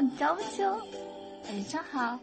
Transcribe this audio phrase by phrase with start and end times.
[0.00, 0.42] 好，张不
[1.68, 2.18] 上好。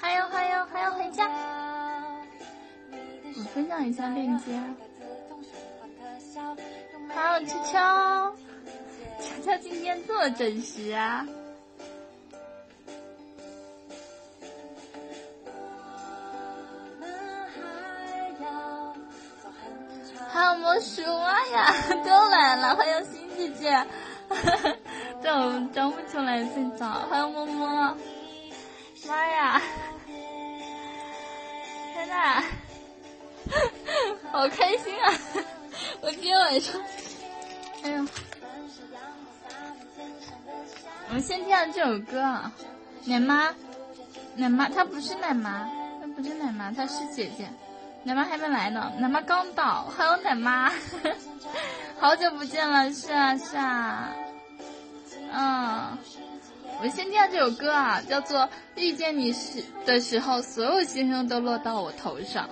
[0.00, 1.30] 还有还有还要回家。
[3.36, 4.60] 我分享一下链接。
[7.08, 7.78] 还有秋秋，
[9.20, 11.24] 秋秋今天这么准时啊！
[20.94, 21.72] 还有魔术妈呀，
[22.04, 22.76] 都来了！
[22.76, 23.86] 欢迎新姐姐，
[25.22, 27.96] 这我张不出来最早欢迎摸摸，
[29.08, 29.62] 妈呀！
[31.94, 32.44] 天呐，
[34.30, 35.12] 好开心啊！
[36.02, 36.80] 我今天晚上，
[37.84, 38.06] 哎呦，
[41.08, 42.20] 我们先听这首歌，
[43.06, 43.54] 奶妈，
[44.36, 45.70] 奶妈，她不是奶妈，
[46.02, 47.48] 她不是奶妈，她是姐姐。
[48.04, 50.72] 奶妈还没来呢，奶妈刚到，还有奶妈，
[51.98, 54.10] 好久不见了，是啊是啊，
[55.32, 55.98] 嗯，
[56.78, 58.40] 我们先听这首歌啊，叫做
[58.74, 62.48] 《遇见你时的时候，所有星星都落到我头上》，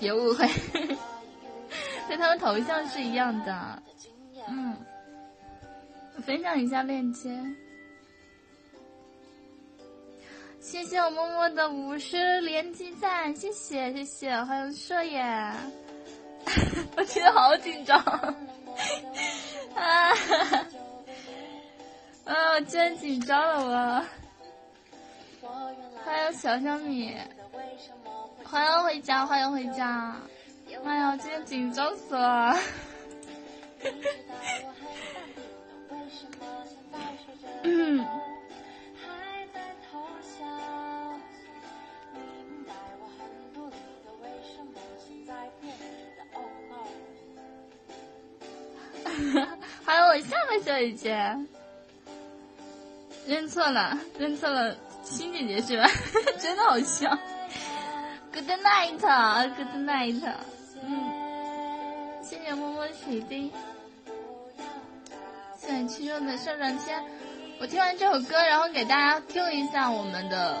[0.00, 0.48] 别误会。
[2.08, 3.82] 跟他们头像是一样的，
[4.48, 4.76] 嗯，
[6.24, 7.38] 分享一下链接，
[10.68, 15.22] 谢谢我默默的五十连击赞，谢谢谢谢，欢迎射野，
[16.96, 17.96] 我今天好紧张，
[19.76, 20.10] 啊，
[22.26, 24.04] 啊，我真紧张了
[25.40, 25.48] 我，
[26.04, 27.16] 欢迎小小米，
[28.42, 30.16] 欢迎回家，欢迎回家。
[30.84, 32.56] 哎呀，我今天紧张死了！
[37.62, 38.04] 嗯。
[49.84, 51.36] 还有我下个小姐姐，
[53.26, 55.88] 认错了，认错了，新姐姐是吧？
[56.40, 57.08] 真的好笑。
[58.32, 60.22] Good night，Good night。
[60.82, 63.50] 嗯，谢谢摸摸水晶，
[65.58, 67.02] 谢谢七肉的上上签。
[67.58, 70.58] 我听完这首歌，然后给大家听一下我们的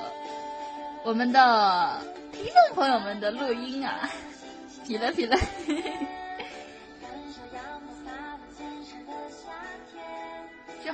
[1.04, 2.00] 我们的
[2.32, 4.08] 听众朋友们的录音啊，
[4.86, 5.36] 皮了皮了。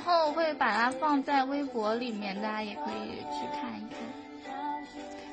[0.05, 3.97] 后会把它放在微博里面，大家也可以去看一看。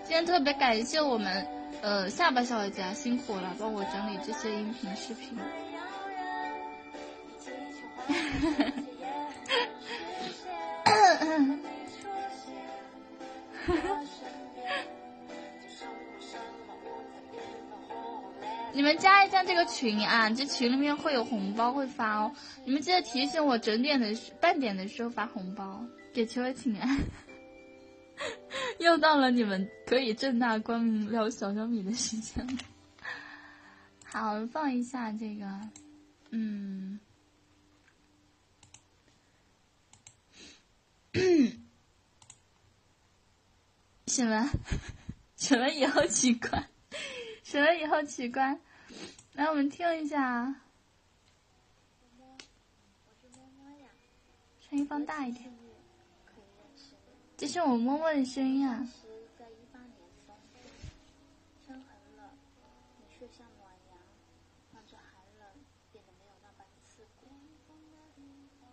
[0.05, 1.47] 今天特别感谢我们。
[1.83, 5.35] 呃，下巴小姐姐辛苦了，帮我整理这些音频视频。
[10.85, 10.93] 哈
[13.73, 14.03] 哈
[18.73, 22.33] 你们加一下这个群啊，这群里面会有红包会发哦。
[22.65, 26.99] 你们记得提醒我整点的半点的时候发红包，给秋儿请安。
[28.79, 32.53] 又到了你们可以正大光明聊小小米的时间了。
[34.05, 35.47] 好，放一下这个，
[36.31, 37.01] 嗯，
[44.07, 44.51] 什么？
[45.37, 46.69] 什么以后奇怪？
[47.51, 48.57] 什么以后取关？
[49.33, 50.55] 来，我们听一下，
[54.61, 55.53] 声音放大一点。
[57.37, 58.87] 这是我默默的声音啊。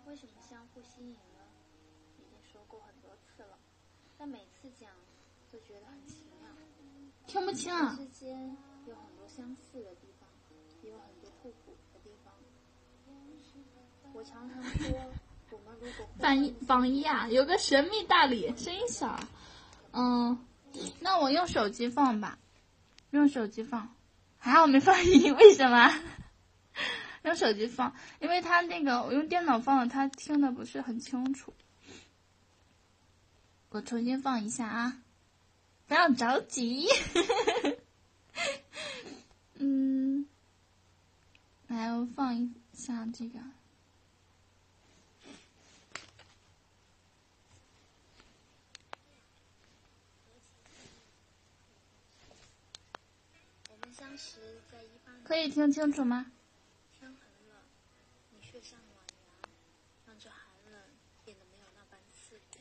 [0.06, 1.42] 为什么相互吸引呢？
[2.16, 3.58] 已经说过很多次了，
[4.16, 4.88] 但每次讲
[5.50, 6.48] 都觉得很奇妙。
[7.26, 7.98] 听不清啊。
[9.38, 10.28] 相似的地方，
[10.82, 12.34] 也有很多互补的地方。
[14.12, 14.98] 我常常说。
[16.18, 19.16] 榜一榜一啊，有个神秘大礼，声音小，
[19.92, 20.44] 嗯，
[20.98, 22.36] 那我用手机放吧，
[23.12, 23.94] 用手机放，
[24.38, 25.88] 还好没放音， 为什么？
[27.22, 31.54] 用手机放，因为他那个我用电脑放的，他听的不是很清楚。
[33.68, 35.00] 我重新放一下啊，
[35.86, 36.88] 不要着急，
[39.60, 40.26] 嗯，
[41.66, 43.40] 来，我放一下这个。
[55.24, 56.32] 可以听清楚吗？
[56.98, 57.18] 天很
[57.48, 57.56] 冷，
[58.30, 59.50] 你却像暖阳，
[60.06, 60.38] 让这寒
[60.72, 60.80] 冷
[61.24, 62.58] 变得没有那般刺骨。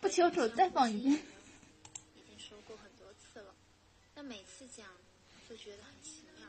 [0.00, 1.14] 不清楚，再放一遍。
[2.16, 3.54] 已经说过很多次了，
[4.14, 4.88] 但每次讲
[5.50, 6.46] 就觉得很奇妙。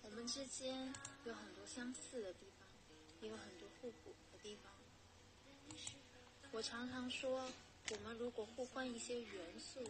[0.00, 0.90] 我们之间
[1.26, 2.66] 有很多相似的地方，
[3.20, 4.72] 也有很多互补的地方。
[6.52, 7.46] 我常常说，
[7.90, 9.84] 我们如果互换一些元素，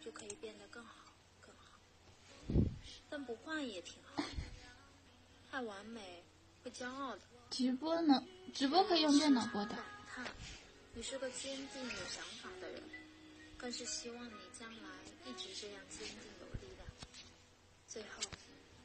[0.00, 1.80] 就可以变得更好，更好。
[3.10, 4.22] 但不换也挺好，
[5.50, 6.22] 太完美
[6.62, 7.22] 会骄傲的。
[7.50, 8.24] 直播呢？
[8.54, 9.76] 直播可以用电脑播的。
[10.94, 12.80] 你是个坚定有想法的人，
[13.56, 14.88] 更是希望你将来
[15.26, 16.37] 一直这样坚定。
[17.98, 18.22] 最后，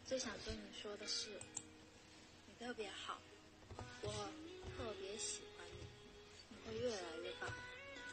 [0.08, 1.30] 最想对你说的是，
[2.48, 3.20] 你特别好，
[4.02, 4.10] 我
[4.76, 5.86] 特别喜欢你，
[6.50, 7.48] 你会越来越棒。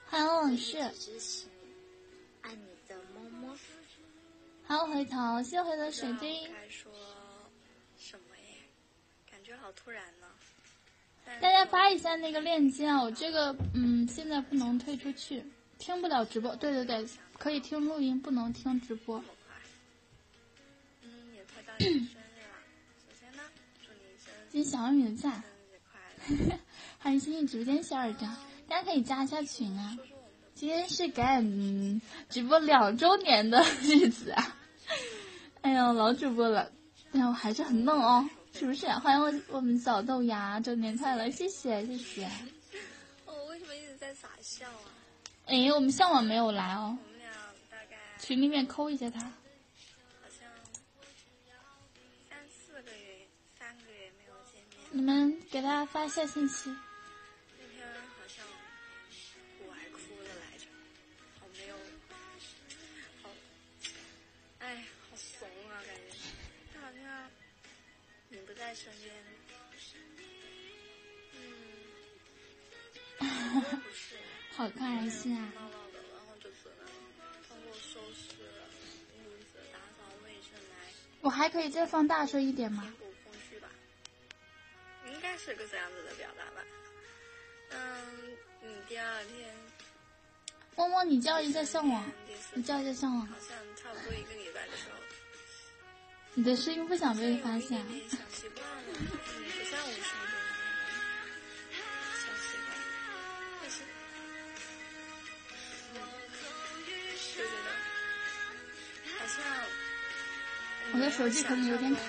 [0.07, 1.73] 还有往事，支持你，
[2.43, 3.57] 爱你的么么。
[4.67, 6.53] 还有回头，谢谢回头水晶。
[6.53, 6.93] 该说
[7.99, 8.59] 什么耶？
[9.31, 10.27] 感觉好突然呢。
[11.41, 13.03] 大家发一下那个链接啊！
[13.03, 15.43] 我这个嗯，现在不能退出去，
[15.79, 16.55] 听不了直播。
[16.57, 17.09] 对对对，
[17.39, 19.25] 可以听录音，不能听直播。
[24.51, 25.43] 谢谢小米的赞。
[26.99, 28.29] 欢迎新进直播间小耳朵，
[28.69, 29.97] 大家可以加一下群啊。
[30.55, 31.43] 今天是赶
[32.29, 34.57] 直播两周年的日子啊！
[35.63, 36.71] 哎呦，老主播了，
[37.13, 38.29] 但我还是很嫩哦。
[38.53, 38.87] 是不是？
[38.87, 41.31] 欢迎我我们小豆芽，周年快乐！
[41.31, 42.31] 谢谢谢谢。
[43.25, 44.93] 我为什么一直在傻笑啊？
[45.47, 46.99] 哎，我们向往没有来哦。
[47.03, 47.31] 我们俩
[47.71, 49.33] 大概群里面扣一下他。
[54.93, 56.69] 你们给他发一下信息。
[57.59, 57.87] 那天
[58.19, 58.45] 好像
[59.67, 60.67] 我还哭了来着，
[61.39, 61.77] 好没有，
[63.23, 63.31] 好，
[64.59, 66.03] 哎，好怂啊，感觉
[66.75, 67.31] 他好像。
[68.33, 69.13] 你不在身边，
[71.35, 71.41] 嗯，
[73.19, 73.25] 不
[73.93, 74.17] 是，
[74.53, 75.53] 好开心啊！
[75.55, 76.87] 闹闹的，然后就只能
[77.49, 78.37] 通过收拾
[79.17, 79.19] 屋
[79.53, 80.77] 子、打扫卫生来。
[81.23, 82.95] 我还可以再放大声一点吗？
[85.13, 86.65] 应该是个这样子的表达吧。
[87.71, 87.79] 嗯，
[88.63, 89.55] 你第二天，
[90.77, 92.11] 默默，你叫一下向往，
[92.55, 93.27] 你叫一下向往。
[93.27, 94.97] 好像差不多一个礼拜的时候。
[96.35, 97.79] 你的声音不想被发现。
[98.09, 100.37] 小习惯了，不像我说的
[101.71, 101.83] 那种
[102.15, 102.69] 小习惯，
[103.61, 103.83] 但是，
[105.95, 105.97] 嗯，
[106.87, 106.91] 就
[107.35, 107.69] 觉得
[109.19, 109.37] 好像
[110.93, 112.01] 我的手机可能有点卡。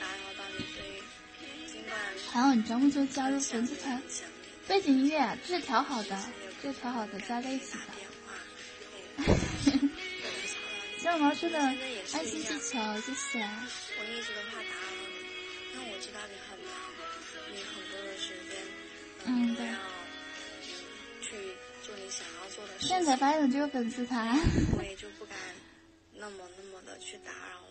[0.00, 1.02] 打扰到你，所以
[1.70, 1.92] 尽管。
[2.30, 4.02] 还有，你专门就加入粉丝团，
[4.66, 6.18] 背景音乐这是调好的。
[6.62, 7.78] 这是调好的加在一起的。
[10.98, 13.40] 谢毛叔的爱心气球，谢谢。
[13.98, 15.04] 我一直都怕打扰你，
[15.74, 16.72] 因为我知道你很忙，
[17.50, 18.56] 你很多的时间，
[19.26, 19.66] 嗯，对，
[21.20, 22.86] 去做你想要做的事。
[22.86, 24.38] 现在发现了这个粉丝团，
[24.76, 25.36] 我也就不敢
[26.14, 27.61] 那么那么的去打扰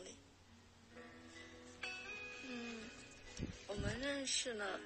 [3.72, 4.78] 我们认识了，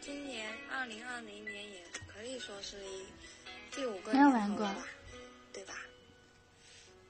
[0.00, 3.04] 今年二零二零年也可以说是一。
[3.74, 4.72] 第五个没有玩过，
[5.52, 5.74] 对吧？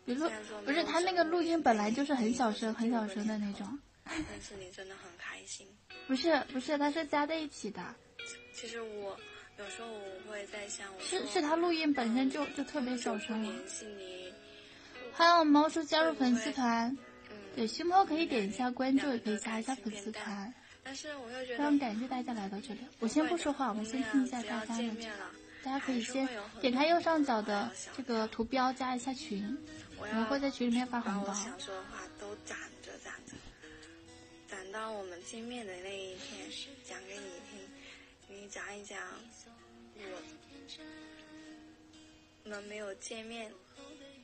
[0.07, 0.27] 比如
[0.65, 3.79] 不是他那个录音本来就是很小声、很小声的那种。
[4.05, 5.69] 但是你真的很开心。
[6.09, 7.95] 不是不是，他是加在一起的。
[8.55, 9.15] 其实我
[9.59, 13.43] 有时候我会在想，是是他录音本身就就特别小声。
[13.43, 14.33] 联系你。
[15.13, 16.97] 还有猫叔加入粉丝团，
[17.55, 20.55] 对，熊猫可以点一下关注，也可以加一下粉丝团。
[20.85, 22.81] 但是我又觉得，非常感谢大家来到这里。
[22.99, 24.91] 我先不说话，我们先听一下大家的。
[25.65, 26.29] 大家可以先
[26.61, 29.57] 点开右上角的这个图标，加一下群，
[29.97, 31.33] 我们会在群里面发红包。
[31.35, 33.37] 想说的话都攒着攒着，
[34.49, 36.51] 攒到我们见面的那一天
[36.83, 37.61] 讲给你听，
[38.29, 38.99] 给你讲一讲
[42.43, 43.49] 我们没有见面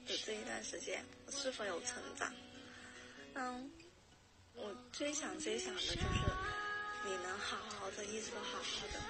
[0.09, 2.35] 的这一段时间，我是否有成长？
[3.35, 3.71] 嗯，
[4.61, 5.97] 我最想最想的就是
[7.05, 9.01] 你能好好的，一直都好好的。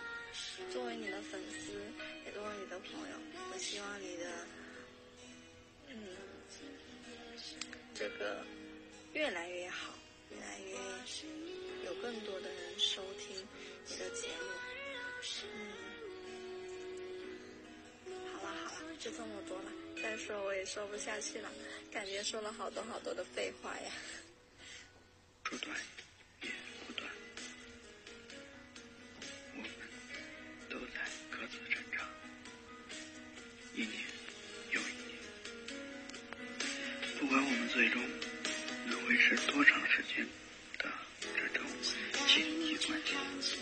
[0.70, 1.72] 作为你的粉丝，
[2.26, 3.16] 也作为你的朋友，
[3.52, 4.46] 我希望你的，
[5.88, 6.16] 嗯，
[7.94, 8.44] 这个
[9.14, 9.94] 越来越好，
[10.30, 10.76] 越来越
[11.86, 13.34] 有更多的人收听
[13.86, 14.34] 你的节目。
[18.06, 21.50] 嗯，好了好了，就这么多了，再说我也说不下去了，
[21.90, 23.90] 感觉说了好多好多的废话呀。
[25.50, 25.74] 不断，
[26.42, 26.50] 也
[26.86, 27.10] 不断。
[29.56, 29.70] 我们
[30.68, 31.00] 都在
[31.30, 32.06] 各自成长，
[33.74, 33.94] 一年
[34.72, 35.16] 又一年。
[37.18, 38.02] 不管我们最终
[38.88, 40.28] 能维持多长时间
[40.78, 40.92] 的
[41.34, 41.66] 这种
[42.26, 43.00] 亲密关
[43.40, 43.56] 系，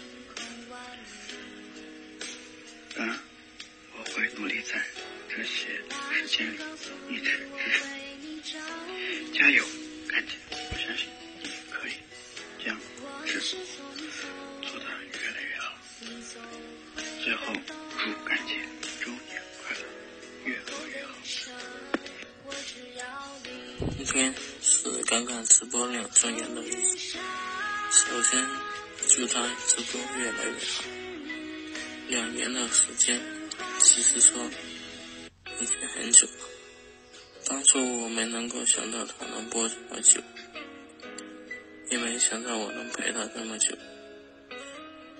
[2.97, 3.09] 但
[3.97, 4.85] 我会努力在
[5.29, 5.81] 这些
[6.13, 6.59] 时间里
[7.11, 7.85] 一直支持
[8.21, 8.43] 你。
[9.33, 9.65] 加油！
[24.17, 27.19] 天是刚刚直播两周年的日子，
[27.91, 28.49] 首先
[29.09, 30.85] 祝他直播越来越好。
[32.09, 33.21] 两年的时间，
[33.79, 34.43] 其实说
[35.61, 36.33] 已经很久了。
[37.45, 40.19] 当初我没能够想到他能播这么久，
[41.91, 43.77] 也没想到我能陪他这么久。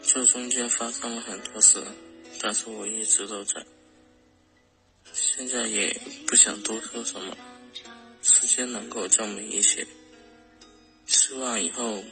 [0.03, 1.85] 这中间发生了很多事，
[2.41, 3.63] 但是我一直都在。
[5.13, 7.37] 现在也不想多说什么，
[8.57, 9.87] 时间能够证明一些。
[11.05, 12.03] 希望以后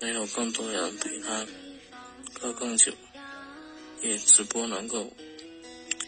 [0.00, 1.46] 能有更多人陪他
[2.40, 2.90] 喝更久，
[4.00, 5.12] 也直播能够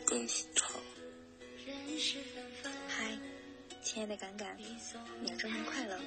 [0.07, 0.27] 更
[0.59, 0.81] 好。
[2.89, 3.19] 嗨，
[3.83, 4.57] 亲爱的敢敢，
[5.23, 6.01] 两周年快乐！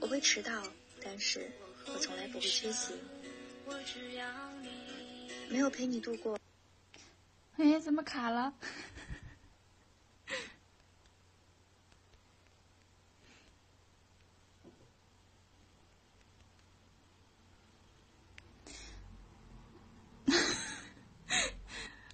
[0.00, 0.62] 我会迟到，
[1.02, 1.50] 但是
[1.86, 2.92] 我从来不会缺席。
[5.48, 6.38] 没有陪你度过。
[7.56, 8.54] 哎，怎么卡了？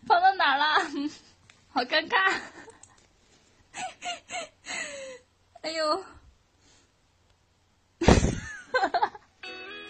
[0.07, 1.11] 放到哪儿了？
[1.77, 2.41] 好尴尬！
[5.61, 6.05] 哎呦！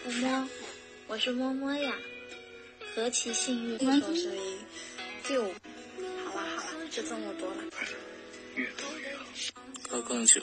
[0.02, 0.48] 摸摸，
[1.06, 1.96] 我是摸摸呀，
[2.92, 3.78] 何其幸运！
[3.78, 4.36] 说是
[5.28, 7.62] 就好了好了，就这么多了。
[8.56, 9.24] 越多越好。
[9.88, 10.42] 喝更久。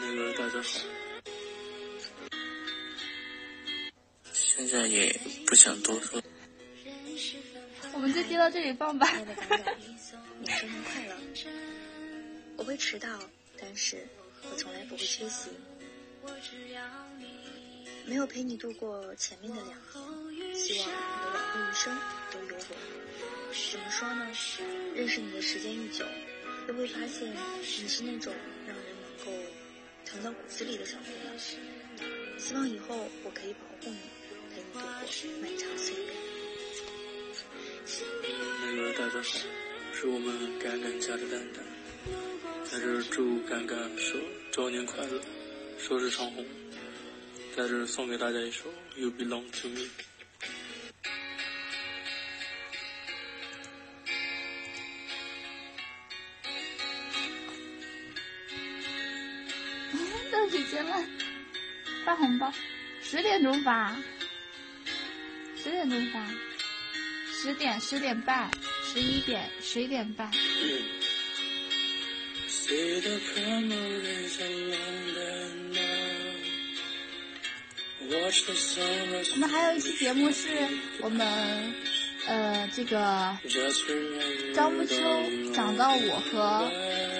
[0.00, 0.78] 那个大家好，
[4.32, 6.21] 现在也不想多说。
[8.22, 9.06] 我们就接到这里放吧。
[9.08, 9.76] 亲爱的敢敢，
[10.42, 11.16] 两周年快乐！
[12.56, 13.18] 我会迟到，
[13.60, 14.06] 但是
[14.48, 15.50] 我从来不会缺席。
[18.04, 19.76] 没有陪你度过前面的两
[20.30, 21.98] 年，希望你的往后余生
[22.30, 22.76] 都有我。
[23.72, 24.30] 怎么说呢？
[24.94, 26.04] 认识你的时间愈久，
[26.68, 27.28] 就会发现
[27.60, 28.32] 你是那种
[28.68, 29.32] 让人能够
[30.04, 31.36] 疼到骨子里的小姑娘。
[32.38, 33.98] 希望以后我可以保护你，
[34.54, 34.82] 陪你度过
[35.40, 36.31] 漫长岁月。
[38.60, 39.22] 那个大家好，
[39.92, 41.62] 是我们敢敢家的蛋蛋，
[42.64, 44.18] 在这祝敢敢说
[44.50, 45.20] 周年快乐，
[45.78, 46.46] 收视长虹。
[47.54, 48.64] 在这送给大家一首
[49.00, 49.80] 《You Belong to Me》。
[60.30, 61.04] 到时间了，
[62.06, 62.50] 发红包，
[63.02, 63.94] 十点钟发，
[65.62, 66.26] 十点钟发，
[67.42, 68.48] 十点十点半，
[68.84, 70.30] 十一点十一点半。
[79.32, 80.50] 我们还有一期节目是
[81.00, 81.74] 我们
[82.28, 83.36] 呃这个
[84.54, 84.94] 张木秋
[85.52, 86.70] 讲到我和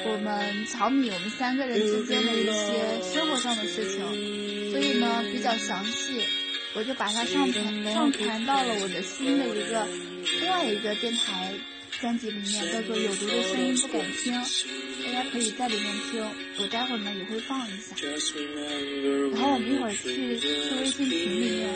[0.08, 6.22] 我们乔米我们三个人之间的一些生活上的事情，所以呢比较详细，
[6.74, 9.88] 我就把它上传上传到了我的新的一个
[10.40, 11.54] 另外一个电台
[12.00, 14.32] 专辑里面，叫做《有毒的声音不敢听》，
[15.04, 16.24] 大家可以在里面听。
[16.58, 17.96] 我待会儿呢也会放一下，
[19.32, 20.48] 然后我们一会儿去去
[20.80, 21.68] 微信群里面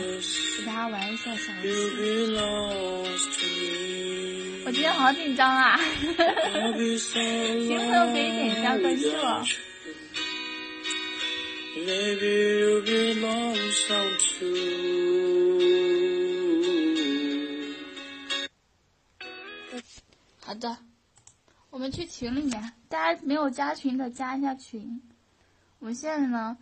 [0.59, 1.73] 给大家玩一下小游
[3.17, 3.51] 戏。
[4.65, 5.81] 我今天好紧张啊
[6.99, 9.45] 新朋友可以点一下关注哦。
[11.79, 15.16] Maybe you belong some too.
[20.47, 20.77] 好的，
[21.71, 25.03] 我们去群里面，大家没有加群的加一下群。
[25.81, 26.57] 我们现在呢，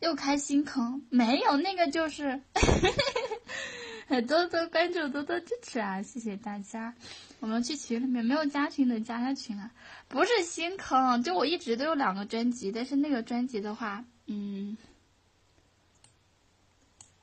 [0.00, 2.42] 又开新坑，没有那个就是，
[4.28, 6.02] 多多关注，多多支持啊！
[6.02, 6.94] 谢谢大家。
[7.40, 9.70] 我们去群里面，没有加群的加下群啊，
[10.06, 14.76] 不是新坑，就我一直都有两个专辑，但是那个专辑的话，嗯，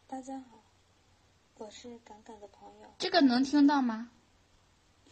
[0.07, 0.63] 大家好，
[1.59, 2.91] 我是敢敢的朋友。
[2.97, 4.09] 这个能听到吗？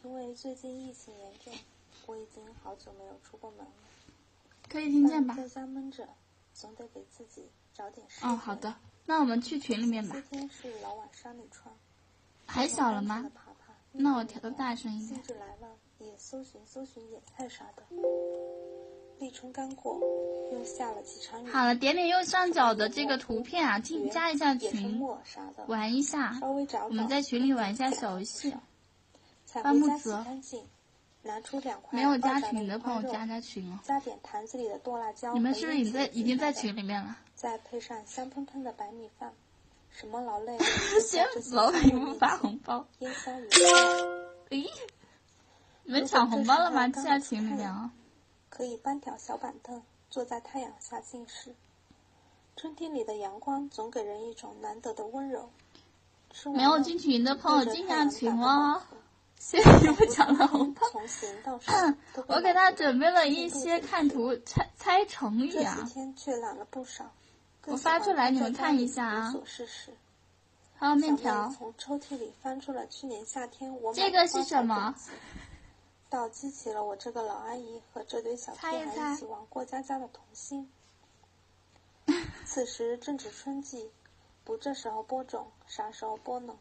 [0.03, 1.53] 因为最近疫情严重，
[2.07, 3.71] 我已经好久没有出过门了。
[4.67, 5.33] 可以听见吧？
[5.35, 6.05] 在家闷着，
[6.53, 8.25] 总得给自己找点事。
[8.25, 10.39] 哦，好的，那我们去群里面吧今。
[10.39, 11.73] 天是老晚山里穿，
[12.45, 13.31] 还小了吗
[13.93, 15.23] 那我调的大声一点兴。
[15.23, 17.83] 致来了，也搜寻搜寻野菜啥的。
[19.19, 19.97] 立春刚过，
[20.51, 21.49] 又下了几场雨。
[21.49, 25.01] 好了，点点右上角的这个图片啊，进加一下群，
[25.67, 26.33] 玩一下。
[26.41, 26.85] 稍微找找。
[26.87, 28.53] 我们在群里玩一下小游戏。
[29.53, 30.67] 才回家洗干净，
[31.21, 33.77] 拿出两块没有加群的朋友加加群哦。
[33.83, 35.31] 加点坛子里的剁辣椒。
[35.33, 37.15] 你们是不是已经在已经在群里面了？
[37.35, 39.31] 再配上香喷喷的白米饭，
[39.91, 40.57] 什么劳累？
[41.05, 42.83] 先老板给我们发红包。
[42.99, 43.47] 烟消云
[44.49, 44.67] 咦？
[45.83, 46.87] 你们抢红包了吗？
[46.87, 47.91] 进在群里面啊。
[48.49, 51.53] 可以搬条小板凳，坐在太阳下静视。
[52.55, 55.49] 春天里的阳光总给人一种难得的温柔。
[56.53, 58.83] 没有进群的朋友进下群了，
[59.43, 60.87] 谢谢你们抢的红包。
[62.27, 65.75] 我给他准备了一些看图猜猜成语啊。
[65.77, 67.11] 这几天却懒了不少。
[67.65, 69.33] 我发出来你们看一下啊。
[70.75, 71.49] 还有面条。
[71.49, 74.95] 从抽屉里翻出了去年夏天我这个是什么？
[76.09, 80.71] 倒激起了我这个老阿姨和这堆小屁孩一起玩过家家的童心。
[82.45, 83.91] 此时正值春季，
[84.45, 86.55] 不这时候播种，啥时候播呢？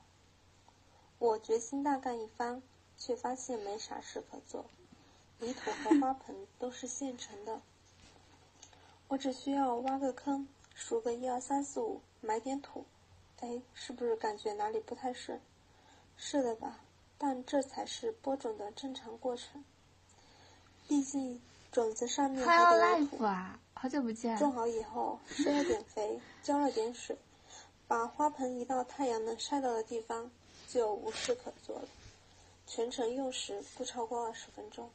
[1.19, 2.61] 我决心大干一番，
[3.05, 4.65] 却发现没啥事可做。
[5.41, 7.61] 泥土和花盆都是现成的，
[9.09, 12.85] 我只需要挖个坑，数个一二三四五，埋点土。
[13.41, 15.41] 哎，是不是感觉哪里不太顺？
[16.17, 16.79] 是的吧？
[17.19, 19.65] 但这才是播种的正常过程。
[20.87, 21.43] 毕竟
[21.73, 23.59] 种子上面还得有土啊。
[23.75, 24.39] 好久不见。
[24.39, 27.19] 种好以后，施了点肥，浇了点水，
[27.89, 30.31] 把花盆移到太阳能晒到的地方，
[30.69, 31.89] 就无事可做了。
[32.75, 34.89] 全程用时不超过二十分钟。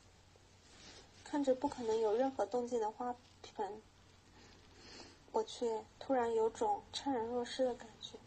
[1.24, 3.16] 看着不可能有任何动静的花
[3.56, 3.80] 盆，
[5.32, 8.18] 我却突然有种怅然若失的感觉。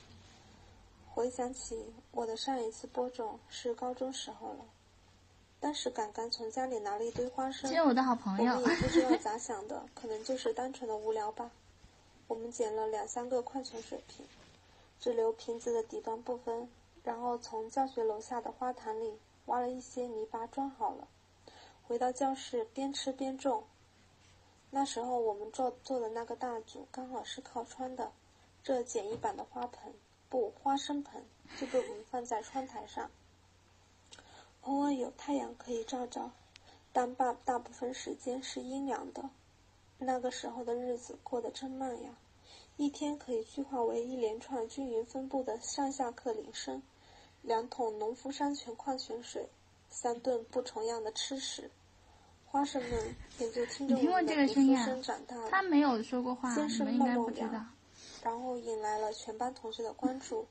[1.13, 4.65] 回想起我的上一次播种是高中时候了。
[5.59, 11.51] 当时刚刚从家里拿了一堆花生，我的好朋友，我们也不知道 咋想的，可能就是单纯的无聊吧。
[12.29, 14.25] 我们捡了两三个矿泉水瓶，
[15.01, 16.69] 只留瓶子的底端部分，
[17.03, 19.19] 然后从教学楼下的花坛里
[19.51, 21.09] 挖了一些泥巴装好了。
[21.83, 23.65] 回到教室边吃边种。
[24.71, 28.13] 那时候我们做做的那个大组刚好是靠窗的，
[28.63, 29.93] 这简易版的花盆
[30.29, 31.25] 不花生盆
[31.59, 33.11] 就被我们放在窗台上。
[34.63, 36.31] 偶尔有太阳可以照照，
[36.93, 39.29] 但大大部分时间是阴凉的。
[39.99, 42.17] 那个时候的日子过得真慢呀，
[42.77, 46.81] 一天可以具化为一连串均匀分布的上下课铃声，
[47.51, 49.45] 两桶农夫山泉矿泉水，
[49.89, 51.69] 三顿不重样的吃食。
[52.47, 55.51] 花生们也就听着我们的读书声长大了。
[55.51, 57.69] 他没有说过话，先是默默凉，
[58.23, 60.47] 然后引来了全班同学的关注，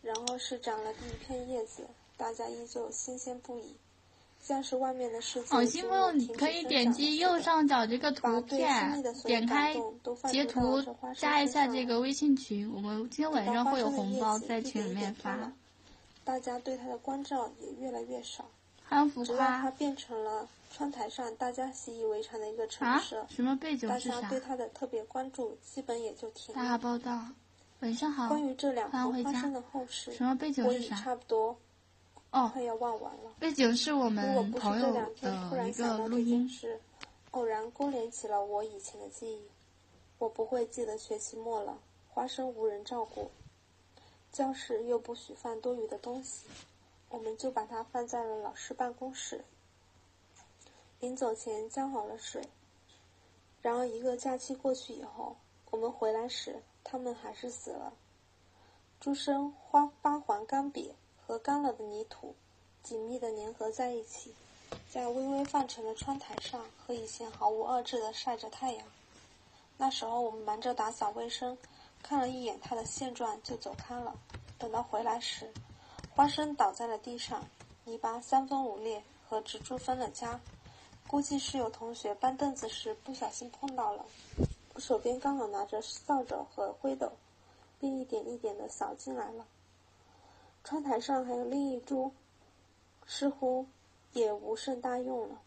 [0.00, 1.88] 然后是长了第一片叶子。
[2.16, 3.74] 大家依旧新鲜不已，
[4.40, 5.56] 像是外面的世界。
[5.56, 9.74] 哦，新朋友可以点击右上角这个图片，点开
[10.30, 10.80] 截图，
[11.16, 12.72] 加一下这个微信群。
[12.72, 15.52] 我们今天晚上会有红包在群里面发。
[16.24, 18.44] 大家对他的关照也越来越少。
[19.24, 23.26] 直到他变成了窗台上大家习以为常的一个陈设。
[23.28, 23.88] 什么背景？
[23.88, 26.62] 大家对他的特别关注基本也就停了。
[26.62, 27.18] 大报道，
[27.80, 28.28] 晚上好。
[28.28, 30.96] 关于这两头发生的后事，什么背景是啥？
[30.96, 31.56] 差不多。
[32.30, 33.32] 哦，快要忘完了。
[33.38, 36.48] 背景是我们朋友的一个录音。
[37.30, 39.42] 偶然勾连起了我以前的记忆。
[40.18, 41.76] 我不会记得学期末了，
[42.08, 43.30] 花生无人照顾，
[44.34, 46.46] 教室又不许放多余的东西，
[47.08, 49.44] 我们就把它放在了老师办公室。
[50.98, 52.42] 临走前浇好了水。
[53.62, 55.36] 然而一个假期过去以后，
[55.70, 57.92] 我们回来时，它们还是死了。
[59.00, 60.90] 株生花八黄干瘪。
[61.26, 62.34] 和干了的泥土
[62.82, 64.34] 紧密地粘合在一起，
[64.90, 68.86] 在微微泛沉的窗台上，和以前毫无二致的晒着太阳。
[69.78, 71.56] 那时候我们忙着打扫卫生，
[72.04, 74.14] 看了一眼它的现状就走开了。
[74.58, 75.50] 等到回来时，
[76.14, 77.42] 花生倒在了地上，
[77.84, 80.38] 泥巴三分五裂，和植株分了家。
[81.08, 84.04] 估计是有同学搬凳子时不小心碰到了。
[84.74, 87.10] 我手边刚好拿着扫帚和灰斗，
[87.80, 89.46] 便一点一点地扫进来了。
[90.62, 92.12] 窗台上还有另一株，
[93.06, 93.66] 似乎
[94.12, 95.40] 也无甚大用了。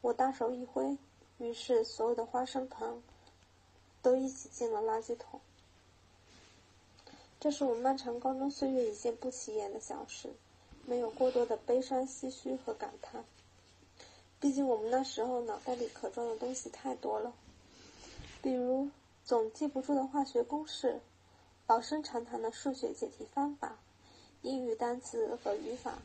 [0.00, 0.96] 我大手一挥，
[1.36, 3.02] 于是所有的花生盆
[4.00, 5.38] 都一起进了垃圾桶。
[7.46, 10.28] 这是我漫长高中岁月一件不起眼的小事，
[10.84, 13.24] 没有过多的悲伤、唏嘘和感叹。
[14.40, 17.32] 毕竟我们那时候脑袋里可装的东西太多了，
[18.42, 18.88] 比如
[19.24, 20.98] 总记不住的化学公式，
[21.68, 23.78] 老生常谈的数学解题方法。
[24.42, 25.98] 英语单词和语法，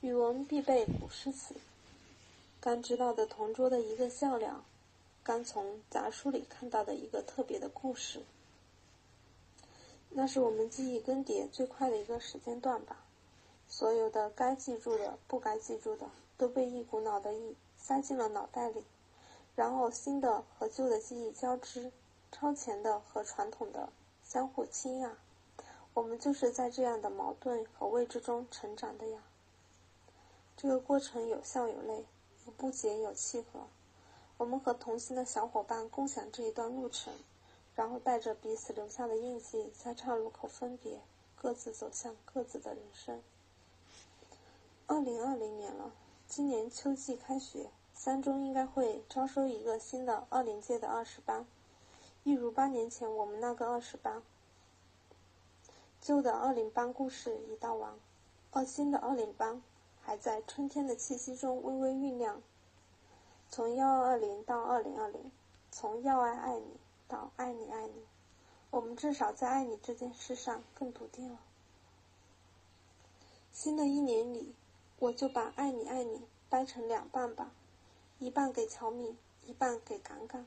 [0.00, 1.54] 语文必备古诗词。
[2.60, 4.64] 刚知道的同桌的一个笑料，
[5.22, 8.22] 刚从杂书里看到的一个特别的故事。
[10.10, 13.04] 那是我们记忆更迭最快的一个时间段吧。
[13.68, 18.82] 所有的该记住的、不该记住的，都被一股脑的一塞进了脑袋里，
[19.54, 21.92] 然后新的和旧的记忆交织，
[22.32, 23.90] 超前的和传统的
[24.24, 25.10] 相互倾轧。
[25.94, 29.22] 我们就是在这样的矛盾和未知中成长的呀。
[30.56, 32.06] 这个过程有笑有泪，
[32.46, 33.60] 有不解有契合。
[34.38, 37.12] 我们和同行的小伙伴共享这一段路程，
[37.78, 41.00] 然后带着彼此留下的印记，在岔路口分别，
[41.36, 43.22] 各自走向各自的人生。
[44.88, 45.92] 二零二零年了，
[46.26, 51.46] 今年秋季开学，三中应该会招收一个新的二零届的二十班，
[52.24, 54.24] 一如八年前我们那个二十班。
[56.00, 57.94] 旧的二零班故事已到完，
[58.50, 59.62] 而新的二零班
[60.00, 62.42] 还在春天的气息中微微酝酿。
[63.48, 65.30] 从幺二二零到二零二零，
[65.70, 66.76] 从要爱爱你
[67.08, 68.04] 到爱你爱你，
[68.70, 71.38] 我们至少在爱你这件事上更笃定了。
[73.50, 74.54] 新的一年里，
[74.98, 77.50] 我就把爱你爱你掰成两半吧，
[78.18, 79.16] 一半给乔米，
[79.46, 80.46] 一半给杠杠。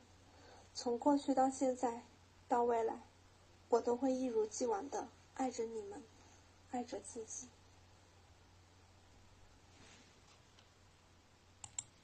[0.72, 2.04] 从过去到现在，
[2.48, 3.02] 到未来，
[3.68, 6.02] 我都会一如既往的爱着你们，
[6.70, 7.48] 爱着自己。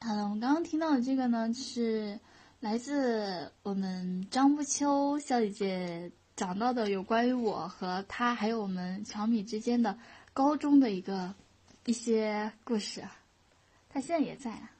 [0.00, 2.20] 好了，我们刚刚听到的这个呢，是
[2.60, 9.96] 来自我们张不秋小姐姐讲到的有关于我和她还有我们小米之间的
[10.32, 11.32] 高中的一个
[11.86, 13.02] 一些故事。
[13.88, 14.72] 她现在也在啊。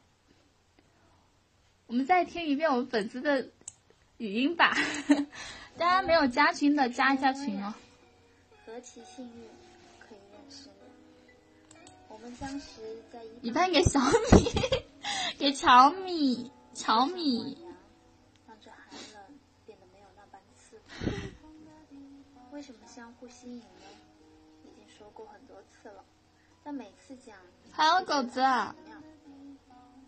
[1.86, 3.48] 我们再听一遍我们粉丝的
[4.16, 4.74] 语音吧，
[5.78, 7.72] 大家没有加群的加一下群哦。
[8.66, 9.44] 何其幸运，
[10.00, 11.76] 可以认识你。
[12.08, 12.80] 我们相识
[13.12, 14.50] 在一半给小米。
[15.38, 17.56] 给乔米，乔米。
[18.46, 21.10] 让这寒冷变得没有那般刺骨。
[22.50, 23.64] 为什么相互吸引呢？
[24.64, 26.04] 已经说过很多次了，
[26.64, 27.36] 但每次讲，
[27.70, 28.40] 还有狗子。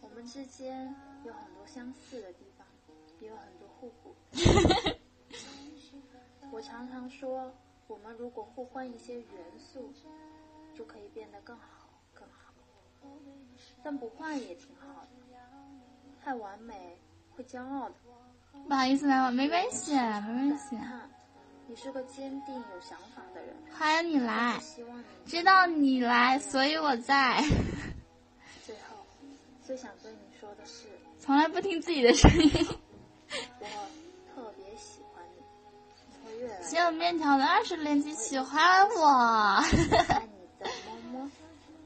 [0.00, 0.92] 我们之间
[1.24, 2.66] 有很多相似的地方，
[3.20, 4.16] 也有很多互补。
[6.50, 7.54] 我常常说，
[7.86, 9.92] 我们如果互换一些元素，
[10.74, 11.88] 就可以变得更好。
[12.12, 12.52] 更好
[13.84, 15.10] 但不换也挺好的，
[16.24, 16.98] 太完美
[17.36, 17.94] 会骄傲的。
[18.68, 20.76] 不好意思，来，没关系，没关系。
[21.70, 23.54] 你是个坚定有想法的人。
[23.78, 27.40] 欢迎你来，希望你知道你来，所以我在。
[28.66, 28.96] 最后，
[29.64, 30.88] 最想对你说的是，
[31.20, 32.50] 从来不听自己的声音。
[33.60, 33.66] 我
[34.34, 35.42] 特别喜欢你，
[36.10, 36.60] 你会越来。
[36.60, 39.62] 只有面条的二十连击喜欢我。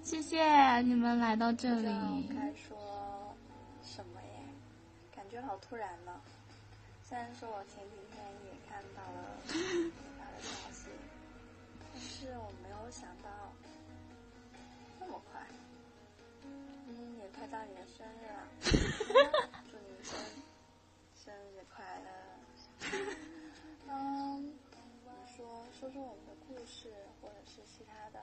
[0.02, 1.88] 谢谢你们来到这里。
[2.30, 3.36] 该说
[3.82, 4.40] 什么耶？
[5.14, 6.12] 感觉好突然呢。
[7.06, 9.52] 虽然说我前几天也看到了你
[10.18, 10.90] 发的消息，
[11.78, 13.30] 但是我没有想到
[14.98, 15.40] 这么快。
[16.42, 18.48] 嗯，也快到你的生日了，
[19.70, 20.18] 祝你生
[21.14, 22.08] 生日快乐。
[23.86, 24.52] 嗯，
[25.36, 28.20] 说说说我们的故事，或者是其他的。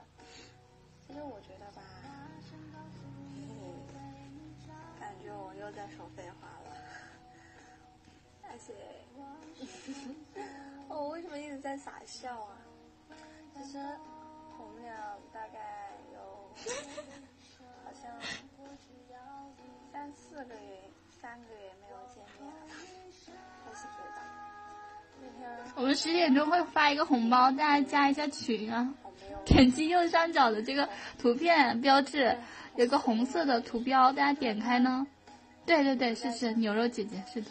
[1.06, 1.80] 其实我觉得吧，
[3.34, 3.88] 嗯，
[5.00, 6.76] 感觉我又在说废话了。
[8.44, 9.01] 而且，
[10.88, 12.58] 我为什么一直在傻笑啊？
[13.54, 13.78] 其实
[14.58, 14.92] 我们俩
[15.32, 15.58] 大概
[16.12, 16.18] 有
[17.84, 18.10] 好像
[19.92, 22.52] 三四个月、三个月没有见面了，
[23.64, 24.20] 开始觉得。
[25.76, 28.92] 我们十点钟会发一个红包，大家加一下群啊。
[29.44, 32.36] 点击右上角的这个图片标志，
[32.76, 35.06] 有个红色的图标，大家点开呢。
[35.64, 37.50] 对对对，是是牛肉姐姐，是的。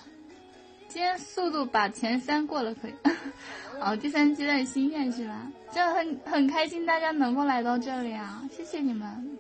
[0.92, 2.94] 今天速度把前三过了可以。
[3.80, 5.50] 哦，第三阶段心愿是吧？
[5.72, 9.40] 就很很开心，大家能够来到这里啊，谢谢你们。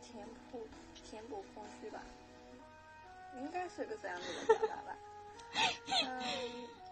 [0.00, 2.00] 填补填补空虚吧，
[3.42, 4.96] 应该是个这样子的表达吧。
[6.04, 6.22] 嗯，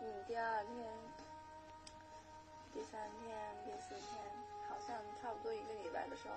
[0.00, 0.74] 你第二天。
[2.74, 4.20] 第三天、第四天，
[4.68, 6.34] 好像差不多一个礼拜的时候，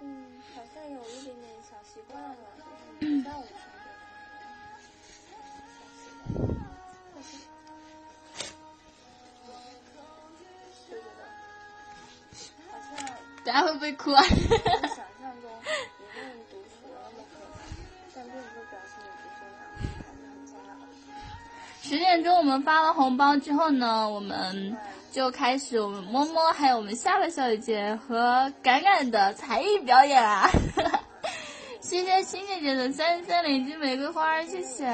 [0.00, 3.91] 嗯，好像有一点点小习惯了，就是不在我身边。
[13.44, 14.22] 大家会不会哭啊？
[14.22, 14.46] 想象
[15.42, 17.58] 中一个人独处那么可怕，
[18.14, 20.82] 但并不表示你独处还是很重要的。
[21.82, 24.76] 十点钟我们发了红包之后呢，我们
[25.10, 30.48] 就开始我们摸摸还有我们夏乐小姐姐和敢敢的才艺表演啊！
[31.82, 34.86] 谢谢新姐姐的三三连击玫瑰花，谢谢，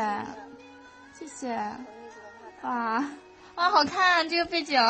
[1.19, 1.49] 谢谢，
[2.63, 3.05] 哇
[3.57, 4.81] 哇好看这个背景，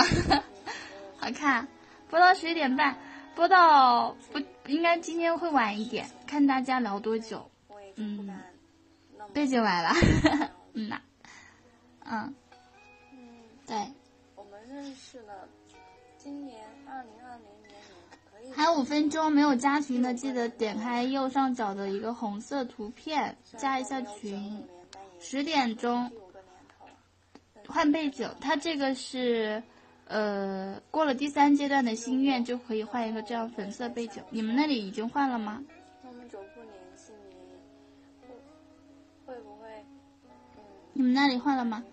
[1.16, 1.66] 好看，
[2.10, 2.96] 播到十一点半，
[3.34, 7.50] 播到不应该今天会晚一点，看大家聊多久。
[7.96, 8.28] 嗯，
[9.32, 9.90] 背景来了，
[10.74, 11.00] 嗯呐，
[12.04, 12.34] 嗯，
[13.66, 13.76] 对。
[14.36, 15.48] 我们认识了，
[16.18, 18.54] 今年二零二零年。
[18.54, 24.62] 还有五分钟，没有加群的记得点开右上角的一个红色图片，加一下群。
[25.18, 26.10] 十点钟
[27.66, 29.62] 换背景，它这个是。
[30.10, 34.24] 呃，过了第三阶段的心愿就可以换一个这样粉色背景。
[34.30, 35.62] 你们那里已经换了吗？
[39.26, 39.68] 会会不会？
[40.56, 40.64] 嗯。
[40.94, 41.84] 你们那里换了吗？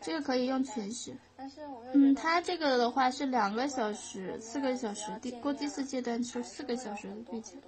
[0.00, 1.12] 这个可以用全时。
[1.36, 7.60] 但是我嗯，它这个的话是两个小时、四个小时，第过第四阶段是四个小时的背景。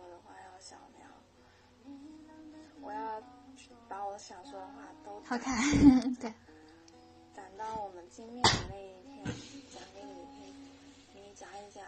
[4.17, 4.73] 把我想说的话
[5.05, 5.23] 都。
[5.29, 5.55] 好看，
[6.15, 6.33] 对。
[7.35, 9.23] 赶到我们见面的那一天。
[11.39, 11.85] 讲一讲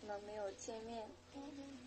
[0.00, 1.02] 我们没有见面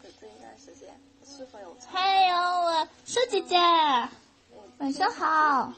[0.04, 0.90] 的这一段时间
[1.26, 1.76] 是否有？
[1.88, 3.58] 还有我舒姐姐，
[4.78, 5.74] 晚上好。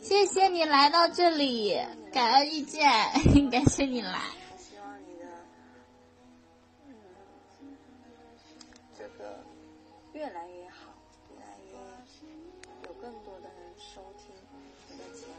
[0.00, 1.78] 谢谢你来到这里，
[2.14, 2.90] 感恩遇见，
[3.52, 4.22] 感谢你来。
[10.16, 10.94] 越来越好，
[11.30, 11.76] 越来越
[12.88, 14.34] 有更多的人收听
[14.88, 15.34] 你的节目。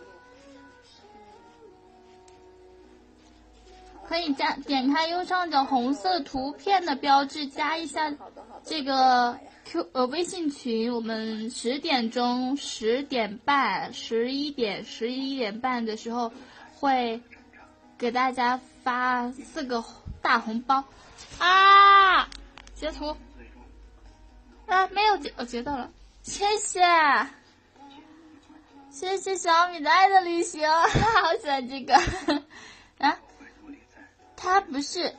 [4.08, 8.14] 可以加点开右上角红色图片的标志，加一下
[8.64, 10.94] 这个 Q 呃微信群。
[10.94, 16.32] 我们十点钟、十点半、十一点、十一点半的时候
[16.76, 17.20] 会
[17.98, 19.84] 给大家发四个
[20.22, 20.84] 大红包
[21.40, 22.30] 啊！
[22.76, 23.18] 截图
[24.68, 25.92] 啊，没有截，我截到了，
[26.24, 26.82] 谢谢，
[28.92, 31.96] 谢谢小米的爱的旅行， 好喜欢这个
[33.00, 33.18] 啊。
[34.36, 35.16] 它不是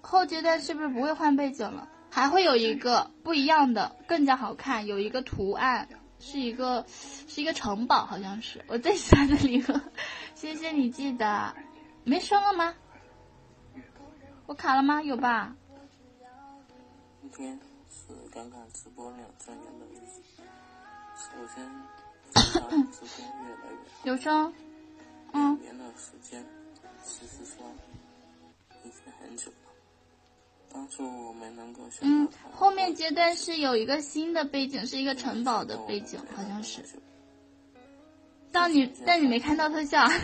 [0.00, 1.88] 后阶段是不是不会换背景了？
[2.10, 5.88] 还会有一个不一样的，更加好看，有一个图案，
[6.20, 9.80] 是一个是一个城堡，好像是我最喜欢的礼盒。
[10.34, 11.54] 谢谢你记得，
[12.04, 12.74] 没声了吗？
[14.46, 15.02] 我卡了吗？
[15.02, 15.54] 有吧？
[18.32, 20.20] 刚刚直播两周年的日子，
[21.16, 21.64] 首先
[22.92, 24.52] 直播越来越有声，
[25.32, 25.58] 嗯。
[25.60, 26.44] 年的时间，
[27.04, 27.64] 其实说。
[29.20, 29.72] 很久了，
[30.72, 36.82] 当初我没能够嗯，后面阶段是有一个新的背景，是一个城堡的背景，好像是。
[38.52, 40.06] 但你但你没看到特效。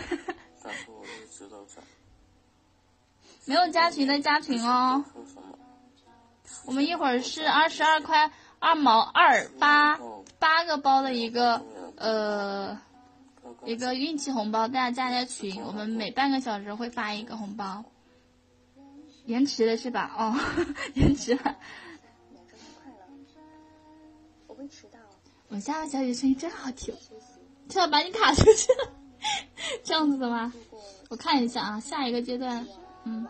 [3.45, 5.03] 没有加群的加群哦。
[6.65, 9.99] 我们一会儿是二十二块二毛二八
[10.39, 11.61] 八个包的一个
[11.97, 12.79] 呃
[13.65, 17.83] 一个运气红包，大家加加群，我们每半个小时会发一个红包。
[19.25, 20.11] 延迟了是吧？
[20.17, 20.35] 哦，
[20.93, 21.55] 延迟了。
[24.47, 24.99] 我会迟到。
[25.47, 26.93] 我家的小姐声音真好听，
[27.69, 28.91] 就要把你卡出去了，
[29.83, 30.53] 这样子的吗？
[31.09, 32.67] 我看一下啊，下一个阶段，
[33.03, 33.25] 嗯。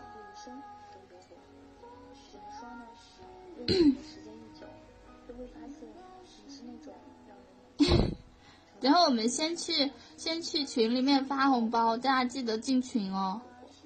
[8.82, 13.42] 然后我们先去，先去群里面发红包，大家记得进群哦，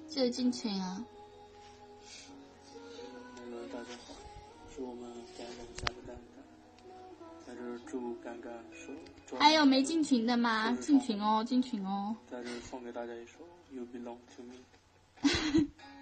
[0.08, 1.06] 记得进群啊
[4.76, 5.10] 是我们。
[9.38, 10.72] 还有没进群的吗？
[10.82, 12.16] 进群哦，进群哦。
[12.30, 13.40] 在这送给大家一首
[13.76, 14.56] 《You Belong to Me》。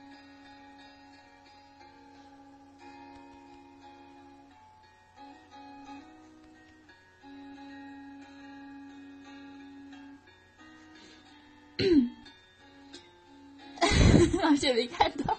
[14.50, 15.38] 而且没看到，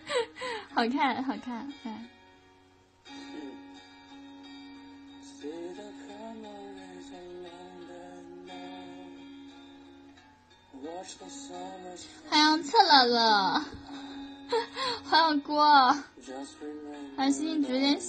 [0.72, 2.08] 好看，好看，嗯。
[12.30, 13.64] 海洋测了了，
[15.04, 15.62] 欢迎郭，
[17.16, 18.00] 欢迎新进直播间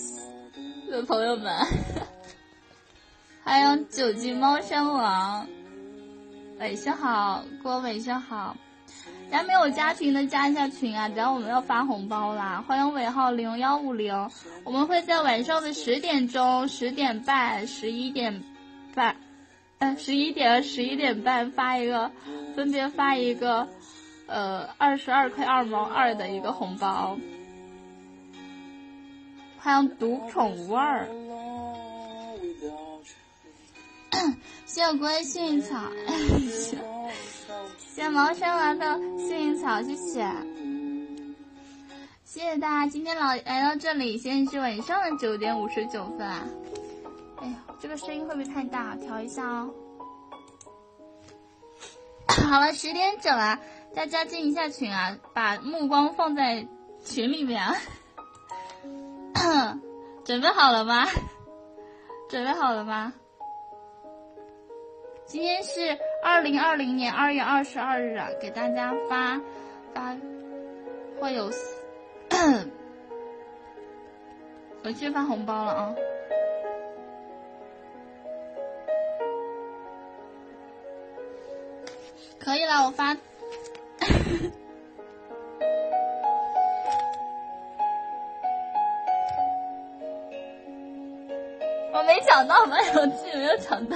[0.89, 1.53] 的朋友们，
[3.43, 5.47] 欢迎九级猫山王，
[6.59, 8.55] 晚上好，郭晚上好，
[9.31, 14.29] 家没有加群的加一下群啊，等下我们要发红包啦，欢迎尾号零幺五零，
[14.63, 18.43] 我们会在晚上的十点钟、十点半、十一点
[18.95, 19.15] 半。
[19.81, 22.11] 嗯，十一点十一点半发一个，
[22.53, 23.65] 分别发一个，
[24.27, 27.17] 呃，二十二块二毛二的一个红包。
[29.57, 31.07] 欢迎独宠无二，
[34.65, 35.77] 谢谢关心草，
[37.99, 40.25] 谢毛山娃的幸运草，谢谢，
[42.23, 46.47] 谢谢大家今天来来到这里，现在是晚上的九点五十九分啊。
[47.41, 48.95] 哎呀，这个声音会不会太大？
[48.95, 49.69] 调一下哦。
[52.49, 53.59] 好了，十点整了，
[53.93, 56.65] 大家进一下群啊，把目光放在
[57.03, 57.75] 群里面啊。
[60.23, 61.05] 准备好了吗？
[62.29, 63.11] 准备好了吗？
[65.29, 69.39] 今天是二零二零年二月二十二日啊，给大家发
[69.93, 70.17] 发
[71.19, 71.51] 会有
[74.83, 75.95] 回去发红包了啊！
[82.39, 83.13] 可以了，我发。
[91.93, 93.95] 我没抢到，玩游戏没有抢到。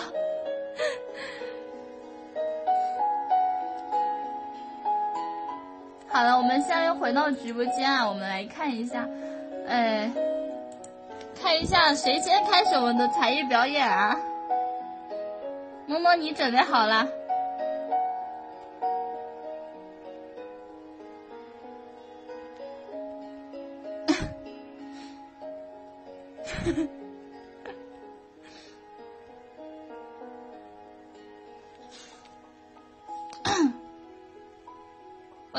[6.14, 9.04] 好了，我们现在又回到直播间啊，我们来看一下，
[9.68, 10.12] 哎，
[11.42, 14.16] 看一下谁先开始我们的才艺表演啊？
[15.88, 17.08] 摸摸，你准备好了？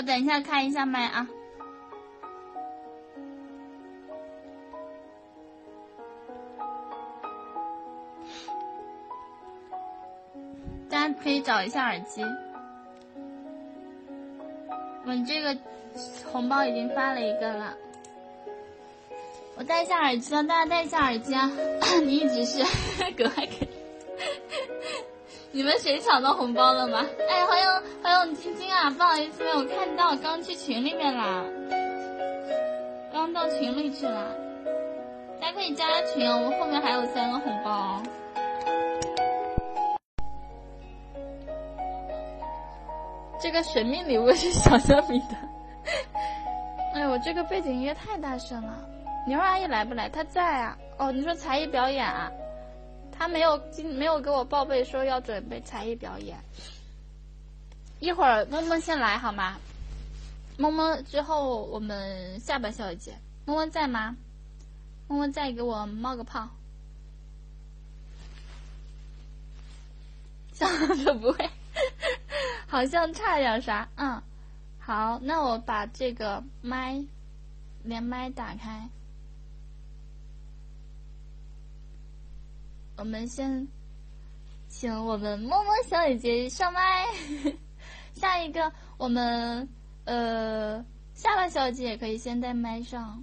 [0.05, 1.27] 等一下开一下麦啊！
[10.91, 12.23] 大家可以找一下耳机。
[15.03, 15.57] 我们这个
[16.31, 17.75] 红包已经发了一个了。
[19.57, 21.51] 我戴一下耳机啊，大家戴一下耳机啊！
[22.05, 22.63] 你一直是
[23.17, 23.74] 格外给。
[25.55, 27.07] 你们谁抢到红包了吗？
[27.31, 28.91] 哎，欢迎欢迎晶晶啊！
[28.91, 31.45] 不好意思，没有看到，刚去群里面啦，
[33.13, 34.35] 刚到群里去了。
[35.41, 38.03] 大家可以加加群哦，我后面还有三个红包。
[43.41, 45.37] 这个神秘礼物是小小米的。
[46.95, 48.75] 哎呦，我这个背景音乐太大声了。
[49.29, 50.09] 牛二阿姨来不来？
[50.09, 50.77] 她在啊。
[50.99, 52.29] 哦，你说才艺表演啊？
[53.25, 56.39] 他没有今没有给我报备说要准备才艺表演，
[57.99, 59.59] 一会儿默默先来好吗？
[60.59, 64.15] 默默之后我们下班小姐，默默在吗？
[65.09, 66.51] 默默在给我冒个泡，
[70.53, 71.49] 像是不会，
[72.67, 74.23] 好像差点啥，嗯，
[74.79, 77.03] 好，那我把这个麦
[77.85, 78.87] 连麦打开。
[82.97, 83.67] 我们先
[84.69, 87.07] 请我们摸摸小姐姐上麦，
[88.15, 89.69] 下一个我们
[90.05, 93.23] 呃下巴小姐可以先在麦上。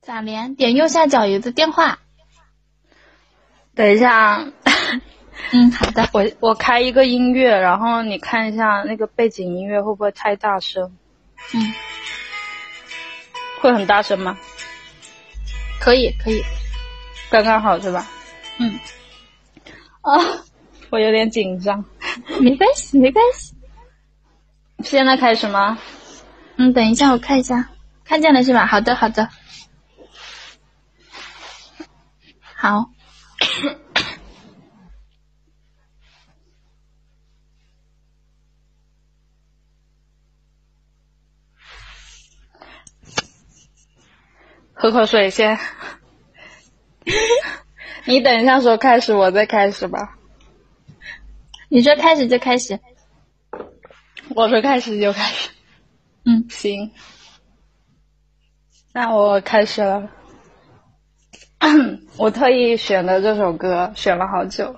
[0.00, 0.54] 咋连？
[0.56, 1.98] 点右下角有个电话。
[3.74, 4.52] 等一下。
[5.52, 10.96] 嗯，好的，我我开一个音乐，然后你看一下那个背景音乐会不会太大声？
[11.54, 11.74] 嗯，
[13.60, 14.38] 会很大声吗？
[15.80, 16.42] 可以，可以，
[17.30, 18.06] 刚刚好是吧？
[18.58, 18.78] 嗯。
[20.02, 20.12] 啊，
[20.90, 21.84] 我有点紧张。
[22.40, 23.54] 没关系，没关系。
[24.84, 25.78] 现在开始吗？
[26.56, 27.68] 嗯，等一下，我看一下，
[28.04, 28.66] 看见了是吧？
[28.66, 29.28] 好的，好的。
[32.54, 32.90] 好。
[44.82, 45.60] 喝口水先，
[48.04, 50.18] 你等一下说开始，我再开始吧。
[51.68, 52.80] 你说开始就开始，
[54.30, 55.50] 我说开始就开始。
[56.24, 56.90] 嗯，行，
[58.92, 60.10] 那我开始了。
[62.18, 64.74] 我特意选的这首歌，选了好久。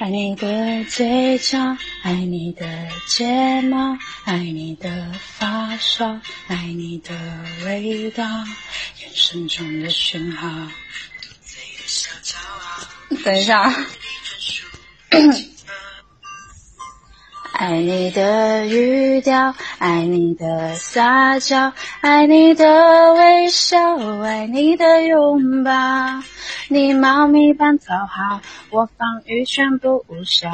[0.00, 7.14] 爱你的嘴角，爱你的睫毛，爱你的发梢，爱你的
[7.66, 10.48] 味道，眼神中的讯号。
[13.22, 13.70] 等一下，
[17.60, 25.70] 爱你的语调，爱你的撒娇，爱你的微笑，爱你的拥抱。
[26.68, 28.40] 你猫咪般讨好，
[28.70, 30.48] 我防御全部无效，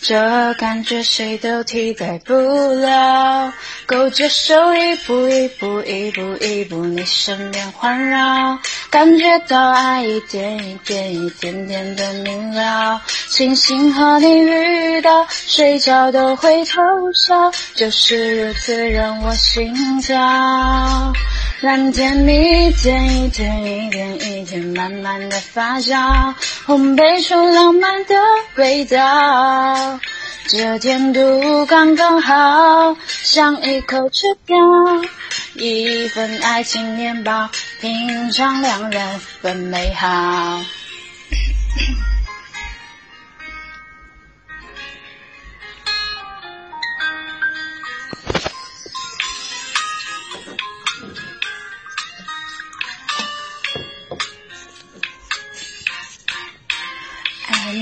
[0.00, 3.52] 这感觉谁都替代不了。
[3.86, 8.58] 够接受一步一步一步一步你身边环绕，
[8.90, 13.00] 感觉到爱一点一点一点点的明了。
[13.28, 16.80] 庆幸和你遇到，睡觉都会偷
[17.14, 21.12] 笑，就是如此让我心跳。
[21.60, 26.34] 让甜蜜一点一点一点一点慢慢的发酵，
[26.66, 28.16] 烘焙出浪漫的
[28.56, 30.00] 味道。
[30.48, 34.56] 这甜度刚刚好，想一口吃掉。
[35.54, 37.48] 一份爱情面包，
[37.80, 40.60] 品尝两人份美好。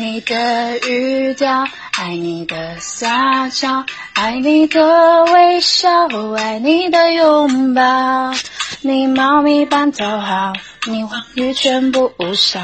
[0.01, 1.67] 你的语调，
[1.99, 3.85] 爱你的撒娇，
[4.15, 5.91] 爱你的微笑，
[6.39, 7.83] 爱你的拥抱。
[8.81, 10.55] 你猫咪般讨好，
[10.87, 12.59] 你话语全部无效，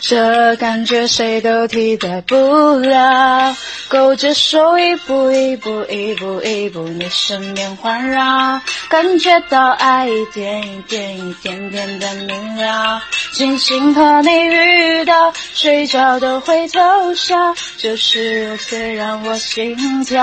[0.00, 3.56] 这感觉谁都替代不了。
[3.86, 13.00] 勾着手一步一步一步一步你身边环绕，感觉到爱一点一点一点点的明了。
[13.32, 20.20] 庆幸和你遇到，睡觉都会偷笑，就是如此让我心跳。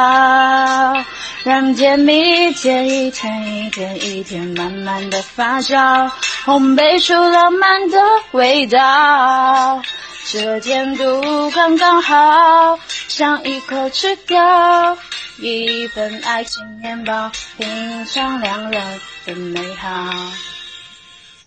[1.44, 6.12] 让甜蜜一天一天一天一天慢慢的发酵，
[6.46, 8.00] 烘焙出浪漫的
[8.32, 9.82] 味道。
[10.32, 14.98] 这甜度刚刚好，想一口吃掉。
[15.38, 19.90] 一份爱情面包，品尝两人的美好。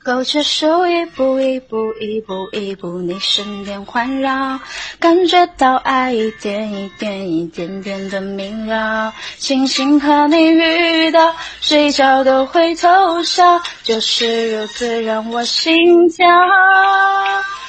[0.04, 4.60] 勾着手，一步一步一步一步你身边环绕，
[5.00, 9.14] 感觉到爱一点一点一点点的明了。
[9.38, 16.26] 庆幸和你遇到，睡觉都会偷笑，就是如此让我心跳。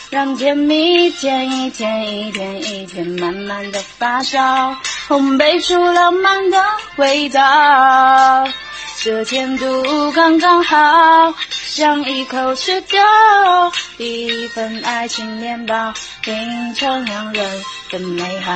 [0.10, 4.76] 让甜蜜一天一天一天一天慢慢的发酵，
[5.08, 6.62] 烘焙出浪漫的
[6.98, 8.46] 味道。
[9.06, 12.99] 这甜度刚刚好，想一口吃掉。
[13.99, 15.93] 一份爱情面包，
[16.24, 18.51] 品尝两人的美好。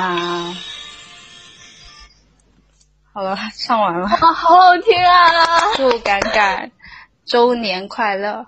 [3.14, 4.08] 好了，唱完了。
[4.08, 5.76] 哇， 好好听啊！
[5.76, 6.72] 祝敢敢
[7.28, 8.47] 周年快乐！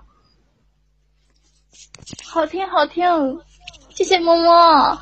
[2.24, 3.06] 好听好听，
[3.90, 5.00] 谢谢么么。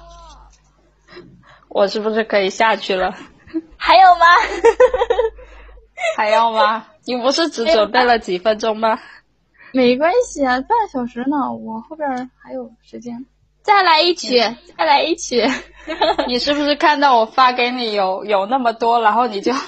[1.71, 3.17] 我是不是可以下去了？
[3.79, 4.27] 还有吗？
[6.17, 6.87] 还要吗？
[7.05, 8.99] 你不是只准备了几分钟吗？
[9.73, 13.25] 没关系啊，半小时呢，我后边还有时间。
[13.63, 14.39] 再来一曲，
[14.77, 15.45] 再来一曲。
[16.27, 19.53] 你是不是看到我发给你有有那么多，然后你就？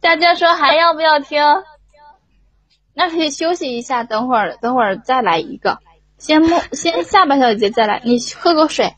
[0.00, 1.42] 大家说还要不要听？
[2.94, 5.78] 那可以休息一下，等会儿等会儿再来一个。
[6.18, 8.94] 先木先下巴小姐再来，你喝口水。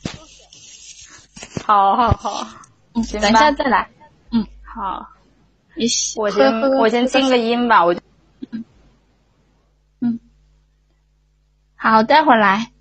[1.64, 2.46] 好好好，
[2.94, 3.88] 嗯，等一下再来。
[4.32, 5.06] 嗯，好。
[5.74, 8.00] 你我先我先静个音吧，我就
[10.00, 10.20] 嗯，
[11.76, 12.72] 好，待会儿来，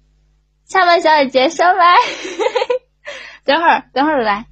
[0.65, 1.95] 下班小姐姐上来，
[3.45, 4.45] 等会儿等会儿来，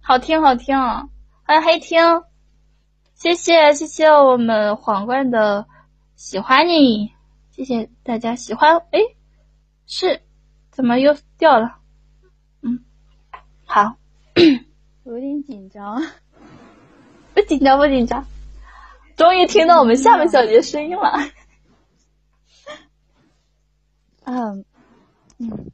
[0.00, 0.78] 好听好听，
[1.42, 2.22] 欢迎黑听，
[3.14, 5.66] 谢谢谢谢我们皇冠的
[6.14, 7.12] 喜欢你，
[7.50, 9.00] 谢谢大家喜欢，哎，
[9.86, 10.22] 是
[10.70, 11.78] 怎么又掉了？
[12.62, 12.84] 嗯，
[13.64, 13.96] 好，
[15.04, 16.00] 有点紧张。
[17.36, 18.26] 不紧张，不紧张，
[19.14, 21.12] 终于听到我们下面小杰声音了。
[24.24, 24.64] 嗯
[25.36, 25.70] 嗯，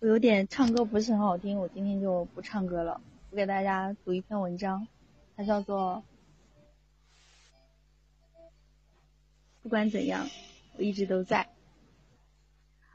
[0.00, 3.00] 我有点唱歌不是很好听，我今天就不唱歌了。
[3.30, 4.86] 我给大家读一篇文章，
[5.34, 6.02] 它叫做
[9.62, 10.28] 《不管怎样，
[10.76, 11.44] 我一直都在》。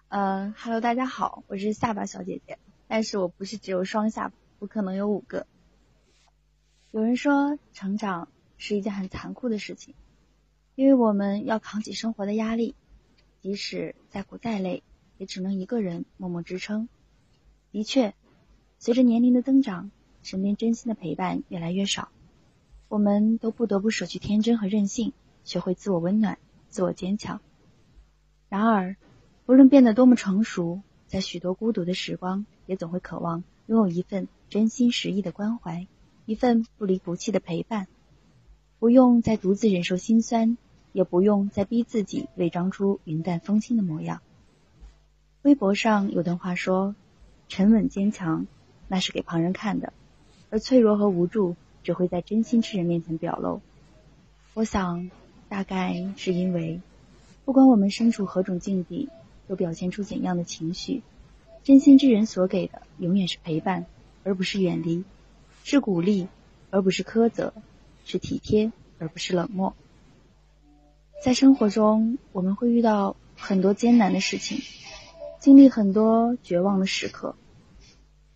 [0.09, 5.47] 嗯哈喽，大家好，我是下巴小姐姐，但是我不是只有双下巴，我可能有五个。
[6.95, 9.93] 有人说，成长是一件很残酷的事情，
[10.75, 12.73] 因为我们要扛起生活的压力，
[13.41, 14.81] 即使再苦再累，
[15.17, 16.87] 也只能一个人默默支撑。
[17.73, 18.15] 的确，
[18.79, 19.91] 随着年龄的增长，
[20.23, 22.07] 身边真心的陪伴越来越少，
[22.87, 25.11] 我们都不得不舍去天真和任性，
[25.43, 26.37] 学会自我温暖、
[26.69, 27.41] 自我坚强。
[28.47, 28.95] 然而，
[29.47, 35.87] 无论变得多么成熟，在许多孤独的时光，也总会渴望拥有一份真心实意的关怀。
[36.25, 37.87] 一份不离不弃的陪伴，
[38.79, 40.57] 不用再独自忍受心酸，
[40.91, 44.21] 也不用再逼自己伪装出云淡风轻的模样。
[45.43, 46.95] 微博上有段话说
[47.47, 48.47] ：“沉稳坚强，
[48.87, 49.93] 那是给旁人看的，
[50.49, 53.61] 而脆弱和无助只会在真心之人面前表露。”
[54.55, 55.11] 我想，
[55.47, 56.81] 大概是因为，
[57.43, 59.09] 不管我们身处何种境地，
[59.47, 61.03] 都表现出怎样的情绪，
[61.63, 63.85] 真心之人所给的永远是陪伴，
[64.23, 65.03] 而不是远离；
[65.67, 66.27] 是鼓励，
[66.69, 67.51] 而不是苛责；
[68.05, 69.75] 是体贴，而不是冷漠。
[71.23, 74.59] 在生活中，我们会遇到很多艰难的事情。
[75.39, 77.35] 经历很多绝望的时刻，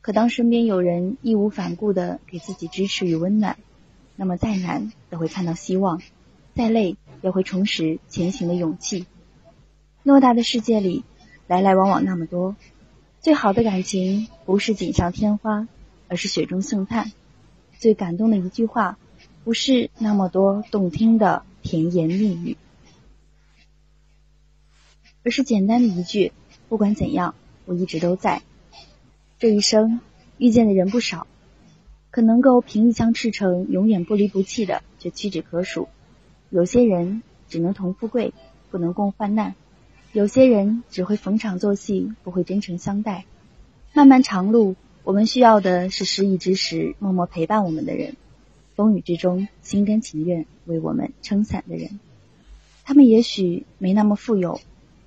[0.02, 3.60] 可当身边有人义无反顾的给自己支持与温暖，
[4.16, 6.02] 那么再难也会看到希望，
[6.56, 9.06] 再累也会重拾前行的勇气。
[10.04, 11.04] 偌大的世界里，
[11.46, 12.56] 来来往往那么多，
[13.22, 15.68] 最好的感情不是锦上添花，
[16.10, 17.06] 而是雪中送炭；
[17.78, 18.98] 最感动的一句话，
[19.46, 22.58] 不是那么多动听的甜言蜜语，
[25.24, 26.34] 而是简单的一句。
[26.68, 27.36] 不管怎样，
[27.66, 28.42] 我一直都在。
[29.40, 30.02] 这一生
[30.38, 31.26] 遇见的人不少，
[32.12, 35.88] 可能够凭一腔赤诚永远不离不弃的，却屈指可数。
[36.50, 38.34] 有些人只能同富贵，
[38.70, 39.54] 不能共患难；
[40.12, 43.26] 有些人只会逢场作戏，不会真诚相待。
[43.94, 44.76] 漫漫长路，
[45.10, 48.16] 我们需要的是失意之时默默陪伴我们的人，
[48.76, 52.00] 风雨之中心甘情愿为我们撑伞的人。
[52.84, 54.62] 他们也许没那么富有。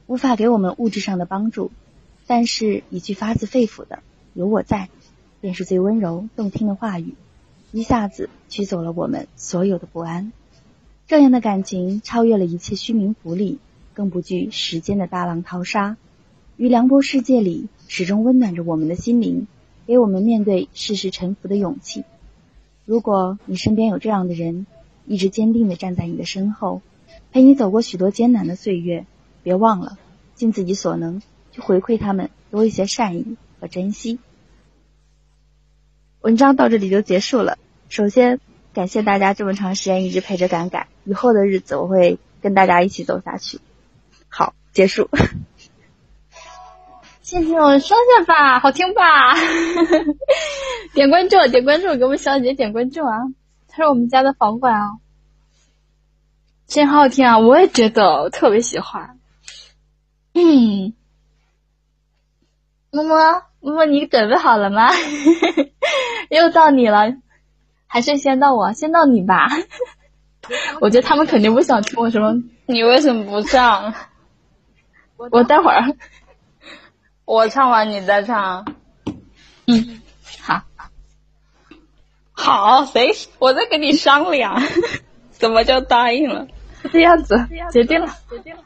[0.08, 1.70] 无法给我们物质上的帮助，
[2.26, 4.00] 但是一句发自肺腑的
[4.34, 4.88] “有我在”，
[5.40, 7.14] 便是最温柔动听的话语，
[7.70, 10.32] 一下子驱走了我们所有的不安。
[11.06, 13.60] 这样的感情超越了一切虚名浮利，
[13.94, 15.96] 更不惧时间的大浪淘沙，
[16.56, 19.46] 于凉薄世界里始终温暖着我们的心灵，
[19.92, 22.04] 给我们面对世事沉浮的勇气。
[22.86, 24.66] 如果你身边有这样的人，
[25.04, 26.80] 一直坚定的站在你的身后，
[27.30, 29.04] 陪你走过许多艰难的岁月。
[29.42, 29.98] 别忘了，
[30.34, 31.20] 尽自己所能
[31.50, 34.18] 去回馈他们多一些善意和珍惜。
[36.22, 37.58] 文章到这里就结束了。
[37.90, 38.40] 首先，
[38.72, 43.60] 感谢大家这么长时间一直陪着敢敢，以后的日子我会跟大家一起走下去。
[44.30, 45.10] 好，结束。
[47.32, 49.32] 谢谢我们双下巴，好听吧？
[50.92, 53.20] 点关注，点关注，给我们小姐姐点关注啊！
[53.68, 54.90] 她是我们家的房管啊，
[56.66, 57.38] 真好听啊！
[57.38, 59.18] 我也觉得，我特别喜欢。
[60.34, 60.92] 嗯，
[62.90, 64.90] 么么么么，你准备好了吗？
[66.28, 67.14] 又到你了，
[67.86, 68.74] 还是先到我？
[68.74, 69.48] 先到你吧。
[70.82, 72.34] 我觉得他们肯定不想听我什么。
[72.66, 73.94] 你为什么不唱？
[75.30, 75.96] 我待会儿，
[77.32, 78.74] 我唱完你再唱。
[79.66, 80.02] 嗯，
[80.42, 80.64] 好，
[82.32, 83.14] 好，谁？
[83.38, 84.60] 我在跟你商量，
[85.30, 86.46] 怎么就答应了？
[86.92, 88.62] 这样子，决定了，决定了。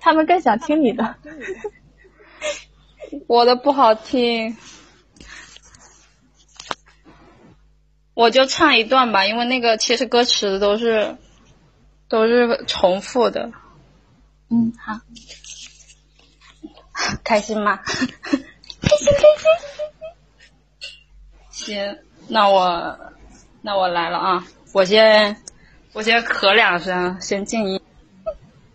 [0.00, 1.16] 他们更想听你的，
[3.26, 4.56] 我的不好听，
[8.14, 11.18] 我就唱一段吧，因为那个其实歌词都是
[12.08, 13.52] 都是重复的。
[14.48, 15.00] 嗯，好，
[17.24, 17.76] 开心吗？
[17.76, 17.92] 开
[18.96, 19.46] 心开心。
[21.50, 21.98] 行，
[22.28, 22.98] 那我
[23.62, 24.44] 那我来了啊！
[24.72, 25.42] 我先
[25.92, 27.80] 我先咳两声，先静音。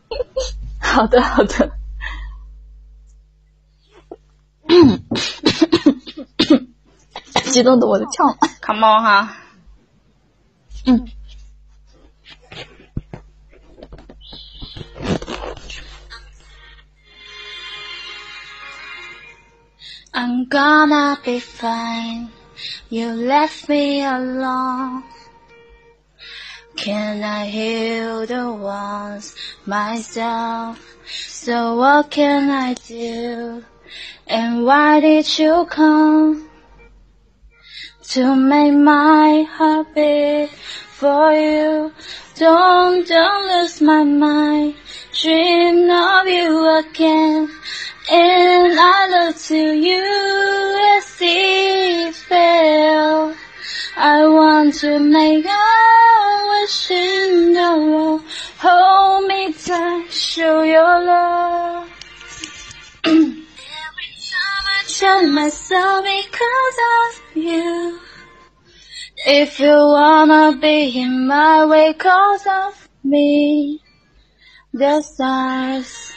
[0.79, 1.71] 好的，好的。
[7.51, 9.37] 激动的我都跳了，Come on 哈。
[10.85, 11.07] 嗯。
[20.19, 22.31] I'm gonna be fine.
[22.89, 25.03] You left me alone.
[26.75, 29.35] Can I heal the wounds
[29.67, 30.79] myself?
[31.05, 33.63] So what can I do?
[34.25, 36.49] And why did you come?
[38.13, 40.49] To make my heart beat
[40.97, 41.93] for you.
[42.33, 44.73] Don't, don't lose my mind.
[45.13, 47.49] Dream of you again.
[48.09, 51.05] And I look to you as
[52.15, 53.35] fail.
[53.97, 58.21] I want to make a wish in the world.
[58.59, 61.89] Hold me tight, show your love.
[63.03, 63.33] Every
[64.31, 67.99] time I tell myself because of you.
[69.25, 73.81] If you wanna be in my way cause of me.
[74.71, 76.13] The stars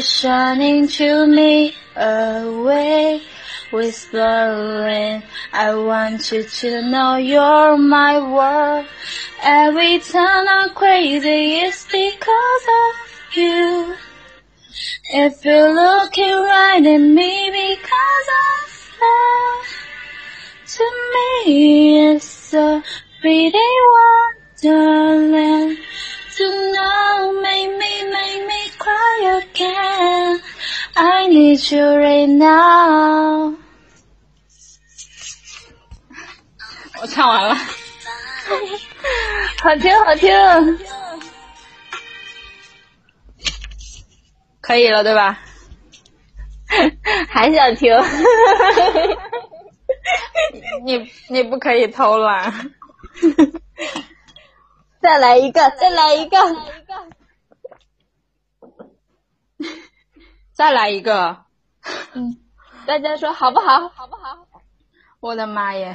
[0.00, 3.22] shining to me away
[3.74, 5.22] whispering.
[5.52, 8.86] I want you to know you're my world.
[9.42, 13.96] Every time I'm crazy, it's because of you.
[15.10, 19.66] If you're looking right at me because of love,
[20.66, 22.82] to me it's a
[23.20, 23.70] pretty
[24.62, 25.78] wonderland.
[26.36, 30.40] To know, make me, make me cry again.
[30.96, 33.54] I need you right now.
[37.00, 37.54] 我唱完了，
[39.62, 40.78] 好听，好听，
[44.60, 45.38] 可以了，对吧？
[47.28, 47.94] 还想听？
[50.84, 52.72] 你你不可以偷懒。
[55.04, 56.38] 再来一个，再来一个，
[60.54, 61.44] 再来一个。
[62.14, 62.38] 嗯，
[62.86, 63.86] 大家说好不好？
[63.90, 64.48] 好不好？
[65.20, 65.94] 我的妈耶！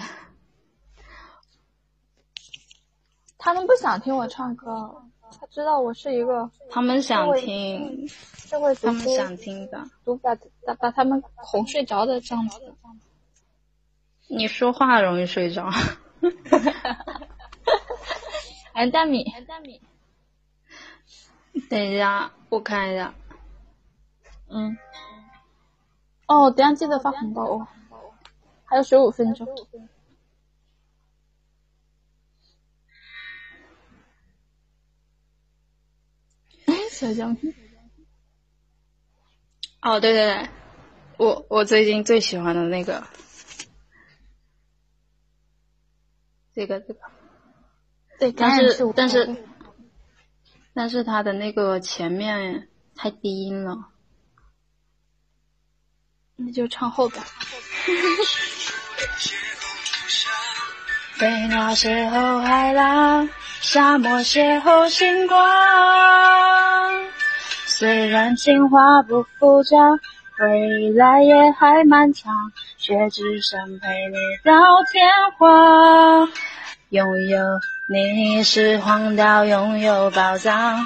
[3.39, 5.01] 他们不想听我唱歌，
[5.39, 8.07] 他知道我是一个他们想听，
[8.51, 9.89] 他们想听的。
[10.05, 12.59] 读把把把他们哄睡着的这样子。
[14.27, 15.67] 你说话容易睡着。
[18.73, 19.81] 哎，大米，大米，
[21.69, 23.13] 等一下，我看一下。
[24.47, 24.77] 嗯。
[26.27, 27.67] 哦，等下记得发红包哦。
[28.65, 29.47] 还有十五分钟。
[36.91, 37.53] 小奖品。
[39.81, 40.49] 哦，对对对，
[41.17, 43.07] 我我最近最喜欢的那个，
[46.53, 46.99] 这个这个，
[48.19, 49.35] 对，但是但是
[50.73, 53.77] 但是它的那个前面太低音了，
[56.35, 57.23] 那就唱后边。
[61.13, 63.29] 飞鸟邂逅海浪，
[63.61, 65.37] 沙漠邂逅星光。
[67.65, 69.77] 虽然情话不复杂，
[70.39, 72.51] 未来也还漫长。
[72.77, 74.53] 却只想陪你到
[74.91, 75.07] 天
[75.37, 76.29] 荒。
[76.89, 77.39] 拥有
[77.91, 80.85] 你是荒岛，拥有宝藏。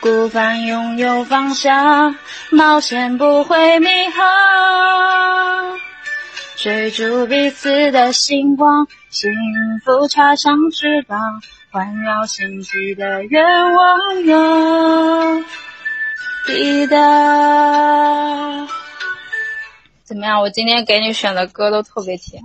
[0.00, 2.14] 孤帆拥有方向，
[2.52, 5.80] 冒险不会迷航。
[6.54, 9.32] 追逐彼此的星光，幸
[9.84, 11.42] 福插上翅膀，
[11.72, 13.44] 环绕星际的愿
[13.74, 15.42] 望有
[16.46, 16.96] 抵达。
[20.04, 20.40] 怎么样？
[20.40, 22.40] 我今天给你选的歌都特别甜。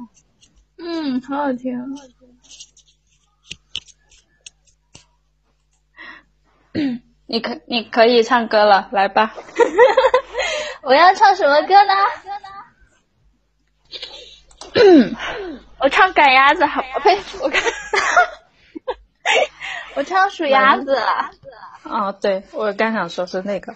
[0.79, 1.95] 嗯，好好听。
[7.27, 9.33] 你可你可以唱歌了，来吧。
[10.81, 11.93] 我要唱什么歌呢？
[15.79, 17.17] 我唱赶鸭子好， 呸！
[17.41, 17.61] 我看，
[19.95, 20.97] 我唱数鸭子。
[21.83, 23.73] 哦，对，我刚想说是那个。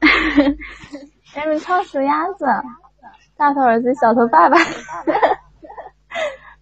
[1.36, 2.44] 你们唱数鸭子，
[3.36, 4.56] 大头儿子小头爸爸。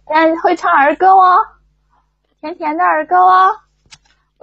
[0.05, 1.37] 大家会唱儿歌哦，
[2.41, 3.55] 甜甜的儿歌哦。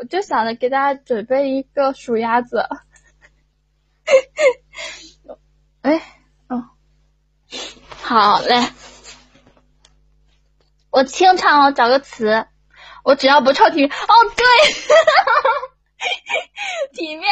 [0.01, 2.67] 我就想着给大家准备一个数鸭子。
[5.83, 6.01] 哎，
[6.49, 6.71] 嗯，
[8.01, 8.67] 好嘞。
[10.91, 12.47] 我清唱哦，找个词，
[13.05, 14.47] 我只要不唱体面哦，对，
[16.97, 17.29] 体面，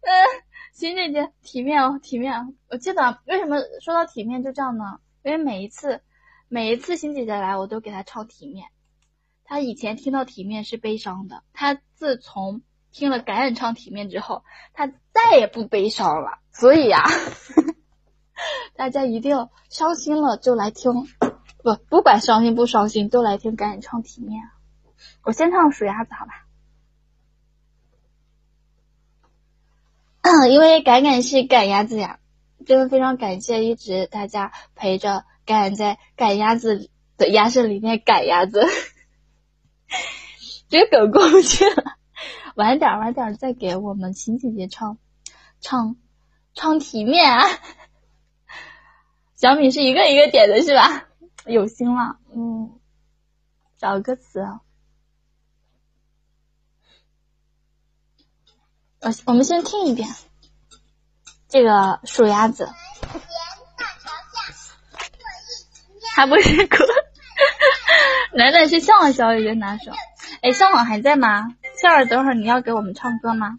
[0.00, 0.42] 嗯，
[0.72, 2.56] 欣姐姐，体面哦，体面。
[2.70, 4.98] 我记得为什么说到体面就这样呢？
[5.22, 6.00] 因为每一次，
[6.48, 8.66] 每一次欣姐姐来，我都给她唱体面。
[9.50, 12.60] 他以前听到体面是悲伤的，他自从
[12.92, 14.44] 听了感染唱体面之后，
[14.74, 16.38] 他再也不悲伤了。
[16.52, 17.02] 所以呀，
[18.76, 20.92] 大家一定要伤心了就来听。
[21.62, 24.42] 不，不管伤心不伤心，都来听感染唱体面。
[25.22, 26.44] 我先唱数鸭子，好吧？
[30.46, 32.20] 因为赶赶是赶鸭子呀，
[32.66, 38.66] 真的非常感谢一直大家陪着赶赶在赶鸭子的鸭舍里面赶鸭子。
[40.68, 41.96] 这个梗过不去了，
[42.56, 44.98] 晚点晚点再给我们秦姐姐唱
[45.60, 45.96] 唱
[46.54, 47.46] 唱体面啊！
[49.36, 51.06] 小米是一个一个点的是吧？
[51.46, 52.78] 有心了，嗯，
[53.78, 54.40] 找歌词，
[59.00, 60.08] 我我们先听一遍
[61.48, 62.68] 这个数鸭子，
[66.14, 66.84] 还不是歌，
[68.34, 69.92] 楠楠是向往小雨的拿手，
[70.42, 71.48] 哎，向往还在吗？
[71.80, 73.56] 笑儿，等会儿你要给我们唱歌吗？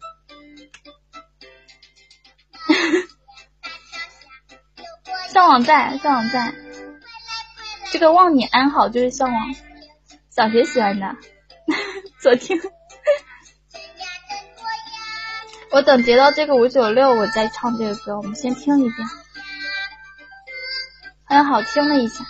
[5.30, 6.54] 向往在，向往在。
[7.92, 9.56] 这个望你安好就是向往
[10.30, 11.16] 小学喜欢的，
[12.22, 12.60] 昨天
[15.72, 18.18] 我等截到这个五九六，我再唱这个歌。
[18.18, 19.08] 我们先听一遍，
[21.26, 22.24] 好像好听了一下。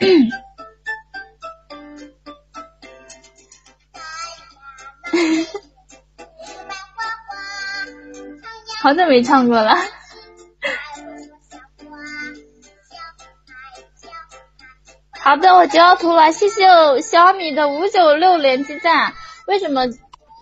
[0.00, 0.30] 嗯
[8.82, 9.74] 好久没唱过了。
[15.20, 16.64] 好的，我截到图了，谢谢
[17.02, 19.12] 小米的五九六连击赞。
[19.46, 19.82] 为什么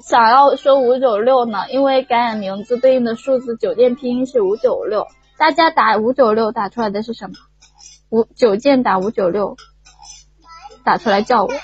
[0.06, 1.64] 想要说五九六呢？
[1.70, 7.34] 因为感染名字对应的数字酒店拼音是五九六，大家打五九六打出来的是什么？
[8.10, 9.56] 五九键打五九六，
[10.84, 11.52] 打出来叫我。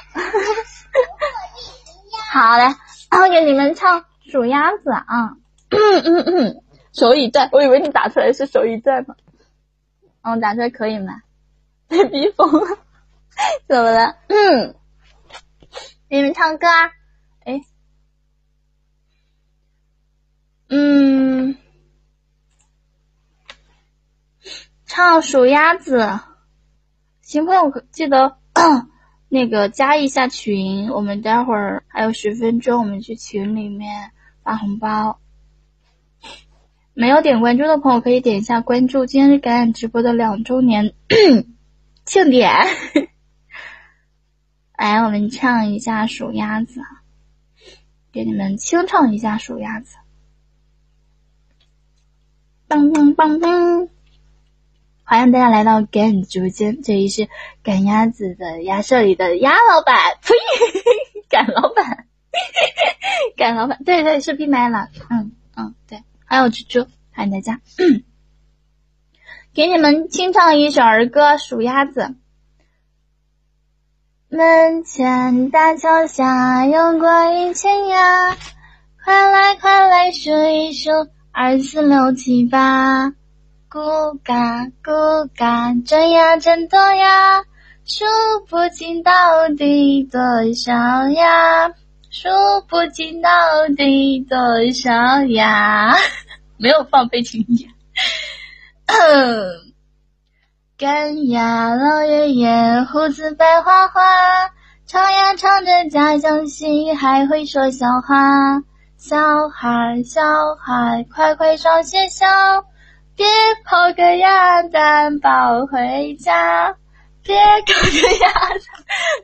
[2.32, 2.74] 好嘞，
[3.10, 5.36] 我给你们唱数鸭子啊。
[5.70, 9.14] 嗯嗯嗯手语段，我以为你打出来是手语段呢。
[10.22, 11.22] 嗯，打出来可以吗？
[11.88, 12.78] 被逼疯了，
[13.68, 14.16] 怎么了？
[14.28, 14.74] 嗯，
[16.08, 16.92] 给你们唱歌啊。
[17.44, 17.60] 哎，
[20.68, 21.56] 嗯，
[24.86, 26.20] 唱数鸭子。
[27.34, 28.36] 新朋友记得
[29.28, 34.12] 那个加一下群，我们待会儿还有十分钟，我们去群里面
[34.44, 35.18] 发红包。
[36.92, 39.04] 没有点关注的朋友可以点一下关注。
[39.04, 40.94] 今天是感染直播的两周年
[42.06, 42.52] 庆典，
[44.78, 46.82] 来，我们唱一下数鸭子，
[48.12, 49.96] 给你们清唱一下数鸭子。
[52.68, 53.88] 梆梆梆梆！
[55.06, 57.28] 欢迎大家来到感直播间，这里是
[57.62, 60.32] 赶鸭子的鸭舍里的鸭老板，呸，
[61.28, 62.06] 赶老板，
[63.36, 66.02] 赶老板，对对，是闭麦了，嗯嗯，对。
[66.24, 66.64] 还有猪。
[66.66, 67.60] 猪，欢迎大家，
[69.52, 72.00] 给你们清唱一首儿歌《数鸭子》。
[74.30, 78.34] 门前大桥下游过一群鸭，
[79.04, 80.90] 快来快来数一数，
[81.30, 83.12] 二四六七八，
[83.74, 87.42] 咕嘎咕嘎，真呀真多呀，
[87.84, 88.04] 数
[88.48, 89.12] 不清到
[89.58, 90.20] 底多
[90.54, 91.70] 少鸭，
[92.08, 92.28] 数
[92.68, 93.28] 不清到
[93.76, 94.38] 底多
[94.72, 95.96] 少鸭。
[96.56, 97.68] 没有放背景音。
[100.78, 104.02] 赶鸭 老爷爷胡子白花花，
[104.86, 108.62] 唱呀唱着家乡戏，还会说笑话。
[108.96, 109.18] 小
[109.48, 110.22] 孩小
[110.62, 112.24] 孩快快上学校，
[113.16, 113.26] 别
[113.64, 116.76] 抛个鸭蛋抱回家，
[117.22, 118.60] 别搞个鸭蛋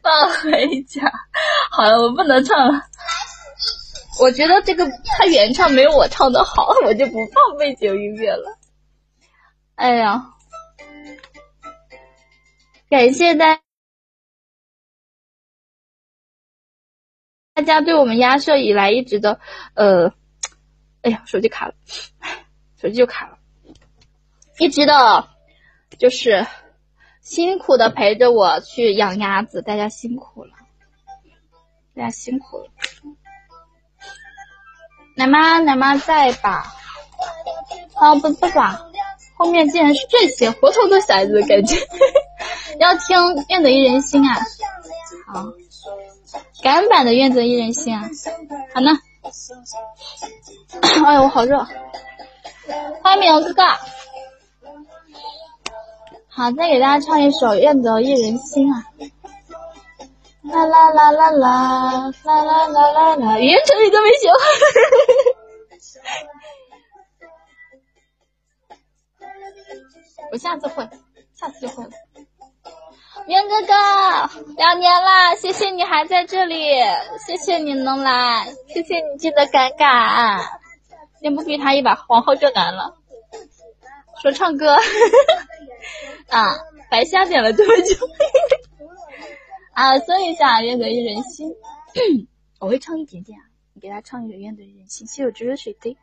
[0.02, 0.10] 抱
[0.42, 1.02] 回家。
[1.70, 2.80] 好了，我不能唱了。
[4.20, 8.58] 我觉得这个他原唱没有我唱的好，我就不放背景音乐了。
[9.74, 10.22] 哎呀，
[12.90, 13.58] 感谢大
[17.54, 19.40] 大家对我们压社以来一直的
[19.74, 20.12] 呃，
[21.02, 21.74] 哎呀，手机卡了，
[22.80, 23.38] 手机又卡了，
[24.60, 25.26] 一直的，
[25.98, 26.46] 就是
[27.22, 30.50] 辛苦的陪着我去养鸭子，大家辛苦了，
[31.96, 32.66] 大家辛苦了。
[35.16, 36.74] 奶妈，奶妈在吧？
[37.94, 38.82] 啊，不不吧，
[39.34, 41.76] 后面竟然是这些活脱脱小孩子的感觉。
[42.78, 43.16] 要听
[43.48, 44.36] 《愿得一人心》啊？
[45.26, 45.46] 好，
[46.62, 48.10] 改版的《愿得一人心》啊？
[48.74, 48.90] 好呢。
[51.06, 51.66] 哎呦，我好热。
[53.02, 53.62] 欢迎明哥哥。
[56.32, 58.84] 好，再给大家唱一首《愿得一人心》啊。
[60.42, 64.38] 啦啦啦啦啦啦啦啦啦啦，语言成语都没学会。
[70.32, 70.88] 我下次会，
[71.34, 71.90] 下次就会了。
[73.26, 73.74] 元哥哥，
[74.56, 76.64] 两年了，谢谢你还在这里，
[77.26, 80.40] 谢谢你能来，谢谢你记得敢敢。
[81.20, 82.96] 你不比他一把，皇后就难了。
[84.22, 84.76] 说唱歌，
[86.30, 86.56] 啊，
[86.90, 87.94] 白瞎点了这么久。
[89.74, 91.48] 啊，搜一下《愿得一人心》，
[92.58, 93.44] 我会唱一点点啊。
[93.72, 95.96] 你给他唱一首《愿得一人心》，谢我汁水滴。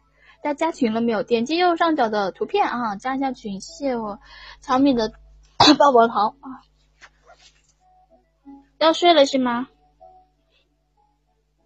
[0.43, 1.23] 大家加群了没有？
[1.23, 3.59] 点击右上角的图片啊，加一下群。
[3.61, 4.19] 谢我
[4.61, 5.11] 小米的
[5.78, 6.61] 抱抱糖啊。
[8.78, 9.67] 要睡了是吗？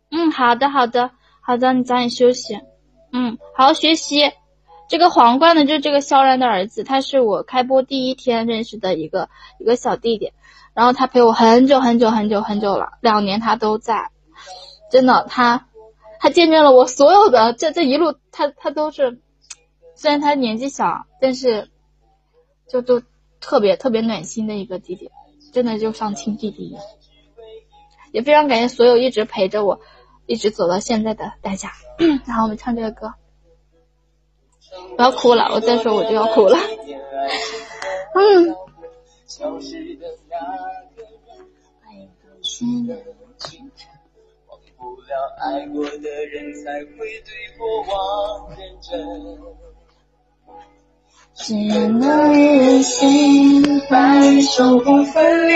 [0.09, 2.59] 嗯，好的，好的，好的，你早点休息。
[3.13, 4.31] 嗯，好好学习。
[4.91, 10.33] 这个皇冠呢，就是这个萧然的儿子，他是我开播第一天认识的一个一个小弟弟。
[10.73, 14.09] 然后他陪我很久很久很久很久了，两年他都在，
[14.91, 15.69] 真的，他
[16.19, 19.21] 他见证了我所有的这这一路，他他都是，
[19.95, 21.69] 虽然他年纪小，但是
[22.67, 23.01] 就都
[23.39, 25.09] 特别特别暖心的一个弟弟，
[25.53, 26.83] 真的就像亲弟弟一样。
[28.11, 29.79] 也非常感谢所有一直陪着我，
[30.25, 31.71] 一直走到现在的大家。
[32.27, 33.13] 然后我们唱这个歌，
[34.97, 36.57] 我要哭了，我再说我就要哭了。
[38.15, 38.55] 嗯。
[51.33, 55.53] 只能一人心，白首不分离。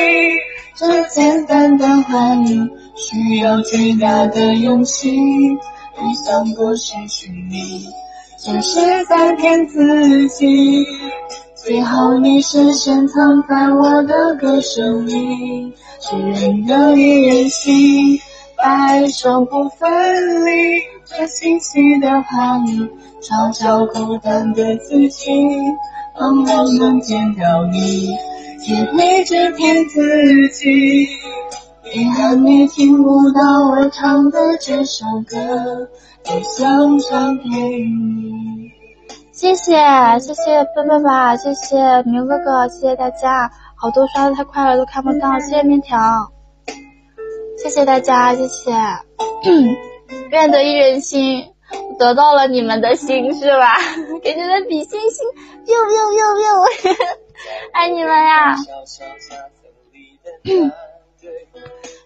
[0.73, 5.11] 这简单的欢愉，需要巨大的勇气。
[5.95, 7.85] 别想过失去你，
[8.45, 10.85] 只是在骗自己。
[11.55, 16.15] 最后你视线藏在我的歌声里，只
[16.67, 18.19] 能一人心，
[18.55, 20.51] 白首不分离。
[21.05, 22.87] 这清晰的话语，
[23.19, 25.31] 嘲笑孤单的自己。
[26.13, 28.11] 盼望能见到你。
[28.67, 31.07] 也一直骗自己，
[31.95, 35.89] 遗憾你听不到我唱的这首歌，
[36.25, 38.71] 只想唱给你。
[39.31, 39.75] 谢谢
[40.19, 46.31] 谢谢笨笨吧，谢谢牛哥哥，谢谢大家，好多刷的太快了都看不到，谢谢面条，
[47.61, 48.71] 谢谢大家，谢谢。
[50.31, 51.45] 愿得一人心，
[51.99, 53.75] 得到了你们的心是吧？
[54.23, 55.27] 给你们比心心
[55.65, 56.65] ，biu biu biu biu。
[57.73, 58.55] 爱你们呀！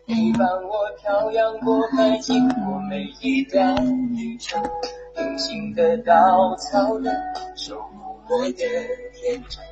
[0.10, 3.76] 陪伴我漂洋过海，经过每一段
[4.16, 4.60] 旅程，
[5.20, 7.16] 隐形的稻草人
[7.56, 8.54] 守护我的
[9.14, 9.64] 天真。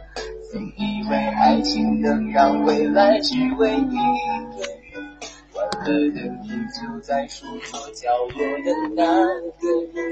[0.51, 4.61] 曾以为爱情能让未来只为一个
[4.93, 5.03] 人，
[5.51, 10.05] 欢乐的你就在书桌角落的那个人，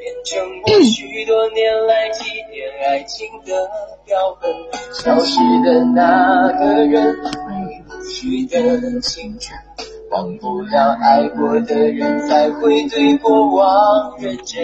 [0.00, 3.70] 变成我许多年来祭奠爱情的
[4.04, 4.52] 标本。
[4.92, 7.16] 消失的那个人，
[8.10, 9.58] 去的青春，
[10.10, 14.56] 忘不了爱过的人，才会对过往认真。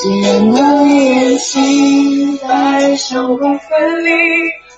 [0.00, 4.10] 只愿能一人心，白首不分离。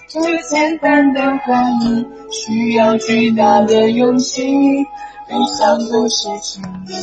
[0.07, 4.43] 这简单的欢愉，需要巨大的勇气。
[5.29, 6.95] 悲伤不是情理，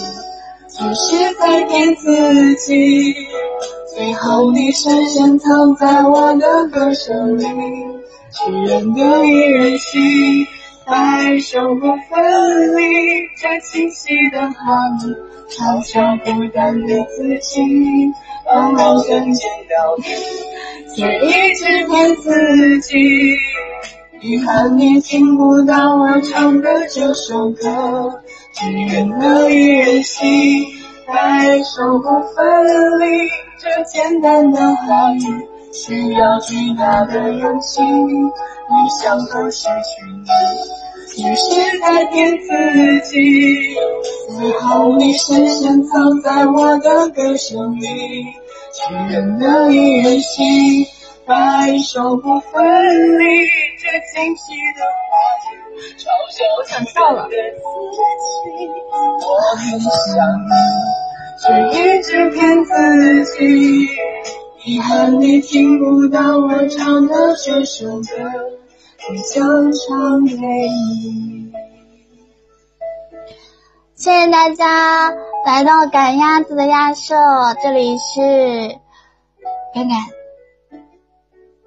[0.67, 3.13] 只是在骗自己。
[3.95, 7.45] 最后你深深藏在我的歌声里，
[8.35, 10.45] 只愿得一人心，
[10.85, 12.83] 白首不分离。
[13.41, 15.15] 这清晰的话语，
[15.49, 17.61] 嘲笑孤单的自己。
[18.45, 23.37] 当我能见到你，却一直骗自己。
[24.21, 28.21] 遗憾你听不到我唱的这首歌，
[28.51, 30.65] 只愿得一人心，
[31.07, 33.29] 白首不分离。
[33.57, 37.81] 这简单的话语，需要巨大的勇气。
[37.81, 40.27] 没想过失去你，
[41.07, 42.47] 只是在骗自
[43.11, 43.75] 己。
[44.39, 47.85] 最后你深深藏在我的歌声里，
[48.73, 50.87] 只愿得一人心，
[51.27, 53.25] 白首不分离。
[53.77, 55.13] 这清晰的话
[55.51, 55.53] 语，
[55.99, 56.01] 嘲
[56.31, 56.65] 笑孤
[56.95, 57.63] 单的自
[58.23, 58.65] 己。
[59.27, 59.85] 我很想
[60.47, 60.51] 你。
[61.37, 62.71] 却一直骗自
[63.37, 63.85] 己，
[64.65, 67.13] 遗憾你听不到我唱的
[67.45, 68.07] 这首歌，
[68.97, 71.53] 只想唱给你。
[73.93, 75.11] 谢谢大家
[75.45, 77.13] 来到赶鸭子的鸭舍，
[77.61, 78.79] 这里是
[79.75, 79.99] 看看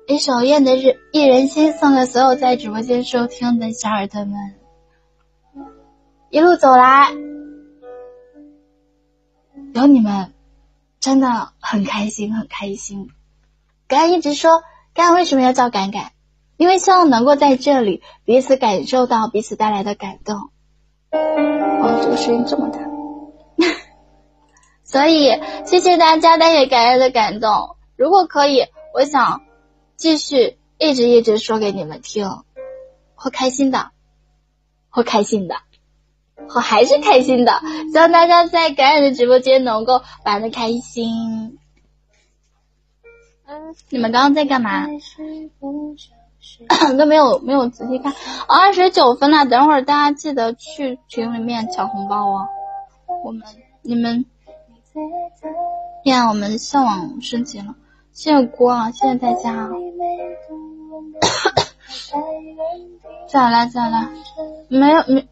[0.08, 4.34] 一首《燕的日一人心》，送给所有在直播间收听的小耳朵们，
[6.30, 7.12] 一路走来。
[9.74, 10.32] 有你们，
[11.08, 13.08] 真的很开心，很开心。
[13.86, 16.12] 敢一直说，敢为什么要叫敢敢？
[16.58, 20.50] 因为希望能够在这里彼此感受到彼此带来的感动。
[21.10, 22.80] 哦，这个声音这么大，
[24.84, 25.30] 所以
[25.64, 27.76] 谢谢大家带给感恩的感动。
[27.96, 29.40] 如果可以，我想
[29.96, 32.42] 继续一直一直说给你们听，
[33.14, 33.92] 会开心的，
[34.90, 35.56] 会开心的。
[36.54, 37.60] 我还是开心的，
[37.92, 41.58] 希望大家在感染的直播间能够玩的开心。
[43.46, 44.86] 嗯，你们刚刚在干嘛？
[46.98, 48.14] 都没有没有仔细看。
[48.46, 52.48] 二十九分了，等会儿大家记得去群里面抢红包哦。
[53.24, 53.42] 我们
[53.82, 54.24] 你们，
[56.04, 57.74] 呀，我们上网升级了，
[58.12, 59.70] 谢谢锅啊，谢谢大家。
[63.28, 64.08] 再来再来，
[64.68, 65.28] 没有没。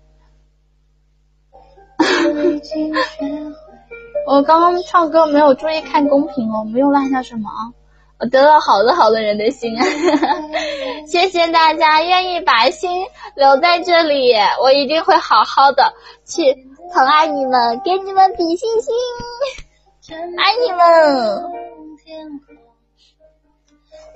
[4.26, 7.70] 我刚刚唱歌没有注意看公屏哦，没有落下什么啊。
[8.18, 9.84] 我得到好多好多人的心啊！
[11.06, 14.32] 谢谢大家愿意把心留在这里，
[14.62, 15.92] 我一定会好好的
[16.24, 16.54] 去
[16.94, 18.94] 疼爱你们，给你们比心心，
[20.38, 21.44] 爱你们！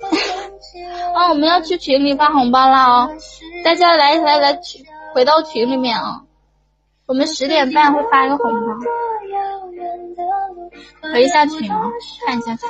[1.13, 3.11] 哦，我们要去群里发红包了哦，
[3.63, 6.23] 大家来来来群回到群里面啊，
[7.11, 8.57] 我们十点半会发一个红包，
[11.11, 11.91] 回一下群哦，
[12.25, 12.69] 看一下群。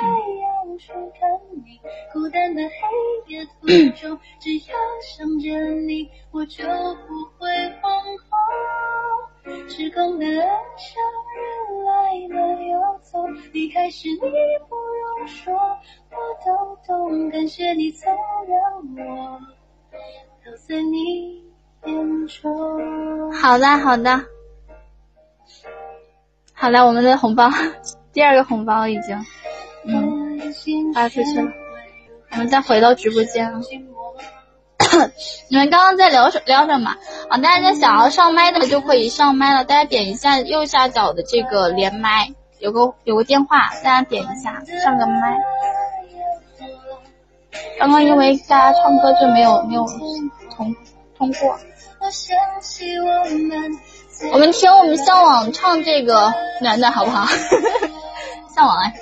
[2.12, 5.46] 孤单的黑夜途中，只要想着
[5.86, 7.48] 你，我就不会
[7.80, 9.68] 惶恐。
[9.68, 10.98] 时空的暗笑，
[11.38, 16.50] 人来了又走，离开时你不用说，我都
[16.84, 17.30] 懂。
[17.30, 19.38] 感谢你曾让我
[20.42, 21.51] 留在你。
[23.40, 24.24] 好的，好的，
[26.54, 27.50] 好的，我们的红包，
[28.12, 29.16] 第二个红包已经，
[29.84, 30.38] 嗯，
[30.94, 31.50] 发出去了。
[32.30, 33.52] 我们再回到直播间。
[35.48, 36.94] 你们刚刚在聊什聊什么
[37.28, 37.38] 啊？
[37.38, 45.40] 大家想要上麦的就可以上麦了，大家点一下右下角的这个连麦，有个有个电话，大家点一下上个麦。
[47.78, 49.84] 刚刚因为大家唱歌就没有没有
[50.54, 50.74] 通
[51.16, 51.58] 通过。
[54.32, 57.26] 我们听我们向往唱这个暖暖好不好？
[58.54, 58.92] 向往哎。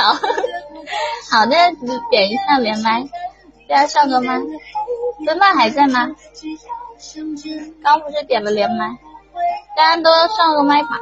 [0.00, 0.14] 好，
[1.30, 1.56] 好的，
[2.10, 3.04] 点一下连麦，
[3.68, 4.40] 大家上个麦，
[5.24, 6.10] 真麦还在吗？
[7.82, 8.98] 刚不是点了连麦，
[9.76, 10.98] 大家都上个麦吧。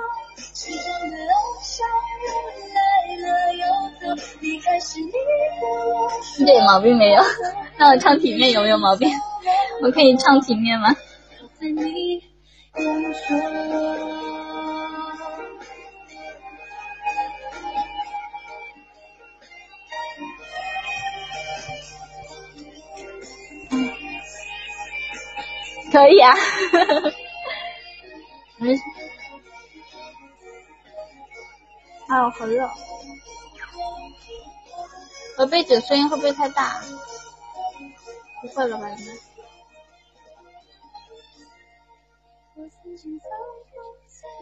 [6.38, 7.22] 一点毛病没有，
[7.78, 9.08] 那我唱体面有没有毛病？
[9.82, 10.94] 我可以唱体面吗？
[25.92, 26.32] 可以啊，
[28.58, 28.82] 没事。
[32.10, 32.68] 哎呦，好热！
[35.38, 36.80] 我背景声音会不会太大？
[38.42, 39.12] 不会了吧，应该。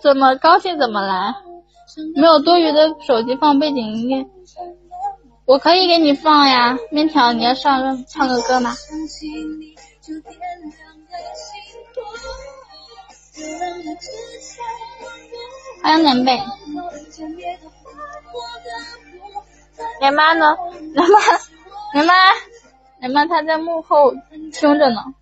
[0.02, 1.34] 怎么高兴怎么来，
[2.16, 4.26] 没有多余的手机放背景音乐，
[5.44, 6.78] 我可以给你放呀。
[6.90, 8.74] 面条，你要上唱个歌吗？
[15.82, 16.40] 欢迎南北，
[20.00, 20.56] 连妈呢？
[20.92, 21.18] 连妈，
[21.94, 22.14] 连妈，
[22.98, 24.12] 连妈，她在幕后
[24.52, 25.14] 听着呢。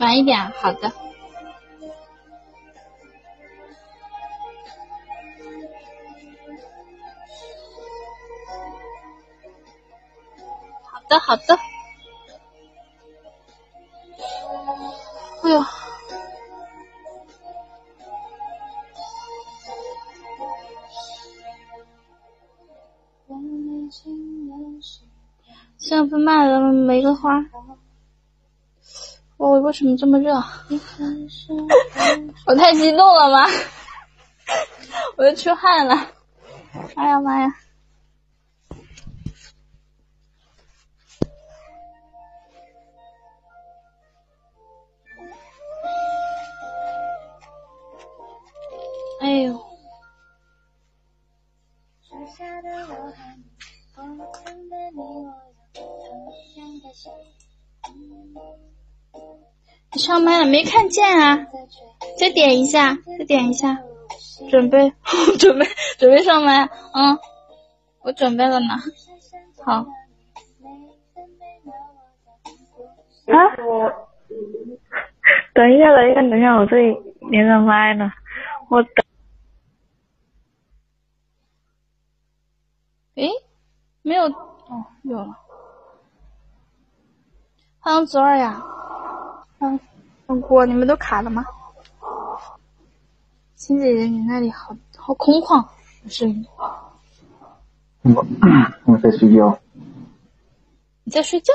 [0.00, 0.92] 晚一点，好的。
[11.08, 11.58] 的，好的。
[15.42, 15.64] 哎呦！
[25.78, 27.42] 现在卖了玫瑰花。
[29.36, 30.34] 我为什么这么热？
[32.46, 33.46] 我太激动了吗？
[35.16, 35.94] 我都出汗了。
[36.96, 37.48] 哎呀妈呀！
[49.38, 49.54] 哎呦！
[59.92, 61.46] 你上麦了没看见啊？
[62.18, 63.78] 再点一下，再点一下，
[64.50, 64.92] 准备
[65.38, 65.66] 准备
[65.98, 67.16] 准备上麦，嗯，
[68.02, 68.74] 我准备了呢。
[69.64, 69.86] 好。
[73.28, 73.36] 啊！
[73.64, 73.92] 我
[75.54, 76.96] 等一下，等一下，等一下，我这里
[77.30, 78.10] 连着麦呢，
[78.68, 79.07] 我等。
[83.18, 83.28] 诶，
[84.02, 85.36] 没有哦，有了。
[87.80, 88.62] 欢迎左二呀，
[89.58, 89.80] 嗯，
[90.24, 91.44] 欢锅，你们都卡了吗？
[93.56, 95.66] 亲姐姐，你那里好好空旷，
[96.08, 96.46] 声音。
[98.02, 98.24] 我
[98.84, 99.58] 我在睡觉。
[101.02, 101.52] 你在睡觉？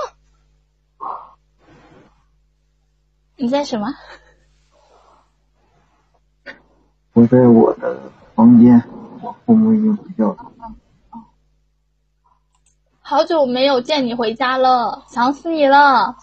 [3.38, 3.88] 你在什么？
[7.14, 8.84] 我在我的房间，
[9.22, 10.51] 我父母已经睡觉了。
[13.06, 16.16] 好久没有见你回家了，想死你了！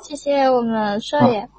[0.00, 1.50] 谢谢我们少爷。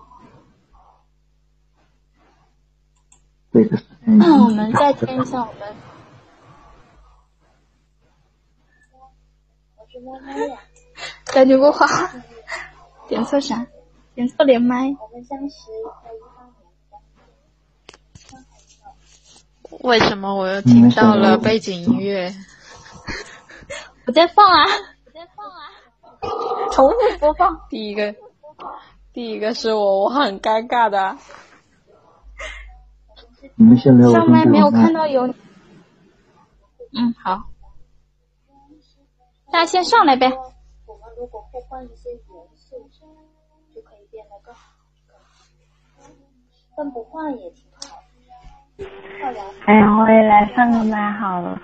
[3.53, 5.75] 这个那我们再听一下我们。
[11.25, 11.85] 感觉过话，
[13.07, 13.67] 点错啥？
[14.15, 14.95] 点错连麦。
[19.81, 22.33] 为什么我又听到了背景音乐？
[24.07, 24.63] 我在放啊！
[25.05, 25.67] 我在放啊！
[26.71, 27.67] 重复播放。
[27.69, 28.15] 第一个，
[29.11, 31.17] 第一个是我，我很尴尬的。
[33.55, 34.09] 你们先聊。
[34.09, 35.27] 上麦没有看到有。
[35.27, 37.49] 嗯，好。
[39.51, 40.31] 大家先上来呗。
[40.85, 42.21] 我们如果互换一些元
[42.55, 42.89] 素，
[43.75, 44.71] 就可以变得更好。
[46.77, 48.01] 但不换也挺好。
[49.65, 51.61] 哎呀，我也来上个麦好了。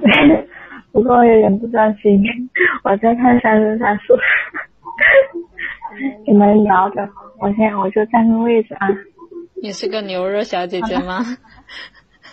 [0.92, 2.22] 不过我有点不专心，
[2.84, 4.12] 我在看《三生三世》。
[6.26, 8.88] 你们聊着，我先我就占个位置啊。
[9.62, 11.24] 你是个牛肉小姐姐吗？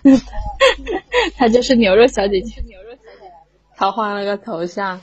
[1.38, 2.62] 她就是牛肉小姐姐。
[3.78, 5.00] 她换了个头像，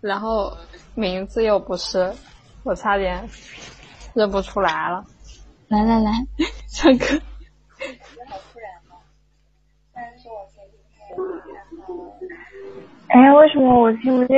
[0.00, 0.56] 然后
[0.94, 2.12] 名字又不是，
[2.64, 3.28] 我差点
[4.14, 5.04] 认不出来了。
[5.68, 6.10] 来来来，
[6.68, 7.04] 唱歌。
[13.08, 14.36] 哎，为什么我听不见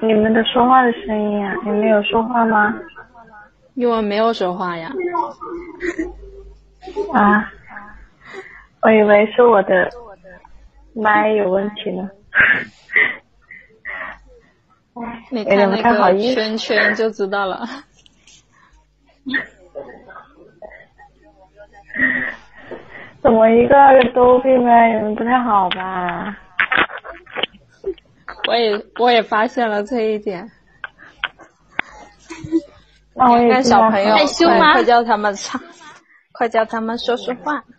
[0.00, 1.54] 你们的说话的声音啊？
[1.64, 2.74] 你们有说话吗？
[3.74, 4.90] 因为没有说话呀。
[7.12, 7.52] 啊，
[8.82, 9.88] 我以为是我的
[10.94, 12.08] 麦有问题呢。
[15.30, 17.64] 你看那个圈圈就知道了。
[23.20, 24.94] 怎么一个个都闭麦？
[24.94, 26.36] 你们不太好吧？
[28.48, 30.50] 我也我也发现了这一点。
[33.14, 34.72] 那我也小朋友害羞吗？
[34.72, 35.60] 快叫他们唱，
[36.32, 37.62] 快叫他们说说话。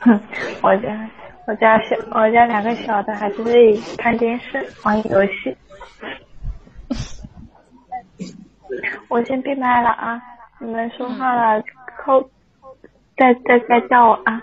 [0.00, 0.20] 哼，
[0.60, 1.10] 我家
[1.46, 5.56] 我家小我家两个小的还在这里看电视玩游戏。
[9.08, 10.20] 我先闭麦了啊！
[10.60, 11.62] 你们说话了，
[12.04, 12.20] 扣
[13.16, 14.42] 再再再叫我啊！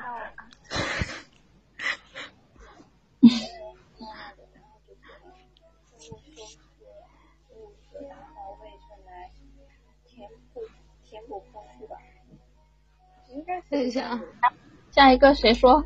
[13.70, 14.22] 等一下啊，
[14.92, 15.84] 下一个谁说？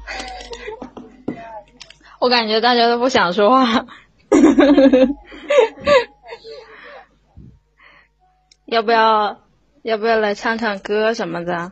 [2.19, 3.85] 我感觉大家都不想说话。
[8.65, 9.39] 要不要？
[9.83, 11.71] 要不要来唱唱歌什么的？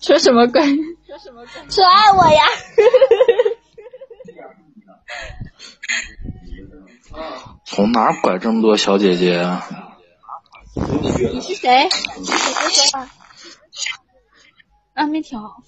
[0.00, 0.62] 说什么鬼？
[1.06, 1.68] 说什么鬼？
[1.68, 2.42] 说爱我呀！
[7.64, 9.66] 从哪拐这么多小姐姐啊？
[10.74, 11.88] 你是谁？
[12.18, 13.10] 你谁说话？
[14.94, 15.62] 啊，面条。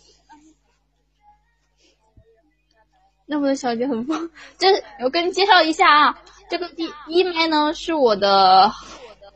[3.26, 4.30] 那么多小姐很疯。
[4.58, 4.68] 这
[5.02, 6.18] 我跟你介绍一下啊，
[6.50, 8.72] 这个第一麦呢是我的。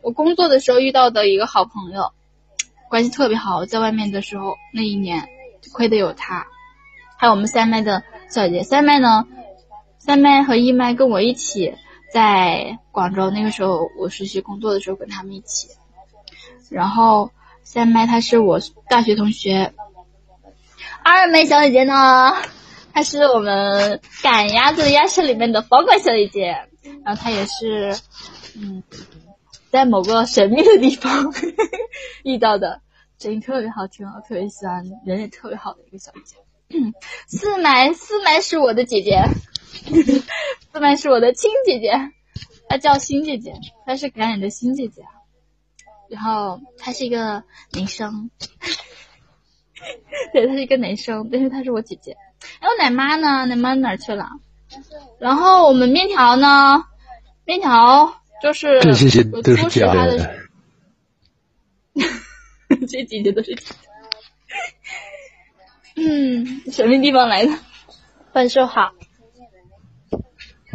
[0.02, 2.12] 我工作的时候遇到的一个好朋友，
[2.88, 3.64] 关系特别好。
[3.64, 5.28] 在外面的时候，那一年
[5.72, 6.46] 亏的有他，
[7.16, 8.62] 还有我们三麦的小姐。
[8.62, 9.26] 三麦呢，
[10.06, 11.74] 三麦和一麦跟我一起
[12.12, 13.28] 在广州。
[13.28, 15.66] 那个时候我实习工作的时候跟他们一起。
[16.70, 17.32] 然后
[17.64, 19.74] 三麦她是我大学同学，
[21.02, 22.36] 二麦小姐姐呢，
[22.92, 26.56] 她是我们赶鸭子鸭舍里面的房管小姐姐。
[27.04, 27.96] 然后她也是，
[28.54, 28.84] 嗯。
[29.72, 31.34] 在某个神秘的地方
[32.22, 32.80] 遇到的，
[33.18, 36.36] 声音特别好听，我特别喜欢，人也特别好的一个小姐姐。
[37.26, 39.24] 四麦，四麦是我的姐姐，
[40.72, 41.92] 四妹是我的亲姐姐，
[42.68, 43.54] 她叫新姐姐，
[43.86, 45.02] 她是感染的新姐姐。
[46.08, 48.30] 然后她是一个男生，
[50.32, 52.16] 对，他是一个男生，但是他是我姐姐。
[52.60, 53.46] 哎，我奶妈呢？
[53.46, 54.28] 奶妈哪去了？
[55.18, 56.84] 然后我们面条呢？
[57.44, 58.20] 面条。
[58.42, 60.36] 就是这些都是假的，
[62.86, 63.76] 这姐姐都是假的。
[65.96, 67.58] 嗯，什么地方来的？
[68.34, 68.92] 分数好。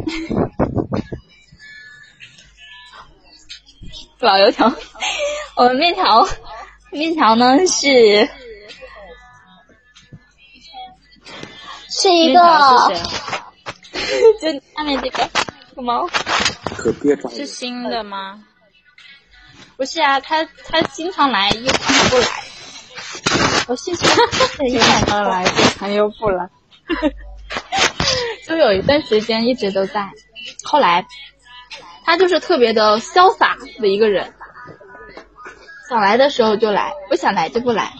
[4.20, 4.72] 老油条，
[5.56, 6.26] 我们面条，
[6.90, 8.28] 面条呢是
[11.88, 12.40] 是一个，
[14.40, 15.28] 就下面这个
[15.82, 16.08] 猫。
[17.30, 18.44] 是新的吗？
[19.76, 21.72] 不是啊，他他经常来又
[22.10, 22.26] 不来。
[23.68, 24.04] 我信息
[24.58, 26.48] 经常来，经常又不来。
[28.46, 30.10] 就有一段时间一直都在，
[30.64, 31.06] 后来
[32.04, 34.32] 他就是特别的潇洒的一个人，
[35.88, 37.92] 想来的时候就来，不想来就不来。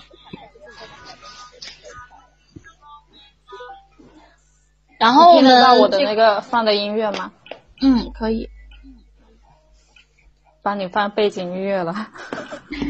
[4.98, 7.32] 然后我听得到我的那个放的音乐吗？
[7.80, 8.48] 嗯，可以。
[10.62, 12.08] 帮你放背景音乐了。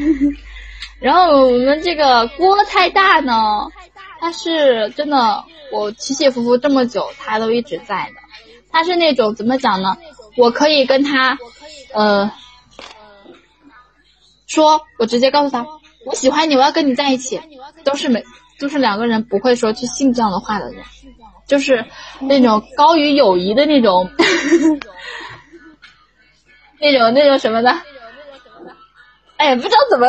[1.01, 3.67] 然后我们这个锅太大呢，
[4.19, 5.43] 它是真的，
[5.73, 8.21] 我起起伏伏这么久，他都一直在的。
[8.71, 9.97] 他是那种怎么讲呢？
[10.37, 11.37] 我可以跟他，
[11.93, 12.31] 呃，
[14.47, 15.65] 说，我直接告诉他，
[16.05, 17.41] 我喜欢你，我要跟你在一起，
[17.83, 18.23] 都是没，
[18.59, 20.83] 都是两个人不会说去信这样的话的人，
[21.47, 21.85] 就是
[22.19, 24.09] 那种高于友谊的那种，
[26.79, 27.75] 那种那种什么的。
[29.37, 30.07] 哎，不知道怎么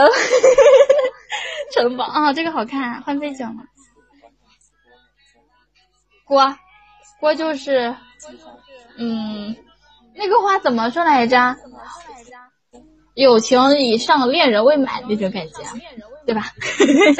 [1.74, 3.54] 城堡啊，这个好看，换背景了。
[6.24, 6.56] 锅，
[7.20, 7.94] 锅就是，
[8.98, 9.55] 嗯，
[10.14, 11.56] 那个话怎么说来着？
[13.14, 15.62] 友情以上，恋人未满那种感觉，
[16.26, 16.51] 对吧？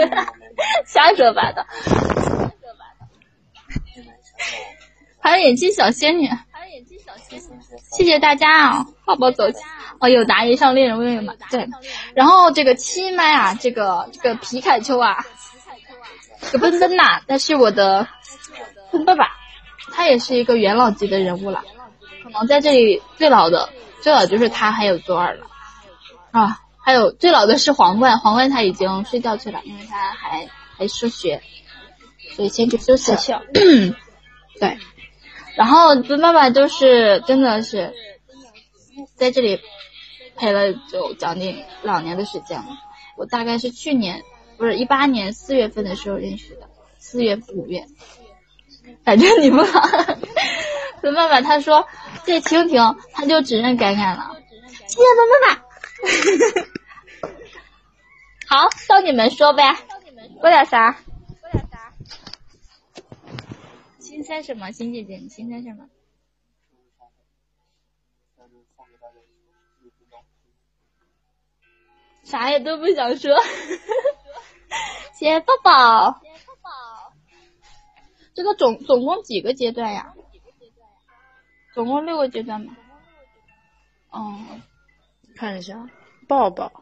[0.87, 1.65] 瞎说八道。
[5.21, 6.29] 还有眼镜小仙女，
[7.93, 8.87] 谢谢大家啊！
[9.07, 9.59] 抱抱走起。
[10.01, 11.69] 哦，有答疑上恋人未满，对。
[12.15, 15.25] 然后这个七麦啊，这个这个皮卡丘啊，
[16.41, 18.07] 这个奔奔呐，但是我的
[19.05, 19.33] 爸爸，
[19.93, 21.65] 他也是一个元老级的人物了，
[22.23, 23.71] 可能在这里最老的
[24.03, 25.47] 最老就是他，还有左耳了
[26.31, 31.43] 啊，还有最老的是皇冠，皇冠他已经睡觉去了，因为他还还上学，
[32.37, 33.43] 所以先去休息了。
[34.61, 34.79] 对，
[35.57, 37.93] 然后奔爸爸就是真的是
[39.17, 39.61] 在这里。
[40.37, 42.67] 陪了就将近两年的时间了，
[43.17, 44.25] 我大概是去年
[44.57, 46.69] 不是一八年四月份的时候认识的，
[46.99, 47.87] 四月五月，
[49.05, 49.81] 反正你不好。
[51.03, 51.87] 本爸爸他说
[52.25, 54.37] 这蜻蜓他就只认改改了，
[54.87, 55.65] 谢谢本爸爸。
[58.47, 59.75] 好，到你们说呗，
[60.41, 60.93] 说点啥？
[61.41, 61.93] 说点啥？
[63.99, 64.71] 新猜什么？
[64.71, 65.89] 新姐姐，你新猜什么？
[72.23, 73.37] 啥也都不想说，
[75.15, 76.21] 谢谢抱抱。
[78.35, 80.15] 这个总总共几个阶段呀？
[81.75, 82.77] 总共六个阶段吗？
[84.11, 84.39] 哦，
[85.37, 85.89] 看一下，
[86.29, 86.73] 抱抱。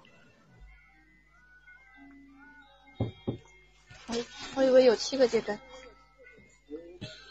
[4.09, 4.15] 我
[4.57, 5.59] 我以为有七个阶段。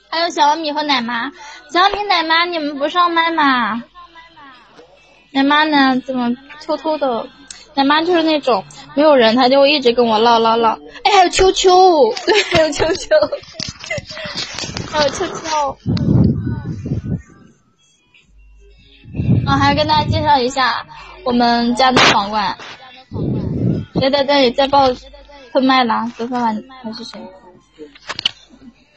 [0.10, 1.32] 还有小米和奶妈，
[1.72, 3.84] 小米奶妈你们不上麦吗？
[5.32, 6.00] 奶妈呢？
[6.00, 6.36] 怎么
[6.66, 7.30] 偷偷的？
[7.76, 8.66] 奶妈就是那种
[8.96, 10.78] 没有人，她就会一直跟我唠唠唠。
[11.04, 13.10] 哎，还有秋秋，对， 还有秋秋，
[14.92, 15.78] 还有秋秋。
[19.46, 20.86] 啊，还要跟大家介绍一下
[21.24, 22.58] 我们家的皇冠。
[23.96, 24.88] 谁在这里在报
[25.52, 26.12] 喷麦了？
[26.16, 27.20] 昨天晚还是谁？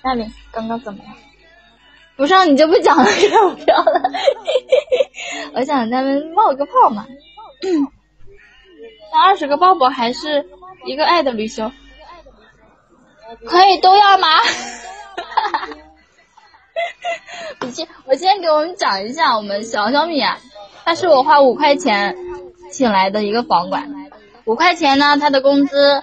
[0.02, 1.10] 那里，刚刚怎么了？
[2.16, 4.12] 不上你就不讲了，要不要了？
[5.54, 7.06] 我想咱们冒个泡嘛。
[9.12, 10.46] 那二十个抱抱还是
[10.86, 11.72] 一个爱的旅行，
[13.46, 14.28] 可以都要吗？
[17.60, 20.38] 我先我先给我们讲一下，我们小小米啊，
[20.84, 22.16] 他是我花五块钱
[22.70, 23.88] 请来的一个房管，
[24.44, 26.02] 五块钱呢，他的工资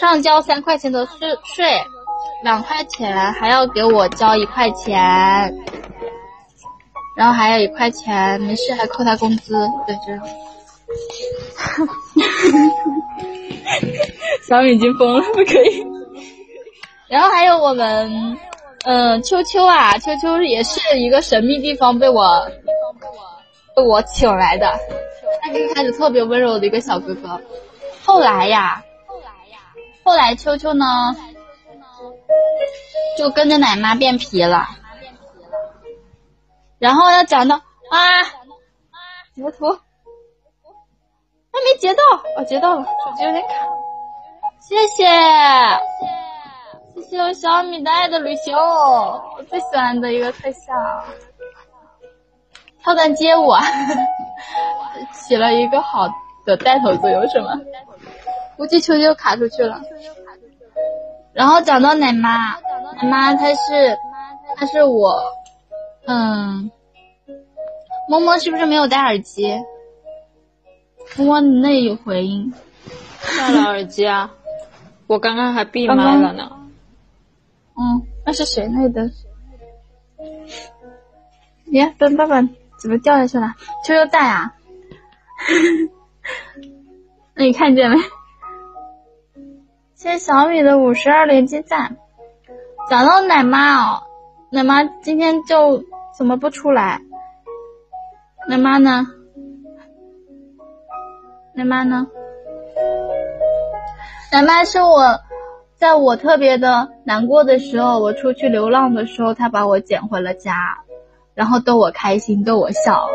[0.00, 1.82] 上交三块钱的税税，
[2.44, 5.54] 两块钱还要给我交一块钱，
[7.16, 9.54] 然后还有一块钱没事还扣他工资，
[9.86, 10.22] 对，这样。
[14.48, 15.99] 小米已经疯了，不可以。
[17.10, 18.38] 然后还有我们，
[18.84, 22.72] 嗯，秋秋啊，秋秋也是一个神秘地方被我被
[23.74, 24.72] 我被我请来的。
[25.42, 27.40] 他一开始特别温柔的一个小哥哥，
[28.04, 29.58] 后来呀，后来呀，
[30.04, 30.86] 后来秋秋呢，
[33.18, 34.68] 就跟着奶妈变皮了。
[36.78, 38.22] 然后要讲到啊，
[39.34, 39.76] 截图。
[41.52, 42.02] 还没截到，
[42.36, 43.48] 哦，截到了，手机有点卡。
[44.60, 45.10] 谢谢谢谢，
[47.02, 50.72] 谢谢我小米的爱的旅行，我最喜欢的一个特效，
[52.82, 53.52] 跳段街舞，
[55.12, 56.08] 起了一个好
[56.44, 57.58] 的带头作用，是吗？
[58.56, 59.80] 估计球球卡出去了。
[61.32, 62.56] 然后讲到奶妈，
[63.00, 63.96] 奶妈她是，
[64.56, 65.22] 她是我，
[66.06, 66.70] 嗯，
[68.08, 69.58] 摸摸是不是没有戴耳机？
[71.18, 72.52] 我你那有回音，
[73.38, 74.30] 戴了耳机啊，
[75.06, 76.56] 我刚刚还闭麦了呢。
[77.80, 79.10] 嗯，那是谁那的？
[81.72, 82.42] 耶，笨爸爸
[82.78, 83.54] 怎么掉下去了？
[83.84, 84.54] 秋秋在啊？
[87.34, 87.96] 那你看见没？
[89.94, 91.96] 谢谢小米的五十二连击赞。
[92.90, 94.02] 讲到奶妈哦，
[94.50, 95.82] 奶妈今天就
[96.18, 97.00] 怎么不出来？
[98.46, 99.06] 奶妈呢？
[101.54, 102.06] 奶妈呢？
[104.32, 105.18] 奶妈是我，
[105.80, 110.54] 在我特别的难过的时候，我出去流浪的时候，他把我捡回了家，
[111.34, 113.08] 然后逗我开心，逗我笑，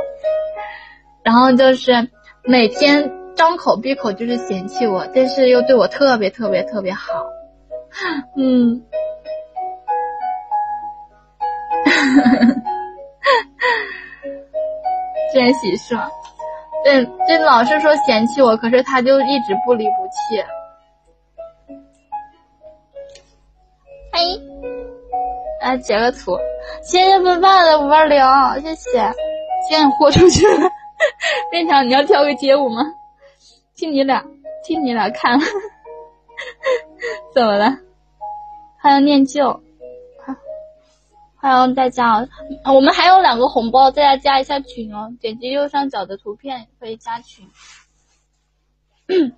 [1.23, 2.09] 然后就是
[2.43, 7.13] 每天张口闭口就是嫌弃我，但是又对我特别特别特别好，
[8.35, 8.81] 嗯。
[15.33, 15.99] 真喜说，
[16.83, 20.43] 对，这老是说嫌弃我，可是他就一直不离不弃。
[24.15, 24.41] 嘿，
[25.61, 26.39] 来截个图，
[26.81, 28.17] 谢谢笨笨的五二零，
[28.61, 29.13] 谢谢，
[29.67, 30.69] 现豁出去了。
[31.51, 32.81] 面条，你要跳个街舞吗？
[33.75, 34.25] 听你俩，
[34.63, 35.37] 听你俩看，
[37.33, 37.77] 怎么了？
[38.81, 39.61] 还要念旧。
[41.35, 42.25] 欢迎大家，
[42.73, 45.13] 我们还有两个红包，大家加一下群哦。
[45.19, 47.49] 点击右上角的图片可以加群。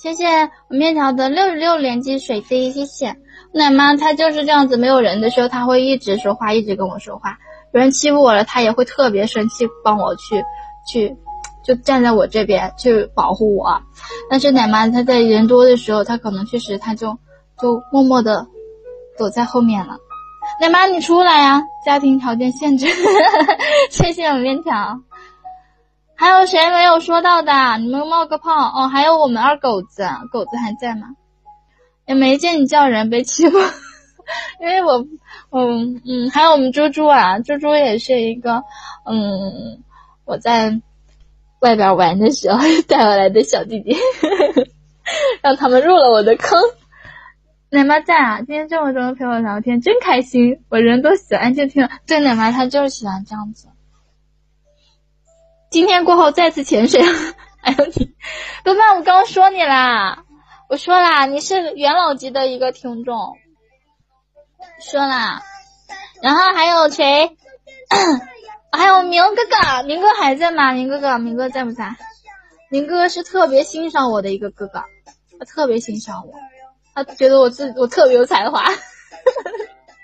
[0.00, 3.14] 谢谢我面条的六十六连击水滴，谢谢
[3.54, 3.96] 奶妈。
[3.96, 7.38] 她就是这样子，没有人的时候，她会一直说话，一直跟我说话。
[7.72, 10.44] 有人欺负我了，她也会特别生气，帮我去
[10.90, 11.16] 去，
[11.64, 13.80] 就站在我这边去保护我。
[14.28, 17.18] 但是奶妈她在人多的时候，她可能确实她就
[17.60, 18.46] 就默默的
[19.16, 19.96] 躲在后面了。
[20.60, 21.62] 奶妈，你出来呀！
[21.86, 22.86] 家庭条件限制，
[23.90, 25.00] 谢谢我面条。
[26.16, 27.52] 还有谁没有说到的？
[27.78, 28.88] 你们冒个泡哦。
[28.88, 31.08] 还有我们二狗子，狗子还在吗？
[32.06, 33.58] 也没见你叫人被欺负，
[34.60, 35.06] 因为我，
[35.50, 38.64] 嗯嗯，还有我们猪猪啊，猪猪也是一个，
[39.04, 39.82] 嗯，
[40.24, 40.80] 我在
[41.60, 42.58] 外边玩的时候
[42.88, 43.96] 带回来的小弟弟，
[45.42, 46.60] 让他们入了我的坑。
[47.70, 48.36] 奶妈在啊！
[48.38, 50.62] 今天这么多人陪我聊天，真开心。
[50.68, 53.66] 我人都喜欢就听，对奶妈她就是喜欢这样子。
[55.70, 57.02] 今天过后再次潜水，
[57.60, 58.14] 还有你，
[58.62, 60.22] 豆瓣，我刚刚说你啦，
[60.68, 63.36] 我说啦，你是元老级的一个听众，
[64.80, 65.42] 说啦。
[66.22, 67.36] 然后还有谁？
[68.72, 70.72] 还有明哥哥，明哥还在吗？
[70.72, 71.96] 明哥哥，明哥在不在？
[72.70, 74.82] 明哥哥是特别欣赏我的一个哥哥，
[75.38, 76.32] 他特别欣赏我。
[76.94, 78.64] 他觉得我自我特别有才华，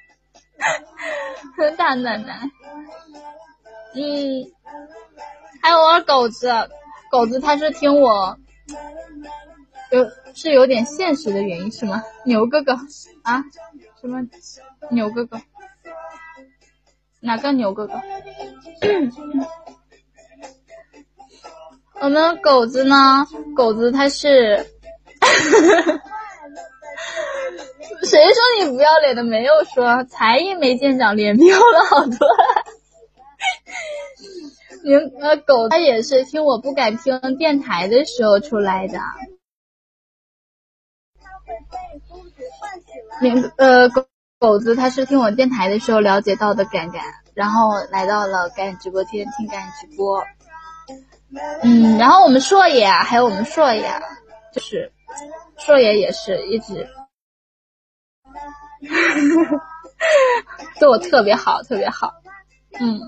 [1.77, 2.51] 大奶奶，
[3.95, 4.51] 嗯，
[5.63, 6.53] 还有我狗子，
[7.11, 8.37] 狗子他是听我，
[9.91, 12.03] 有是有点现实的原因是吗？
[12.25, 12.75] 牛哥哥
[13.23, 13.45] 啊，
[14.01, 14.21] 什么
[14.91, 15.41] 牛哥哥？
[17.21, 17.95] 哪个牛哥哥？
[22.01, 23.27] 我们狗子呢？
[23.55, 24.67] 狗子他是。
[28.03, 29.23] 谁说你不要脸的？
[29.23, 32.17] 没有说，才艺没见长，脸飙了好多。
[34.83, 38.99] 明呃狗，它也是听我不敢听电台的时候出来的。
[43.21, 44.07] 明呃狗
[44.39, 47.03] 狗子，他是听我电台的时候了解到的敢敢，
[47.35, 50.25] 然后来到了敢直播间听敢直播。
[51.63, 53.83] 嗯，然后我们硕爷还有我们硕爷，
[54.53, 54.93] 就是
[55.59, 56.89] 硕爷也是一直。
[60.79, 62.15] 对我特别好，特别好，
[62.81, 63.01] 嗯。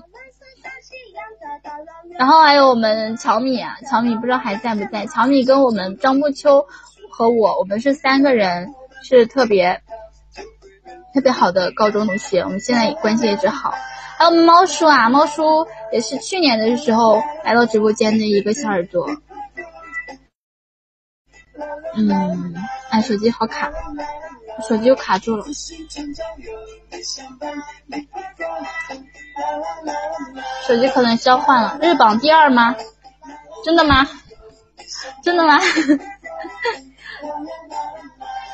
[2.17, 5.05] 然后还有我们乔米啊，乔米不知道还在不在？
[5.07, 6.65] 乔米跟我们张木秋
[7.09, 9.81] 和我，我们是三个人，是特别
[11.13, 13.73] 特别好的高中同学，我们现在关系一直好。
[14.17, 19.07] 还有猫叔啊，猫叔也是去年的时候来到直播间的一个小耳朵。
[21.95, 22.55] 嗯，
[22.89, 23.71] 哎，手机好卡。
[24.67, 25.45] 手机又卡住了，
[30.67, 31.79] 手机可能交换了。
[31.81, 32.75] 日榜第二吗？
[33.65, 34.07] 真的吗？
[35.23, 35.59] 真的吗？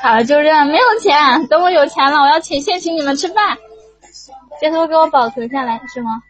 [0.01, 0.67] 好了，就这样。
[0.67, 3.57] 没有钱，等我有钱了，我要请先请你们吃饭。
[4.59, 6.23] 截图给我保存下来是吗？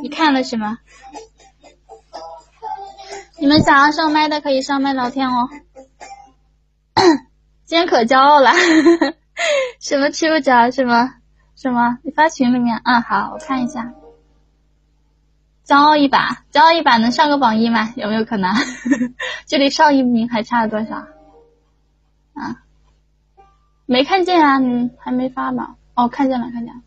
[0.00, 0.78] 你看了是吗？
[3.38, 5.48] 你们想要上麦的可以上麦聊天哦。
[7.64, 8.52] 今天可骄傲了，
[9.80, 10.70] 什么吃不着？
[10.70, 11.14] 是吗
[11.54, 11.98] 什么？
[12.02, 13.00] 你发群里面啊？
[13.00, 13.92] 好，我看一下。
[15.66, 17.92] 骄傲一把，骄傲一把能上个榜一吗？
[17.96, 18.54] 有没有可能？
[19.46, 21.06] 距离上一名还差多少？
[22.38, 22.62] 啊？
[23.86, 24.58] 没看见啊？
[24.58, 25.76] 你还没发吧？
[25.94, 26.82] 哦，看见了，看见了。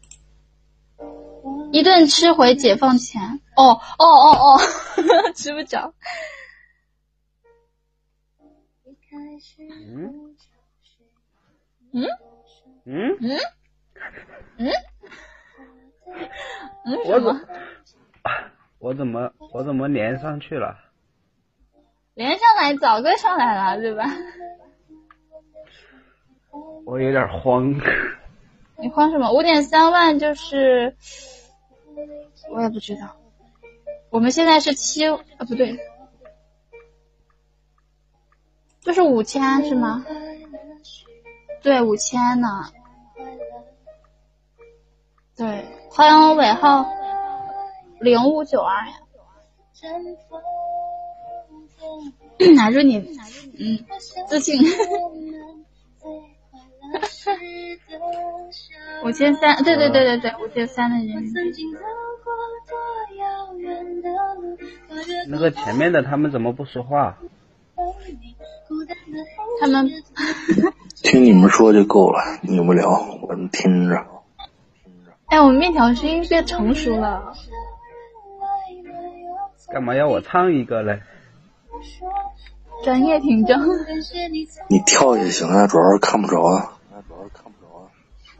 [1.71, 3.39] 一顿吃回解放前。
[3.55, 4.59] 哦哦哦哦，
[5.35, 5.93] 吃不着。
[9.13, 10.35] 嗯
[11.93, 12.07] 嗯
[12.85, 13.37] 嗯嗯
[14.57, 14.71] 嗯
[16.85, 17.41] 嗯，我怎么
[18.79, 20.77] 我怎么我怎么连上去了？
[22.13, 24.05] 连上来早就上来了，对吧？
[26.85, 27.73] 我有点慌。
[28.77, 29.31] 你慌什么？
[29.31, 30.95] 五点三万就是，
[32.51, 33.15] 我也不知道。
[34.09, 35.79] 我们现在是七啊，不对，
[38.81, 40.05] 就是五千是吗？
[41.61, 42.71] 对，五千呢。
[45.37, 46.85] 对，欢迎尾号
[47.99, 48.93] 零五九二呀。
[52.55, 53.85] 拿住你，嗯，
[54.27, 54.59] 自信。
[59.03, 61.67] 五千三，对对对对对，五千三的人民币。
[65.27, 67.17] 那个前面的他们怎么不说话？
[69.59, 69.89] 他们
[71.03, 72.89] 听你们说就够了，你们聊，
[73.21, 74.05] 我们听着。
[75.27, 77.33] 哎，我们面条声音变成熟了。
[79.71, 81.01] 干嘛要我唱一个嘞？
[82.83, 83.55] 专业听众。
[84.67, 86.77] 你跳也行啊，主要是看不着啊。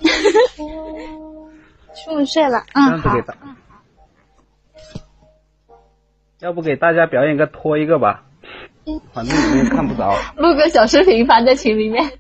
[2.06, 3.22] 中午睡了，这嗯，好样子给。
[3.22, 3.36] 大，
[6.40, 8.24] 要不给大家表演个拖一个吧？
[9.14, 10.12] 反正你们也看不着。
[10.38, 12.12] 录个小视频发在群里面。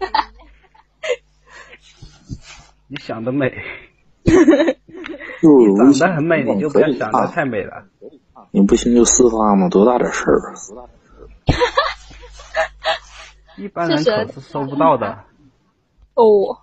[2.88, 3.52] 你想得美，
[4.24, 4.34] 你
[5.98, 7.86] 长得很美，你就不要想的太美了。
[8.52, 10.84] 你不行就私发嘛，多大点事儿啊？
[13.58, 15.24] 一般人可是收不到的。
[16.16, 16.58] 哦。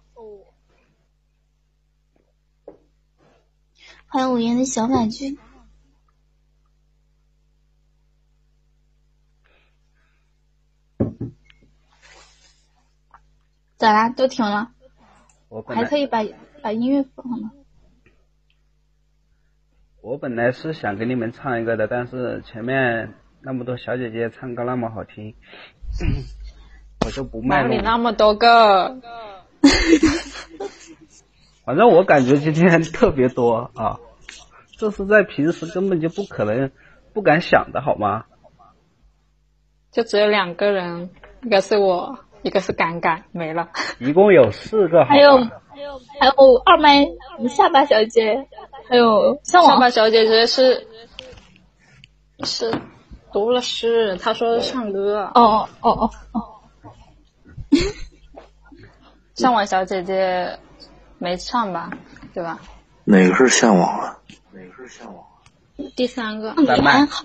[4.10, 5.36] 欢迎五言的小婉君。
[13.76, 14.08] 咋啦？
[14.08, 14.70] 都停了？
[15.50, 16.24] 我还可以把
[16.62, 17.50] 把音乐放了。
[20.00, 23.12] 我本来是想给你们唱一个的，但是前面
[23.42, 25.34] 那么多小姐姐唱歌那么好听，
[27.04, 27.80] 我就不卖哪里。
[27.82, 29.02] 那么多个？
[31.68, 34.00] 反正我感觉今天特别多啊，
[34.78, 36.70] 这是在平时根本就不可能、
[37.12, 38.24] 不敢想的好吗？
[39.92, 41.10] 就只有两个人，
[41.42, 43.68] 一个是我，一个是敢敢，没了。
[43.98, 46.32] 一共有四个还有，还有还有
[46.64, 47.06] 二麦
[47.50, 48.46] 下巴小姐，
[48.88, 50.86] 还有向往下巴小姐姐是
[52.44, 52.72] 是
[53.30, 55.30] 读了诗，她说唱歌。
[55.34, 56.40] 哦哦哦哦，
[59.34, 60.58] 向往小姐姐
[61.18, 61.90] 没唱吧？
[62.34, 62.60] 对吧？
[63.04, 64.18] 哪个是向往啊？
[64.52, 65.24] 哪个是向往
[65.96, 66.52] 第三个。
[66.54, 67.24] 李安好。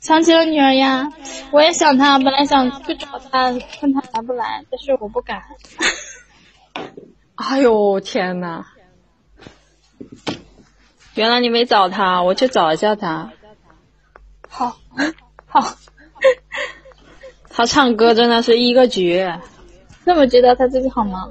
[0.00, 1.12] 想起了女儿呀，
[1.52, 5.42] 我也想她，本来想去找她，看她来不来，但是我不敢。
[7.36, 8.64] 哎呦天呐！
[11.14, 13.32] 原来你没找她，我去找一下她。
[14.48, 14.76] 好，
[15.46, 15.74] 好，
[17.50, 19.40] 他唱歌真的是一个绝。
[20.04, 21.30] 那么觉得他自己好忙？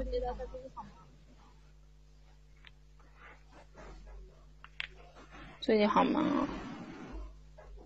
[5.60, 6.48] 最近好忙啊！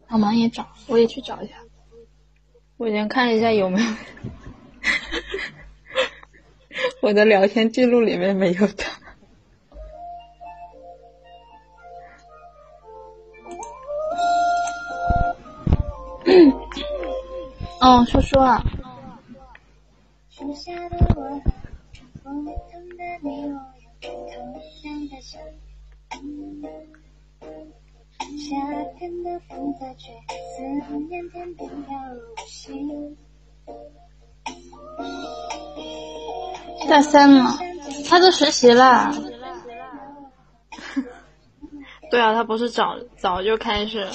[0.06, 1.54] 好忙也找，我也去找一下。
[2.76, 3.90] 我先看一下有没有
[7.00, 8.90] 我的聊天记录里面没有他。
[17.80, 18.62] 哦，说说啊，
[20.52, 20.72] 夏
[28.98, 30.12] 天的风在吹，
[30.56, 30.62] 思
[31.08, 33.16] 念天边飘入心。
[36.88, 37.56] 大三了，
[38.08, 39.10] 他都实习了。
[42.10, 44.06] 对啊，他不是早早就开始。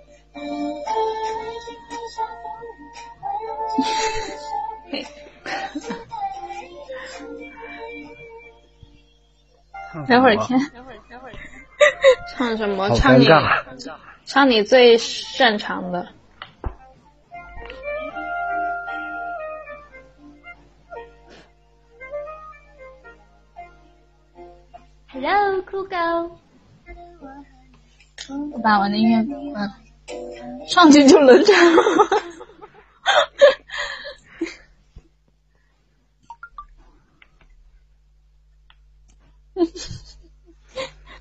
[10.07, 11.33] 等会儿听，会儿，会儿
[12.33, 12.89] 唱什么？
[12.95, 13.27] 唱你
[14.25, 16.07] 唱你最擅长的。
[25.07, 25.95] hello 酷狗，
[28.53, 29.21] 我把我的音乐
[29.51, 29.73] 关了。
[30.67, 31.55] 上去就能唱。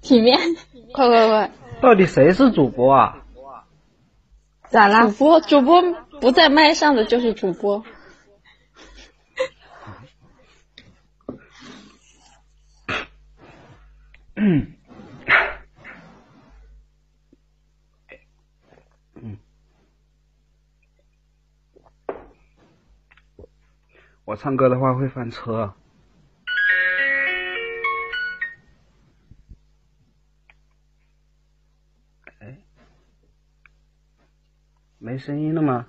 [0.01, 0.39] 体面，
[0.93, 1.53] 快快快！
[1.81, 3.23] 到底谁是主播啊？
[4.71, 5.07] 咋啦？
[5.07, 5.83] 主播主播
[6.21, 7.85] 不在麦上的就是主播。
[14.37, 14.73] 嗯
[24.25, 25.75] 我唱歌的话会翻车。
[32.41, 32.59] 哎，
[34.99, 35.87] 没声音了吗？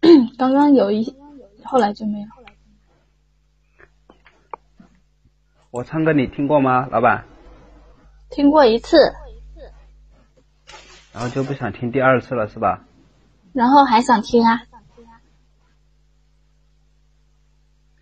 [0.38, 1.16] 刚刚有一，
[1.64, 2.26] 后来就没有。
[5.70, 7.24] 我唱歌你听过吗，老板？
[8.28, 8.96] 听过一次，
[11.12, 12.84] 然后就不想听第二次了，是吧？
[13.52, 14.62] 然后还想听啊？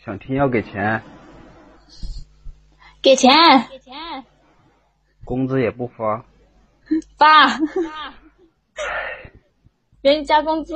[0.09, 1.03] 想听要给钱，
[3.03, 3.31] 给钱，
[3.69, 4.25] 给钱
[5.23, 6.25] 工资也不发。
[7.19, 7.47] 发，
[10.03, 10.75] 给你加工资。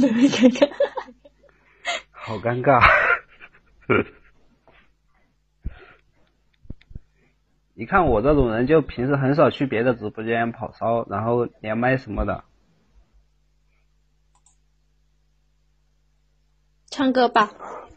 [0.00, 0.10] 看
[0.50, 0.70] 看，
[2.10, 2.80] 好尴尬。
[7.78, 12.42] 你看我这种人，就平时很少去别的直播间跑骚，然后连麦什么的。
[16.90, 17.52] 唱歌吧。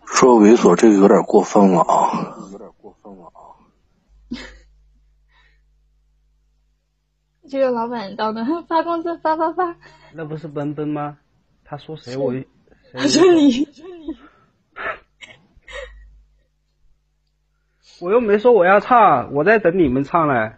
[0.06, 2.38] 说猥琐这个有点过分了啊！
[2.52, 3.58] 有点过分了啊
[7.50, 9.76] 这个老板到的 发工资发发发，
[10.14, 11.18] 那不是奔奔吗？
[11.64, 12.48] 他说谁我谁
[12.94, 13.68] 他说你，
[18.02, 20.54] 我又没说我要唱，我在等你们唱嘞。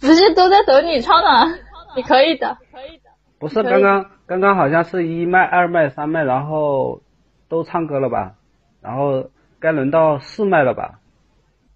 [0.00, 1.56] 不是都在等你唱呢？
[1.96, 3.04] 你可以的，可以的
[3.38, 7.00] 不是刚刚刚刚好像是一麦、二麦、三麦，然后
[7.48, 8.34] 都唱歌了吧？
[8.82, 9.30] 然后
[9.60, 10.98] 该轮到四麦了吧？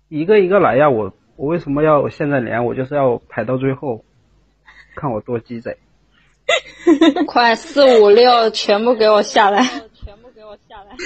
[0.09, 0.91] 一个一个来呀！
[0.91, 2.65] 我我为什么要现在连？
[2.65, 4.05] 我就是要排到最后，
[4.97, 5.79] 看我多鸡贼。
[7.29, 9.63] 快四五六全部给我下来！
[9.95, 10.97] 全部给我下来！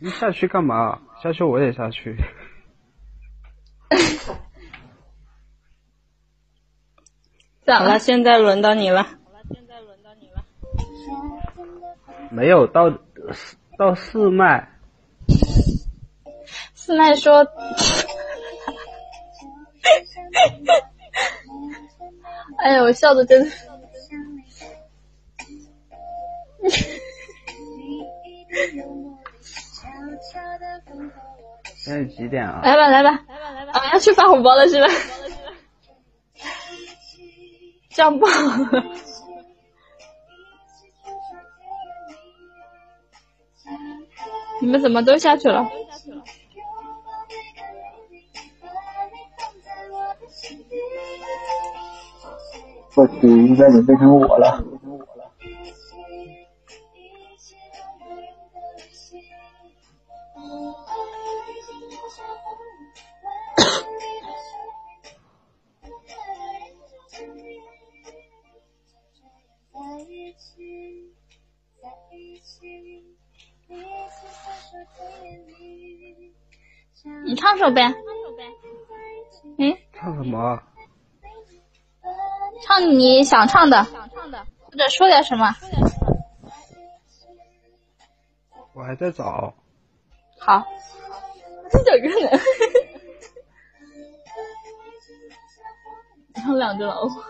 [0.00, 1.00] 你下去干嘛？
[1.22, 2.16] 下去我也下去。
[7.66, 9.06] 好了，现在轮到你了。
[12.30, 12.90] 没有到
[13.32, 14.68] 四到四麦，
[16.74, 17.38] 四麦说，
[22.58, 23.50] 哎呀，我笑的真的。
[31.88, 32.60] 现在几点啊？
[32.62, 34.86] 来吧来吧来吧来吧，啊要去发红包了是吧？
[37.88, 38.32] 这样不好。
[44.60, 45.66] 你们怎么都下去了？
[52.94, 54.62] 或许应该准备成我了。
[77.24, 77.82] 你唱首呗。
[79.58, 80.62] 嗯，唱什么？
[82.62, 85.54] 唱你想唱的，或者说点什么。
[88.74, 89.54] 我还在找。
[90.40, 90.64] 好，
[91.84, 92.40] 这个人，
[96.34, 97.20] 然后两只老虎。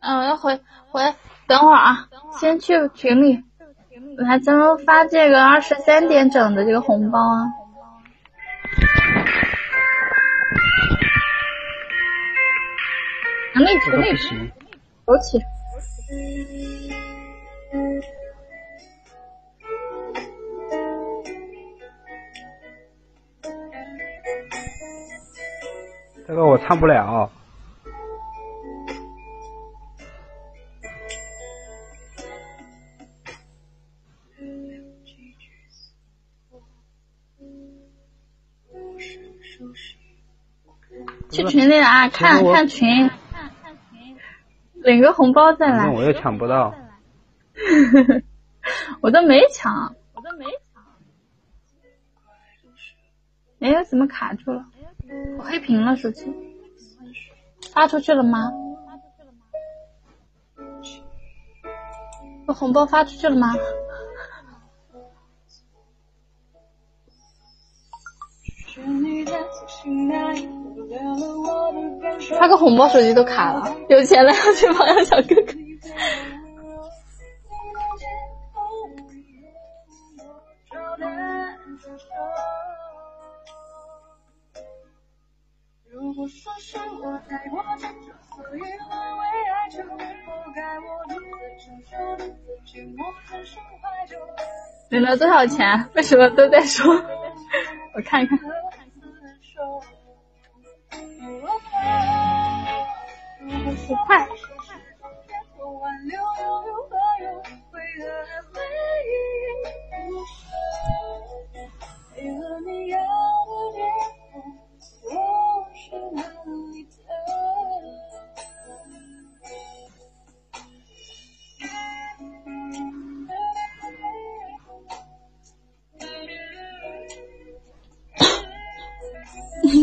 [0.00, 0.60] 嗯，我要回
[0.90, 1.14] 回，
[1.48, 2.08] 等会儿啊，
[2.38, 3.42] 先去群里，
[4.16, 7.46] 来，咱们发这个二十三点整的这个红包啊。
[13.54, 14.52] 群里这个群里不行。
[15.04, 15.40] 走起。
[26.26, 27.30] 这个我唱不了。
[41.38, 43.08] 去群里啊，看看群，
[44.74, 45.88] 领个红包再来。
[45.88, 46.74] 我又抢不到。
[49.00, 50.52] 我都没抢，我都没抢。
[53.60, 54.64] 哎，怎么卡住了？
[55.38, 56.26] 我黑屏了手机。
[57.72, 58.50] 发出去了吗？
[62.48, 63.54] 我红包发出去了吗？
[72.38, 73.76] 发个红包，手机都卡了。
[73.88, 75.52] 有钱了要去保养小哥哥。
[94.90, 95.88] 领了多少钱？
[95.94, 96.94] 为什么都在说？
[97.94, 98.38] 我看看。
[103.88, 104.28] 五块。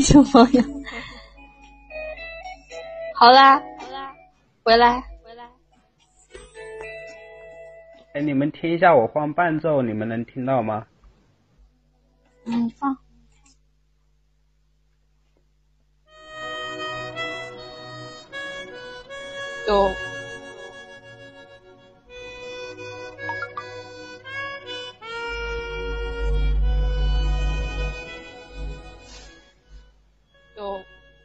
[0.06, 0.62] 小朋友，
[3.26, 4.14] 好啦，好啦，
[4.64, 5.50] 回来，回来。
[8.14, 10.86] 哎，你们听一下我放伴奏，你们能听到吗？
[12.46, 12.96] 嗯，放。
[19.68, 19.92] 有。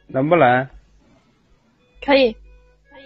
[0.07, 0.67] 能不能？
[2.01, 2.33] 可以，
[2.89, 3.05] 可以。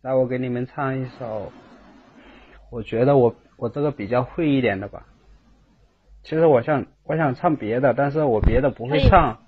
[0.00, 1.52] 那我给你们唱一首，
[2.70, 5.06] 我觉得我我这个比较会一点的吧。
[6.22, 9.40] 其实我想我想唱别的，但是我别的不会唱。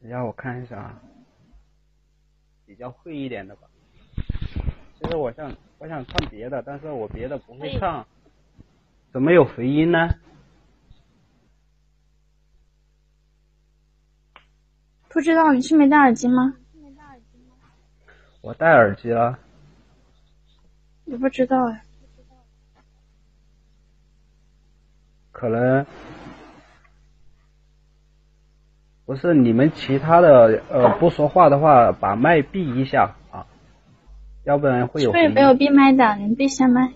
[0.00, 1.02] 让我看一下啊，
[2.64, 3.68] 比较会一点的吧。
[5.00, 5.52] 其实我想。
[5.78, 8.06] 我想唱别的，但是我别的不会唱，
[9.16, 10.10] 怎么有回音呢？
[15.08, 16.52] 不知道你是没戴耳机吗？
[18.42, 19.38] 我戴耳机了。
[21.06, 21.80] 你不知道呀？
[25.32, 25.86] 可能
[29.06, 33.46] 不是你们其他的呃不说话的话，把麦闭一下啊。
[34.44, 35.10] 要不然会有。
[35.10, 36.92] 是没有闭麦的，你闭下麦。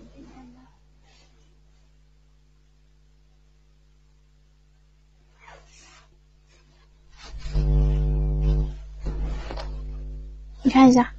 [10.81, 11.13] 看一下。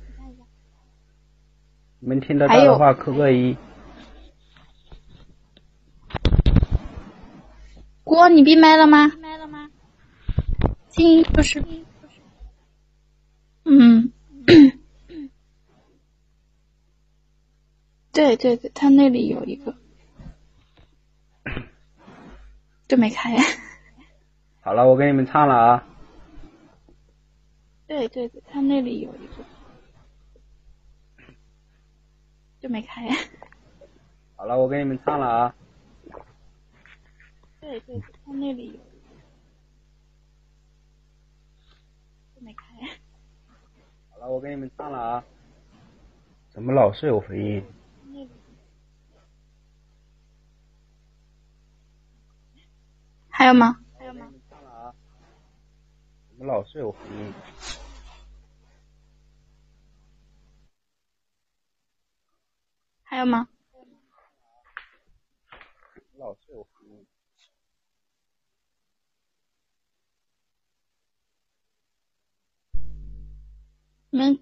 [2.01, 3.57] 你们听得到的话，扣个一。
[8.03, 9.07] 锅，你闭麦了吗？
[9.21, 9.71] 麦了吗？
[10.91, 11.63] 听不是。
[13.63, 14.11] 嗯。
[18.13, 19.77] 对对对，他那里有一个，
[22.89, 23.37] 就没开。
[24.61, 25.87] 好了，我给你们唱了啊。
[27.87, 29.45] 对对对，他那里有一个，
[32.63, 33.09] 就没开。
[34.37, 35.55] 好了，我给你们唱了啊。
[37.61, 38.79] 对对对，他那里有，
[42.37, 42.65] 就没开。
[44.11, 45.25] 好了，我给你们唱了啊。
[46.51, 47.65] 怎么老是有回音？
[53.29, 53.81] 还有吗？
[53.99, 54.33] 还有吗？
[56.29, 57.35] 怎么老是有回音？
[63.13, 63.47] 还有吗？
[66.17, 67.07] 老是有回音。
[74.09, 74.39] 你们，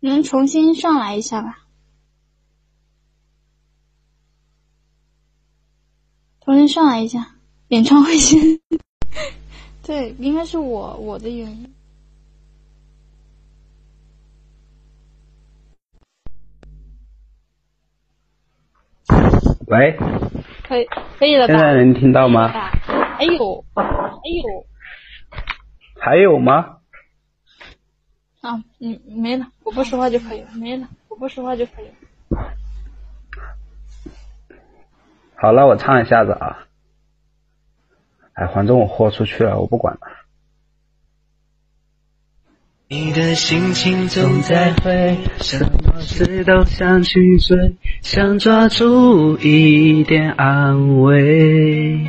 [0.00, 1.68] 你们重新上来一下吧。
[6.40, 7.36] 重新上来一下。
[7.68, 8.58] 演唱会先，
[9.84, 11.75] 对，应该是我我的原因。
[19.66, 19.96] 喂，
[20.68, 20.84] 可以
[21.18, 21.54] 可以了吧？
[21.54, 22.50] 现在能听到吗？
[23.18, 23.82] 哎呦，哎
[24.30, 24.66] 呦，
[26.00, 26.76] 还有吗？
[28.42, 31.94] 啊，嗯，没了，我不说话就可以了，没了，我不说话就可以了。
[35.34, 36.66] 好了，我唱一下子啊。
[38.34, 40.00] 哎，反正我豁出去了，我不管了。
[42.88, 52.06] 你的心情总在飞，什么事都想去追，想抓住一点安慰。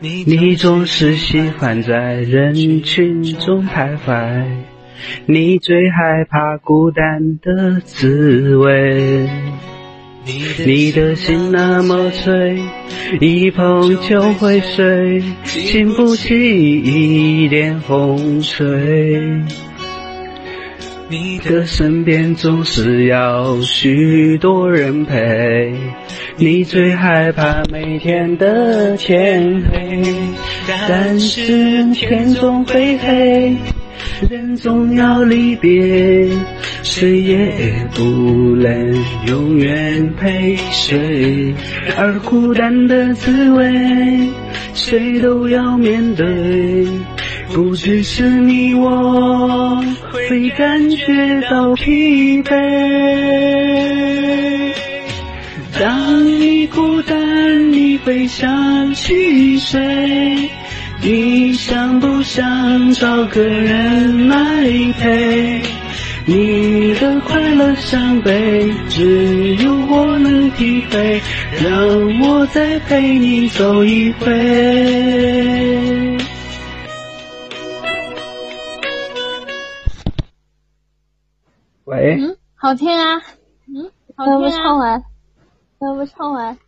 [0.00, 4.46] 你总是喜欢在人群中徘徊，
[5.26, 9.28] 你最害怕孤单的滋味。
[10.24, 12.58] 你的心那么脆，
[13.20, 16.34] 一碰就会碎，经不起
[16.80, 18.62] 一点风吹。
[21.08, 25.74] 你的身边总是要许多人陪，
[26.36, 30.02] 你最害怕每天的天黑，
[30.88, 33.56] 但是天总会黑。
[34.30, 36.28] 人总要离别，
[36.82, 38.02] 谁也不
[38.56, 41.54] 能永远陪谁，
[41.96, 44.28] 而孤单的滋味，
[44.74, 46.26] 谁都要面对。
[47.52, 49.82] 不只是你我
[50.12, 52.54] 会感觉到疲惫。
[55.78, 60.50] 当你孤单，你会想起谁？
[61.02, 64.64] 你想不想找个人来
[65.00, 65.60] 陪？
[66.26, 71.20] 你的快乐伤悲，只有我能体会。
[71.62, 74.30] 让我再陪你走一回。
[81.84, 82.16] 喂。
[82.20, 83.16] 嗯，好听啊。
[83.66, 84.36] 嗯，好听啊。
[84.36, 85.02] 要不唱完？
[85.80, 86.58] 要不唱完？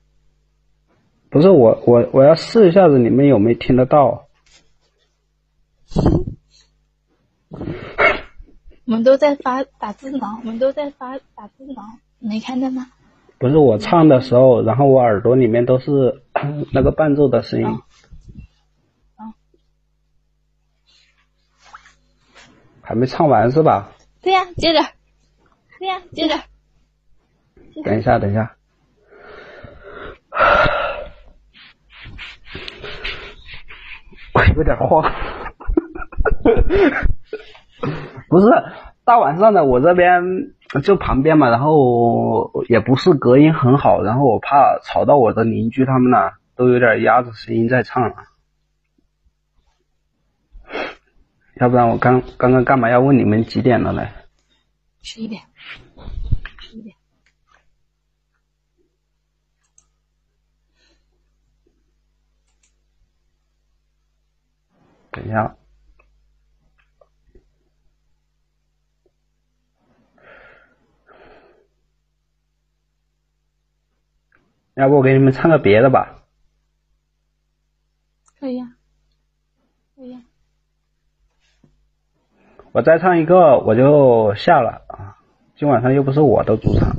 [1.30, 4.26] 不是我，我我要试一下子，你们有没有听得到？
[8.86, 11.82] 我们都在发打字呢，我们都在发打字呢，
[12.18, 12.86] 没看见吗？
[13.38, 16.22] 不是我唱的时候，然后我耳朵里面都是
[16.72, 17.66] 那个伴奏的声音。
[17.66, 17.78] 啊。
[22.82, 23.92] 还没唱完是吧？
[24.20, 24.80] 对呀，接着。
[25.78, 26.34] 对呀，接着。
[27.84, 28.56] 等一下，等一下。
[34.34, 35.02] 我有点慌，
[38.30, 38.46] 不是
[39.04, 40.22] 大晚上的，我这边
[40.82, 48.14] 就旁边嘛，然后也不是隔音很好，然后我怕吵到我的邻居他们呢，都有点压着声音在唱了，
[51.56, 54.09] 要不然我刚刚刚干嘛要问你们几点了嘞？
[55.02, 55.42] 十一点？
[56.60, 56.94] 十一点。
[65.10, 65.56] 等一下，
[74.74, 76.24] 要不我给你们唱个别的吧？
[78.40, 78.73] 可以呀，
[79.94, 80.20] 可以呀。
[82.73, 85.19] 我再唱一个我就下了啊！
[85.57, 86.97] 今晚上又不是我的主场。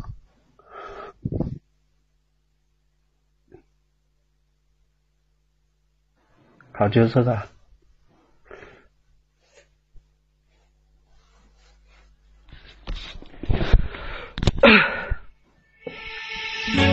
[6.72, 7.42] 好，就是这个。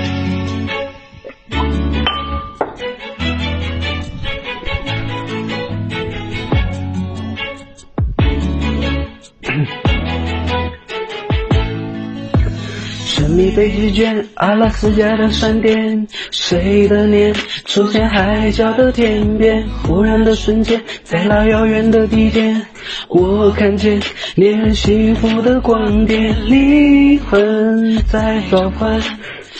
[13.50, 17.34] 北极圈，阿拉斯加的山巅，谁的脸
[17.64, 19.66] 出现海角的天边？
[19.82, 22.60] 忽然的瞬间，在那遥远的地点，
[23.08, 24.00] 我看见
[24.34, 29.00] 恋人幸福的光点，灵魂在召唤。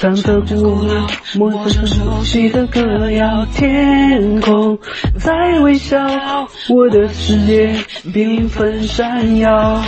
[0.01, 4.78] 唱着古老，陌生熟悉的歌谣，天空
[5.18, 5.98] 在微笑，
[6.70, 7.70] 我的世界
[8.06, 9.78] 缤纷闪耀。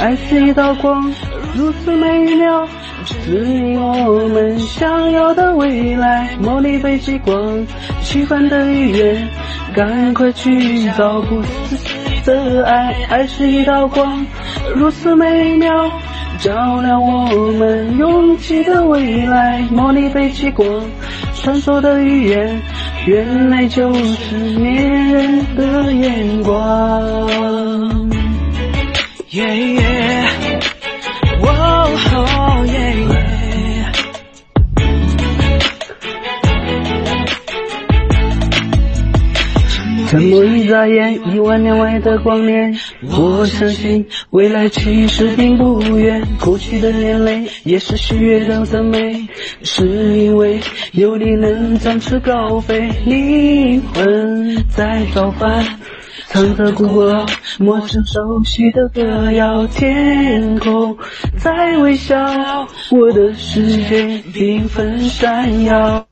[0.00, 1.12] 爱是一道光，
[1.54, 2.66] 如此美妙，
[3.04, 6.34] 指引我们想要的未来。
[6.42, 7.66] 茉莉飞极光，
[8.00, 9.28] 奇幻的预言，
[9.74, 11.90] 赶快去找不自己
[12.24, 12.94] 的爱。
[13.10, 14.26] 爱是一道光，
[14.74, 15.92] 如此美妙。
[16.42, 20.66] 照亮我们拥挤的未来，魔力飞极光，
[21.36, 22.60] 传说的语言，
[23.06, 28.10] 原来就是恋人的眼光。
[29.30, 30.24] 耶耶，
[31.42, 32.72] 哦耶
[33.14, 33.21] 耶。
[40.12, 42.78] 沉默一眨眼，一万年外的光年。
[43.16, 49.26] 我相信未来其实并不远，哭泣的眼泪也是喜悦的赞美，
[49.62, 50.60] 是因为
[50.92, 55.64] 有你能展翅高飞，灵魂在召唤。
[56.28, 57.24] 唱着古老，
[57.58, 60.94] 陌生熟悉的歌谣，天空
[61.38, 66.06] 在微笑，我的世界缤纷闪耀，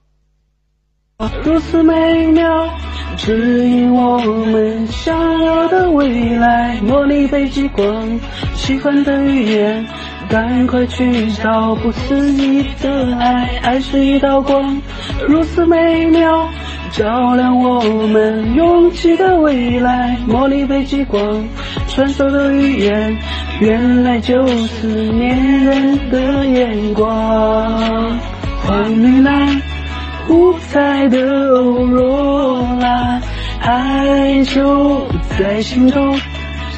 [1.45, 2.67] 如此美妙，
[3.19, 6.79] 指引我们想要的未来。
[6.81, 8.19] 魔力北极光，
[8.55, 9.87] 喜欢的语言，
[10.31, 14.81] 赶快去找不思议的爱，爱是一道光，
[15.29, 16.49] 如此美妙。
[16.91, 21.45] 照亮我们勇气的未来，魔力北极光，
[21.87, 23.17] 传说的语言，
[23.61, 28.19] 原来就是恋人的眼光。
[28.67, 29.63] 黄绿蓝，
[30.31, 31.19] 五彩的
[31.57, 33.21] 欧若拉，
[33.61, 35.05] 爱就
[35.37, 36.17] 在心中，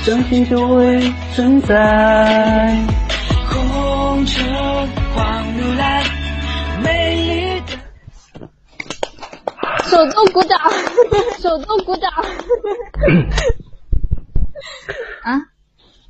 [0.04, 0.98] 相信就会
[1.34, 2.74] 存在。
[3.46, 6.02] 红橙黄绿蓝，
[6.82, 7.78] 美丽的。
[9.84, 10.58] 手动鼓掌，
[11.38, 12.10] 手动鼓掌。
[15.24, 15.42] 啊？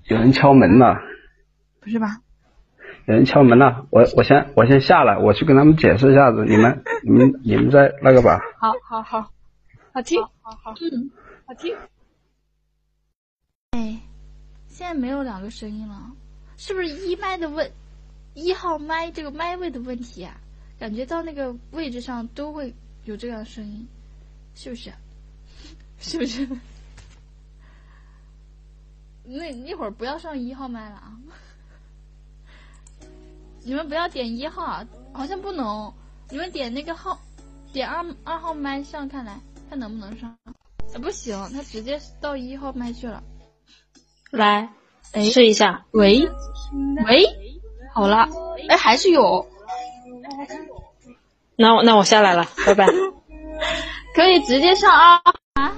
[0.05, 0.97] 有人敲门了。
[1.81, 2.19] 不是吧？
[3.06, 8.40] 有人敲门了，我我先我先下来，我去跟他们解释一下子， 你们你们你们在那个吧。
[8.58, 9.30] 好好好，
[9.92, 11.10] 好听，好好，嗯，
[11.46, 11.76] 好听。
[13.72, 14.00] 哎，
[14.68, 16.12] 现在没有两个声音了，
[16.56, 17.70] 是不是一麦的问
[18.34, 20.36] 一号麦这个麦位的问题啊？
[20.78, 22.74] 感觉到那个位置上都会。
[23.04, 23.84] 有这样声音，
[24.54, 24.92] 是不是？
[25.98, 26.48] 是不是？
[29.26, 31.18] 那一会儿不要上一号麦了啊！
[33.64, 35.93] 你们不要点一号，好像不能。
[36.30, 37.18] 你们点那个号，
[37.72, 40.30] 点二二号麦上，看来看能不能上。
[40.47, 40.52] 啊
[41.01, 43.22] 不行，他直接到一号麦去了。
[44.30, 44.68] 来，
[45.30, 45.84] 试一下。
[45.93, 46.28] 喂，
[47.06, 47.24] 喂，
[47.94, 48.28] 好了，
[48.68, 49.47] 哎，还是有。
[51.56, 52.86] 那我那我下来了，拜拜。
[54.14, 55.22] 可以直接上啊
[55.55, 55.72] 啊！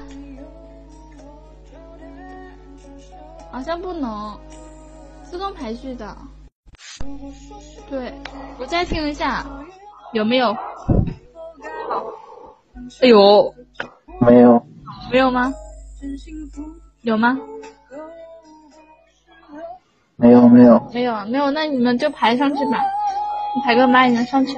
[3.52, 4.36] 好像不能
[5.22, 6.16] 自动排序的。
[7.88, 8.12] 对，
[8.58, 9.44] 我再听一下，
[10.12, 10.56] 有没有？
[13.00, 13.54] 哎呦，
[14.20, 14.66] 没有，
[15.10, 15.52] 没有吗？
[17.02, 17.38] 有吗？
[20.16, 22.78] 没有没有没有没有，那你们就排上去吧，
[23.54, 24.56] 你排个麦，你能上去。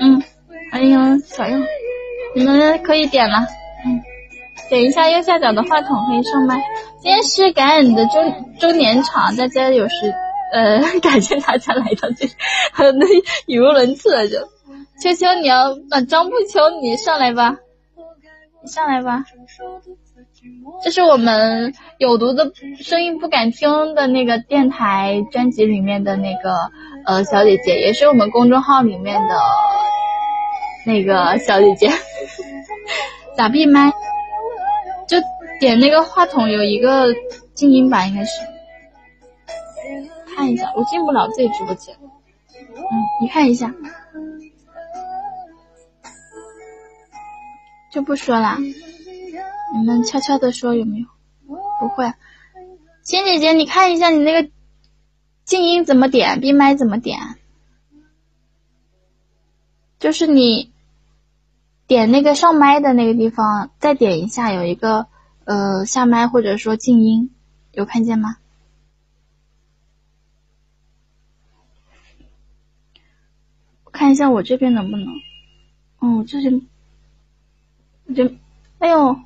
[0.00, 0.22] 嗯，
[0.70, 1.58] 欢迎小右，
[2.34, 3.46] 你们可以点了。
[4.72, 6.56] 等，一下右下角的话筒可以上麦。
[7.02, 8.12] 今天是感恩的周
[8.58, 10.14] 周年场，大家有时
[10.50, 12.26] 呃感谢大家来到这，
[12.92, 13.06] 那
[13.44, 14.38] 语无伦次了就。
[14.98, 17.58] 秋秋，你要啊张不秋，你上来吧，
[18.64, 19.26] 你上来吧。
[20.82, 22.50] 这是我们有毒的
[22.80, 26.70] 声音不敢听的那个电台专辑里面的那个
[27.04, 29.34] 呃小姐姐，也是我们公众号里面的。
[30.86, 31.90] 那个小姐姐，
[33.36, 33.92] 咋闭麦？
[35.62, 37.14] 点那个话筒有一个
[37.54, 38.32] 静音吧，应该是。
[40.34, 41.94] 看一下，我进不了自己直播间。
[42.58, 42.84] 嗯，
[43.20, 43.72] 你看一下。
[47.92, 51.06] 就不说了，你们悄悄的说有没有？
[51.78, 52.12] 不会。
[53.04, 54.50] 仙姐姐，你看一下你那个
[55.44, 57.20] 静音怎么点，闭麦怎么点？
[60.00, 60.72] 就是你。
[61.86, 65.06] 点那个上麦的那个地方，再点一下，有一个
[65.44, 67.34] 呃下麦或者说静音，
[67.72, 68.36] 有看见吗？
[73.92, 75.06] 看一下我这边能不能？
[75.98, 76.62] 哦，这是，
[78.14, 78.36] 这，
[78.78, 79.16] 哎呦，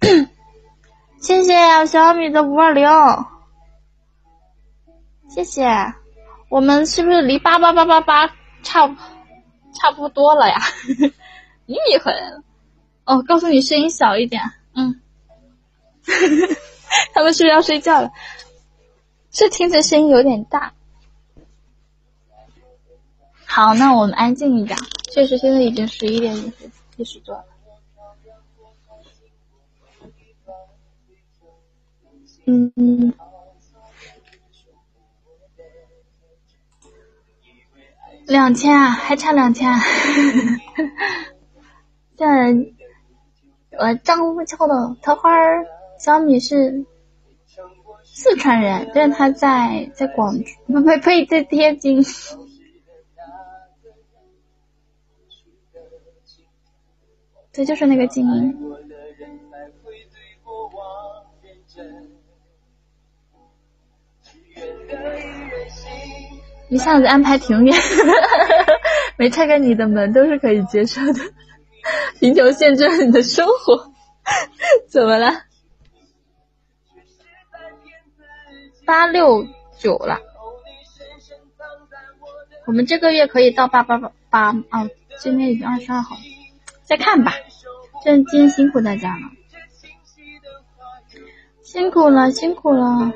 [1.20, 2.88] 谢谢小米的五二零，
[5.28, 5.68] 谢谢，
[6.48, 8.96] 我们是不是离八八八八八差？
[9.78, 10.56] 差不多了呀，
[11.66, 12.42] 咪咪回来了。
[13.06, 14.42] 哦，告诉你声音小一点。
[14.74, 15.00] 嗯，
[17.14, 18.10] 他们是不是要睡觉了？
[19.30, 20.74] 是听着声音有点大。
[23.44, 24.76] 好，那我们安静一点。
[25.12, 26.52] 确实，现在已经十一点
[26.96, 27.44] 一十多了。
[32.46, 33.14] 嗯。
[38.26, 39.70] 两千啊，还差两千。
[39.70, 39.78] 啊
[42.18, 42.52] 现在
[43.78, 45.66] 我张不秋的桃花儿
[45.98, 46.84] 小米是
[48.04, 50.34] 四川人，但是他在在广
[50.66, 52.02] 不呸呸在天津。
[57.52, 58.58] 对，就是那个静音。
[66.68, 67.74] 一下子安排挺远，
[69.16, 71.20] 没拆开你的门都是可以接受的。
[72.20, 73.92] 贫穷限制了你的生活，
[74.88, 75.32] 怎么了？
[78.84, 79.46] 八六
[79.78, 80.20] 九了，
[82.66, 84.88] 我们这个月可以到八八八八啊，
[85.18, 86.16] 今天已经二十二号，
[86.84, 87.32] 再看吧。
[88.04, 89.22] 真今天辛苦大家了，
[91.62, 93.12] 辛苦了，辛苦了。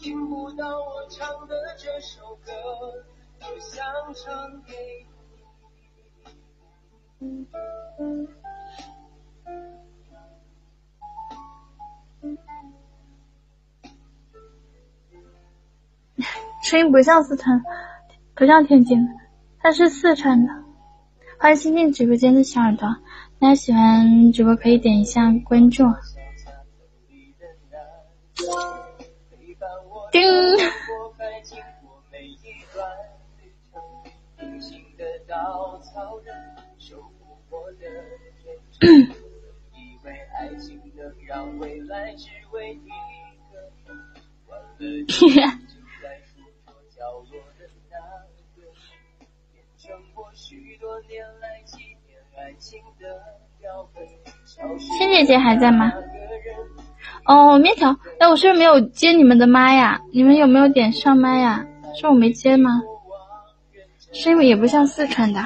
[0.00, 2.50] 听不到我唱的这首歌，
[3.38, 4.72] 多想唱给
[7.18, 7.46] 你
[16.62, 17.62] 声音不像四川，
[18.34, 19.12] 不像天津的，
[19.58, 20.64] 他是四川的。
[21.38, 22.88] 欢迎新进直播间的小耳朵，
[23.38, 25.84] 大家喜欢直播可以点一下关注。
[30.10, 30.20] 叮。
[54.98, 55.92] 千姐姐还在吗？
[57.30, 60.00] 哦，面条，哎，我是不是没有接你们的麦呀？
[60.12, 61.64] 你们有没有点上麦呀？
[61.94, 62.82] 是我没接吗？
[64.12, 65.40] 声音也不像四川的。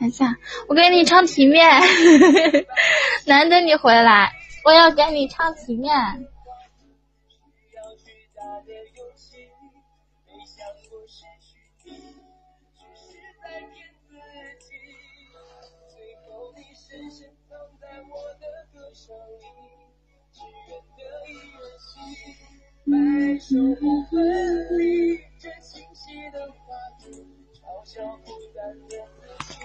[0.00, 0.34] 等一下，
[0.66, 1.68] 我给你唱体面，
[3.26, 4.32] 难得你回来，
[4.64, 5.92] 我要给你唱体面。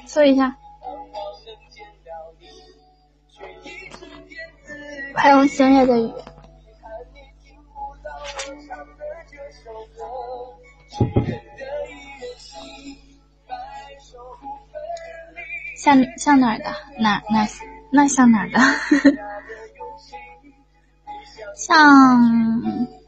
[0.06, 0.56] 搜一下，
[5.16, 6.12] 还有星夜的雨。
[15.78, 16.66] 像像哪儿的？
[17.00, 17.48] 哪哪
[17.92, 18.60] 那像哪儿的？
[21.56, 23.03] 像。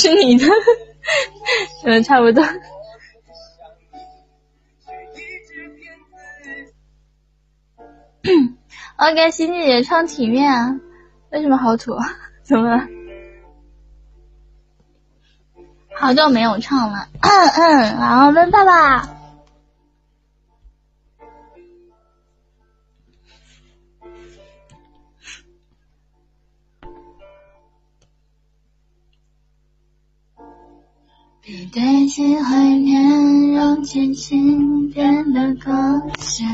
[0.00, 0.46] 是你的，
[1.84, 2.42] 嗯，差不多。
[8.98, 10.74] 我给欣姐姐唱体面啊？
[11.30, 11.96] 为什么好土？
[12.42, 12.86] 怎么了？
[15.94, 19.19] 好久没有唱了，嗯 嗯，然后问爸爸。
[31.50, 35.72] 别担心怀念，让剧情变得狗
[36.20, 36.44] 血。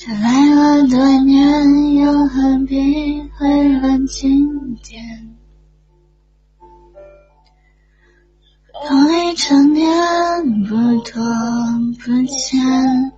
[0.00, 5.36] 这来了多年，又何必回乱经典？
[8.88, 9.88] 同一场面，
[10.64, 11.22] 不多
[12.00, 13.12] 不欠，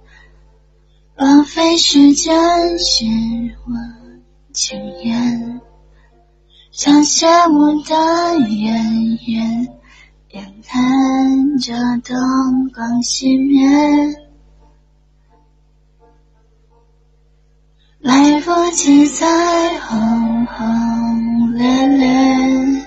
[1.17, 2.39] 浪费时间
[2.79, 3.07] 是
[3.65, 3.98] 我
[4.61, 5.61] 情言，
[6.73, 7.95] 像谢幕的
[8.49, 8.75] 演
[9.29, 9.69] 员，
[10.33, 13.65] 眼看着灯光熄灭。
[18.01, 22.83] 来不及再轰轰烈烈，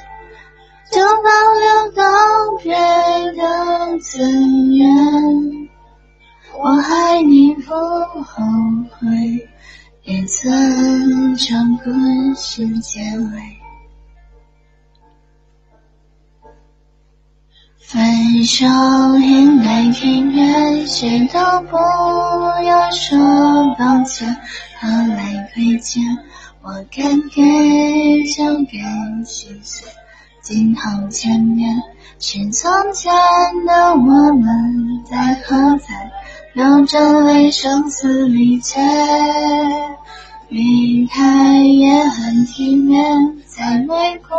[0.91, 1.29] 就保
[1.61, 2.03] 留告
[2.61, 2.73] 别
[3.41, 4.89] 的尊严。
[6.53, 8.43] 我爱你不后
[8.91, 9.49] 悔，
[10.03, 11.91] 也曾将故
[12.35, 13.57] 事结尾。
[17.77, 18.65] 分手
[19.19, 21.75] 应该体面，谁都不
[22.65, 23.17] 要说
[23.77, 24.35] 抱歉。
[24.79, 26.01] 何来亏欠？
[26.63, 28.79] 我该给就给，
[29.25, 29.87] 心碎
[30.41, 31.75] 镜头前面，
[32.19, 33.11] 是从前
[33.67, 36.11] 的我们在何在，
[36.53, 38.79] 流着泪声嘶力竭。
[40.49, 43.01] 离开也很体面，
[43.47, 44.35] 再没辜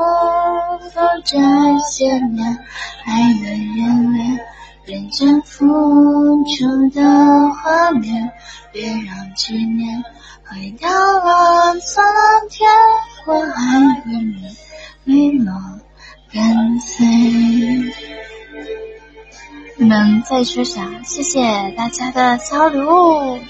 [0.90, 1.38] 负这
[1.78, 2.58] 些年，
[3.06, 4.38] 爱的热烈，
[4.84, 7.02] 认真付出的
[7.54, 8.30] 画面，
[8.72, 10.04] 别让纪念
[10.44, 12.02] 毁掉了昨
[12.50, 12.68] 天，
[13.24, 14.54] 我爱的你，
[15.04, 15.54] 泪落
[16.30, 17.06] 干脆。
[19.82, 21.02] 你们在说啥？
[21.02, 23.40] 谢谢大家的交流。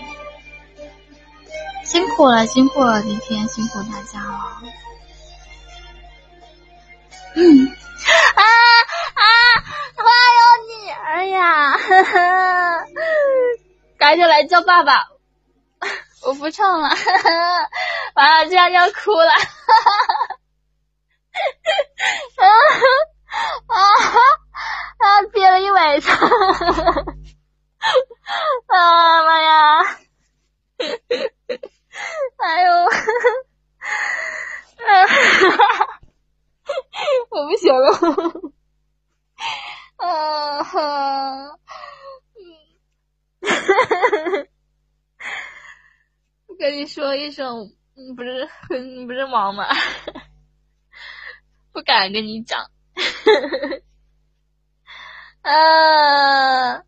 [1.84, 4.62] 辛苦了，辛苦了，今天辛苦大家了。
[7.34, 8.42] 嗯，啊
[9.14, 9.22] 啊，
[9.98, 10.40] 我有
[10.70, 11.76] 女儿呀！
[14.00, 15.08] 赶紧来叫爸爸！
[16.24, 16.88] 我不唱了，
[18.14, 19.32] 完了，这样要哭了！
[22.40, 22.46] 啊
[23.66, 23.76] 啊
[24.98, 25.22] 啊！
[25.32, 26.16] 憋了一晚上，
[28.66, 29.80] 啊妈呀！
[32.38, 32.70] 哎呦，
[34.86, 35.04] 哎，
[37.30, 37.90] 我不行了，
[39.96, 41.58] 啊哈，
[43.40, 44.48] 嗯，
[46.58, 47.72] 跟你说一声，
[48.16, 48.48] 不是
[48.80, 49.66] 你不是忙吗？
[51.72, 52.70] 不敢跟你讲，
[55.42, 56.84] 啊，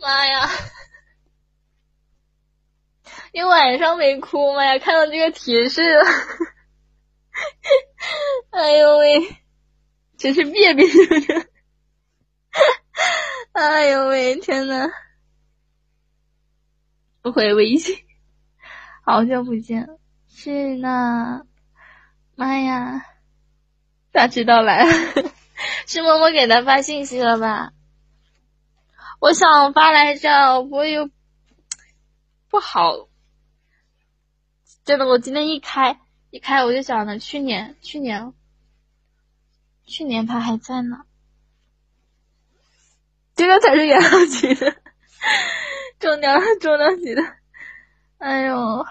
[0.00, 0.48] 妈呀！
[3.32, 4.78] 一晚上没哭吗呀？
[4.78, 6.04] 看到这个提示了，
[8.50, 9.36] 哎呦喂，
[10.18, 10.92] 真是别别扭
[13.52, 14.90] 哎呦喂，天呐，
[17.22, 17.96] 不回微信，
[19.02, 19.88] 好久不见，
[20.28, 21.46] 是呢，
[22.34, 23.06] 妈呀，
[24.12, 25.31] 咋知道来了？
[25.92, 27.74] 是默默给他发信息了吧？
[29.20, 31.10] 我想发来着，我又
[32.48, 33.10] 不好。
[34.86, 36.00] 真的，我今天一开
[36.30, 38.32] 一开，我就想着去年去年
[39.84, 41.04] 去年他还在呢，
[43.34, 44.74] 这个才是元老级的，
[45.98, 47.22] 中奖中奖级的，
[48.16, 48.86] 哎呦，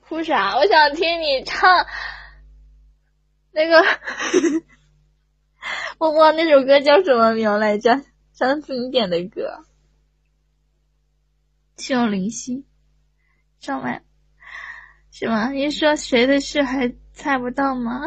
[0.00, 0.56] 哭啥？
[0.56, 1.86] 我想听你唱
[3.58, 3.82] 那个
[5.98, 8.00] 默默那首歌叫什么名来着？
[8.32, 9.64] 上次你点的歌，
[11.76, 12.64] 心有灵犀。
[13.58, 14.04] 上来
[15.10, 15.50] 是吗？
[15.50, 18.02] 你说谁的事还猜不到吗？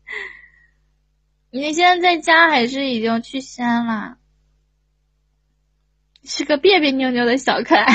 [1.50, 4.18] 你现在在家还是已经去西安了？
[6.22, 7.94] 是个别别扭扭的小可爱。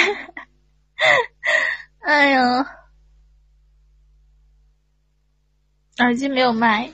[2.02, 2.42] 哎呦，
[5.98, 6.92] 耳机没有麦。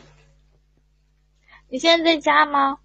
[1.69, 2.79] 你现在在家吗？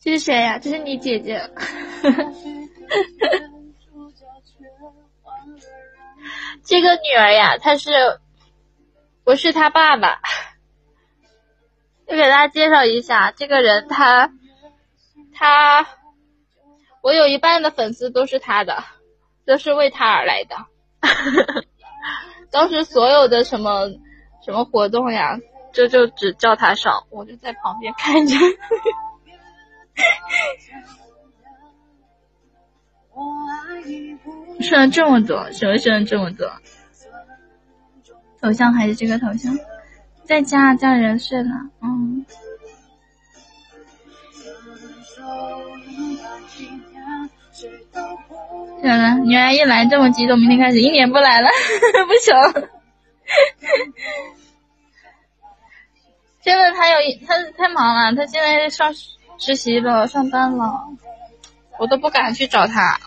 [0.00, 0.58] 这是谁呀？
[0.58, 1.50] 这是你姐姐。
[6.64, 8.20] 这个女儿呀，她是，
[9.24, 10.20] 我是她爸爸。
[12.08, 14.32] 就给大家介绍一下，这个人他，
[15.34, 15.84] 他，
[17.02, 18.84] 我有一半的粉丝都是他的，
[19.46, 20.56] 都是为他而来的。
[22.50, 23.88] 当时所有的什么
[24.44, 25.38] 什么活动呀，
[25.72, 28.36] 这就只叫他上，我就在旁边看着。
[34.60, 36.50] 剩了这么多，什么说了这么多？
[38.40, 39.56] 头像还是这个头像？
[40.24, 41.50] 在家家人睡了，
[41.80, 42.26] 嗯。
[48.80, 51.48] 天呐，女儿一来这么激动，明天开始一年不来了，
[52.06, 52.68] 不行。
[56.40, 56.96] 现在，他有
[57.26, 58.94] 他太忙了，他现在上。
[59.38, 60.80] 实习了，上班了，
[61.78, 62.98] 我都不敢去找他。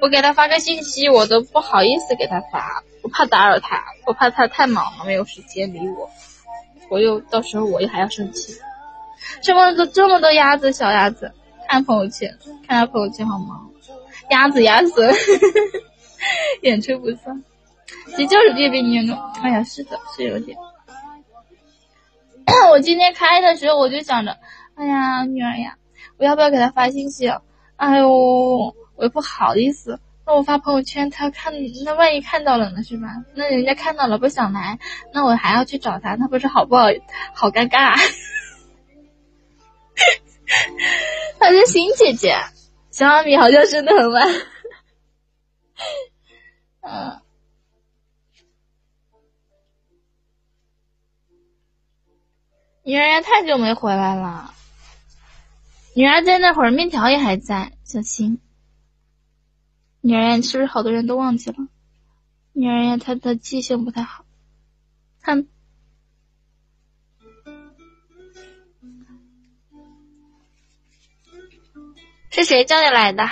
[0.00, 6.08] 我给他发个信息，我都不好意思给他发，我怕打扰他，我怕他太忙了没有时间理我，
[6.88, 8.54] 我又到时候我又还要生气。
[9.42, 11.34] 这么多这么多鸭子，小鸭子，
[11.68, 13.69] 看朋友圈，看他朋友圈好忙。
[14.30, 15.12] 鸭子鸭子，
[16.62, 17.42] 演出不算，
[18.06, 19.14] 其实就是别别扭扭。
[19.42, 20.56] 哎呀，是的，是有点。
[22.70, 24.36] 我今天开的时候，我就想着。
[24.74, 25.76] 哎呀，女儿呀，
[26.16, 27.28] 我要不要给他发信息？
[27.76, 28.08] 哎呦，
[28.96, 30.00] 我又不好意思。
[30.26, 31.52] 那我发朋友圈，他看，
[31.84, 33.08] 那万一看到了呢，是吧？
[33.34, 34.78] 那人家看到了不想来，
[35.12, 36.84] 那我还要去找他，那不是好不好？
[37.34, 37.96] 好尴尬。
[41.38, 42.36] 他是新姐姐，
[43.00, 44.28] 小阿米好像生的很晚。
[46.82, 47.20] 嗯。
[52.84, 54.52] 女儿呀，太久没回来了。
[55.94, 58.38] 女儿在那会儿，面条也还在，小新。
[60.02, 61.56] 女儿是不是好多人都忘记了？
[62.52, 64.26] 女儿呀，她的记性不太好。
[65.22, 65.48] 哼。
[72.30, 73.28] 是谁叫你来的？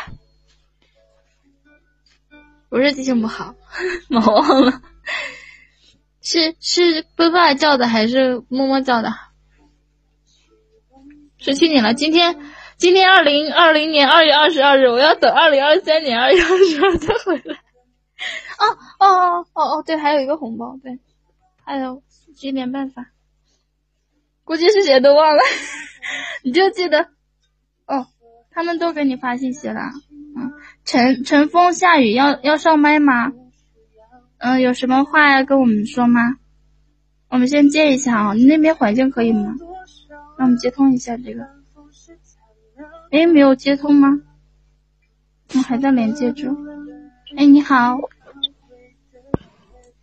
[2.69, 3.55] 不是记性不好，
[4.11, 4.83] 我忘了。
[6.21, 9.15] 是是爸爸叫的还是默默叫的？
[11.39, 11.95] 是亲你了。
[11.95, 12.39] 今天
[12.77, 17.55] 今天二零二零年二月二十二日，我要等二零二三年二月二十二再回来。
[18.59, 18.67] 哦
[18.99, 20.99] 哦哦哦哦，对，还有一个红包，对，
[21.65, 22.03] 还有
[22.35, 23.07] 几点办法？
[24.45, 25.43] 估计是谁都忘了，
[26.43, 27.09] 你就记得
[27.87, 28.09] 哦。
[28.59, 29.83] 他们都给你发信息了，
[30.37, 30.51] 嗯，
[30.85, 33.33] 晨晨风下雨要要上麦吗？
[34.39, 36.39] 嗯，有什么话要跟我们说吗？
[37.29, 39.55] 我们先接一下啊，你那边环境可以吗？
[40.37, 41.47] 让我们接通一下这个。
[43.13, 44.09] 哎，没有接通吗？
[45.55, 46.57] 我还在连接中。
[47.37, 47.97] 哎，你好。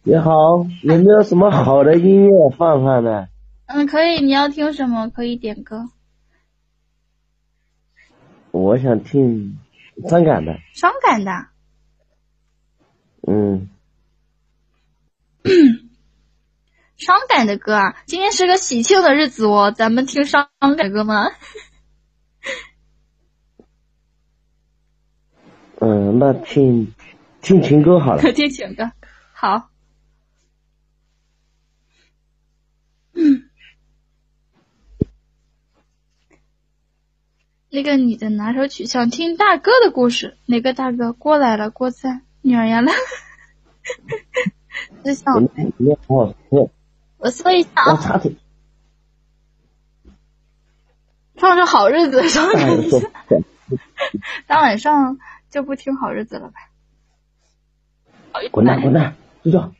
[0.03, 3.27] 你好，有没有什么好的音乐放放呢？
[3.65, 5.09] 嗯，可以，你要听什么？
[5.09, 5.89] 可以点歌。
[8.55, 9.59] 我想听
[10.07, 10.57] 伤感的。
[10.73, 11.31] 伤感的。
[13.27, 13.67] 嗯。
[16.95, 17.97] 伤感的歌啊！
[18.05, 21.29] 今天是个喜庆的日子哦，咱们听伤感歌吗？
[25.81, 26.93] 嗯，那听
[27.41, 28.21] 听情歌好了。
[28.31, 28.89] 听情歌，
[29.33, 29.69] 好。
[33.13, 33.43] 嗯。
[37.75, 40.37] 那个女的拿手曲，想听大哥的故事。
[40.45, 41.11] 哪个大哥？
[41.11, 42.89] 过来了，郭赞，女儿呀了。
[45.03, 45.49] 这想。
[46.07, 46.33] 我
[47.17, 48.21] 我搜一下啊。
[51.35, 52.49] 放首好日子，上
[52.79, 52.97] 一下。
[54.47, 55.17] 大晚上
[55.49, 56.53] 就不听好日子了吧？
[58.51, 59.73] 滚蛋滚蛋，睡觉。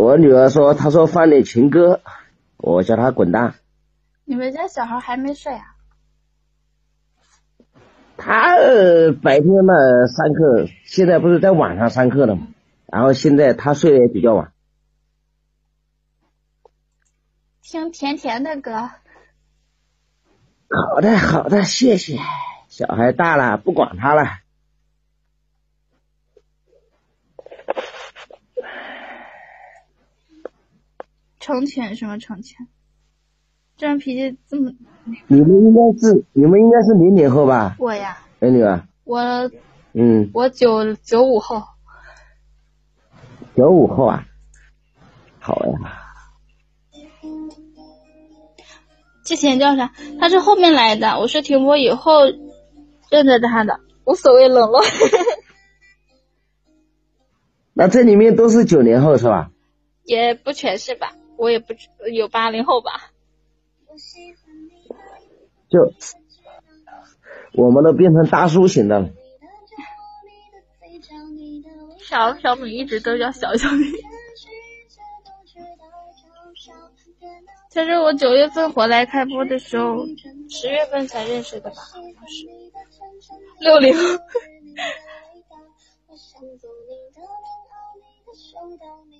[0.00, 2.00] 我女儿说：“她说放点情歌，
[2.56, 3.54] 我叫她滚蛋。”
[4.24, 5.76] 你们家小孩还没睡啊？
[8.16, 8.56] 他
[9.22, 9.74] 白天嘛
[10.06, 12.48] 上课，现在不是在晚上上课了嘛？
[12.86, 14.52] 然后现在他睡得也比较晚。
[17.62, 18.72] 听甜甜的歌。
[20.68, 22.18] 好的，好的，谢谢。
[22.68, 24.22] 小孩大了，不管他了。
[31.50, 32.68] 成全什么成全？
[33.76, 34.72] 这人脾气这么……
[35.26, 37.74] 你们应该是你们应该是零零后吧？
[37.80, 39.20] 我呀，美女啊，我
[39.92, 41.60] 嗯，我九九五后，
[43.56, 44.24] 九五后啊，
[45.40, 45.72] 好呀。
[49.24, 49.92] 之前叫啥？
[50.20, 52.26] 他是后面来的，我是停播以后
[53.10, 54.80] 认得他的，无所谓冷落。
[57.74, 59.50] 那这里面都是九零后是吧？
[60.06, 61.12] 也不全是吧。
[61.40, 63.12] 我也不知有八零后吧，
[65.70, 65.94] 就
[67.54, 69.08] 我们都变成大叔型的了。
[71.98, 73.86] 小小米一直都叫小小米。
[77.70, 80.04] 其实我九月份回来开播的时候，
[80.50, 82.46] 十月份才认识的吧，好像是
[83.60, 83.96] 六零。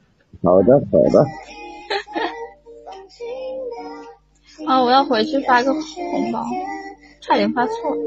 [0.43, 1.25] 好的，好的。
[4.67, 4.81] 啊！
[4.81, 6.43] 我要回去发个红包，
[7.21, 8.01] 差点发错了。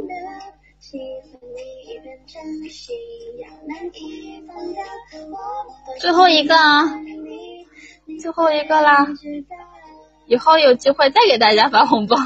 [5.98, 7.00] 最后一个啊，
[8.20, 9.06] 最后一个啦！
[10.26, 12.16] 以后有机会再给大家发红包。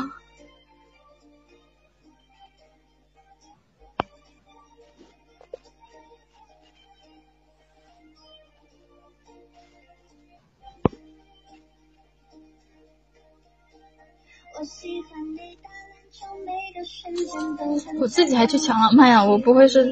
[18.01, 19.81] 我自己还去抢了，妈呀，我不会是？
[19.81, 19.85] 哦，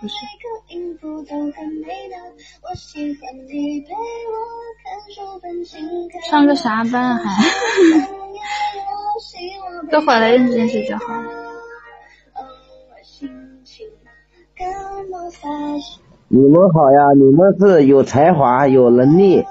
[0.00, 0.14] 不是。
[6.30, 7.42] 上个啥班还？
[9.90, 11.24] 都回来认识认识就好了。
[16.28, 19.44] 你们好呀，你们是有才华、有能力。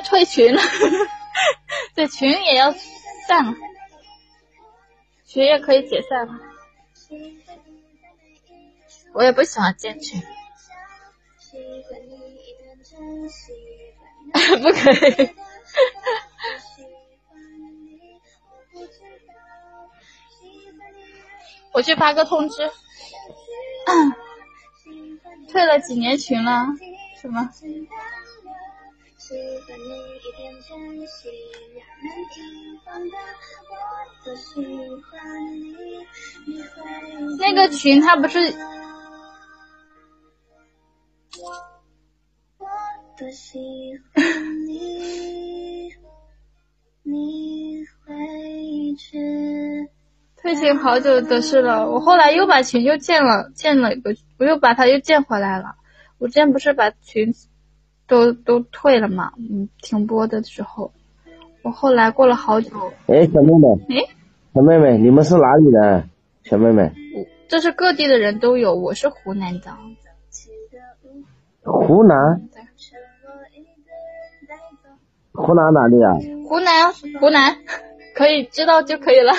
[0.00, 0.60] 退群了，
[1.94, 2.72] 这群也要
[3.26, 3.54] 散了，
[5.26, 6.34] 群也可以解散了。
[9.14, 10.20] 我也不喜欢建群，
[14.62, 14.90] 不可
[15.22, 15.30] 以。
[21.72, 22.70] 我去发个通知，
[25.48, 26.66] 退了几年群了？
[27.20, 27.48] 什么？
[37.38, 38.38] 那个群他不是？
[42.58, 42.66] 我
[43.18, 43.58] 多喜
[44.14, 45.88] 欢你，
[47.02, 49.88] 你会知
[50.36, 55.76] 退群好久的事了，我后来又把群又建了，建了一个，我又把它又建回来了。
[56.18, 57.32] 我之前不是把群
[58.12, 59.32] 都都退了嘛？
[59.38, 60.92] 嗯，停播的时候，
[61.62, 62.70] 我后来过了好久。
[63.06, 63.68] 哎，小妹妹。
[63.88, 64.04] 哎，
[64.52, 66.04] 小妹妹，你们是哪里的？
[66.44, 66.92] 小妹妹。
[67.48, 69.74] 这是各地的人都有，我是湖南的。
[71.62, 72.42] 湖南。
[75.32, 76.12] 湖南哪里啊？
[76.46, 77.56] 湖南，湖南，
[78.14, 79.32] 可以知道就可以了。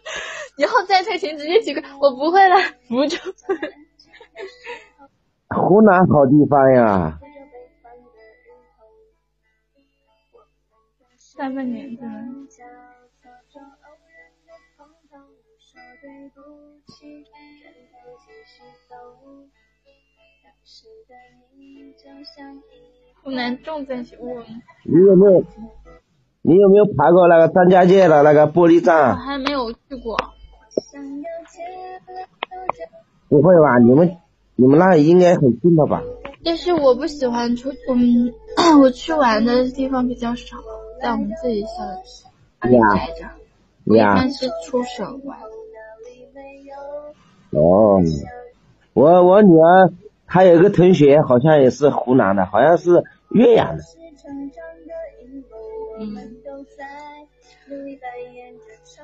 [0.58, 2.56] 以后再退群直接几个，我不会了，
[2.86, 3.16] 福州。
[5.56, 7.18] 湖南好地方呀。
[11.40, 12.02] 下半年的。
[23.22, 24.44] 湖南重灾区，我。
[24.84, 25.42] 你有没有？
[26.42, 29.12] 你有没有爬过那个张家界的那个玻璃栈？
[29.12, 30.18] 我还没有去过。
[33.30, 33.78] 不会吧？
[33.78, 34.18] 你们
[34.56, 36.02] 你们那应该很近的吧？
[36.44, 38.34] 但是我不喜欢出，嗯，
[38.82, 40.58] 我去玩的地方比较少，
[41.00, 41.68] 在我们自己小
[42.04, 42.24] 区
[42.62, 43.22] 待着。
[43.22, 43.34] 呀。
[43.84, 45.38] 一般是出省玩。
[47.52, 48.00] 哦，
[48.92, 49.90] 我我女儿
[50.26, 53.82] 她有个同学，好像也是湖南的，好像是岳阳的。
[55.98, 56.16] 嗯。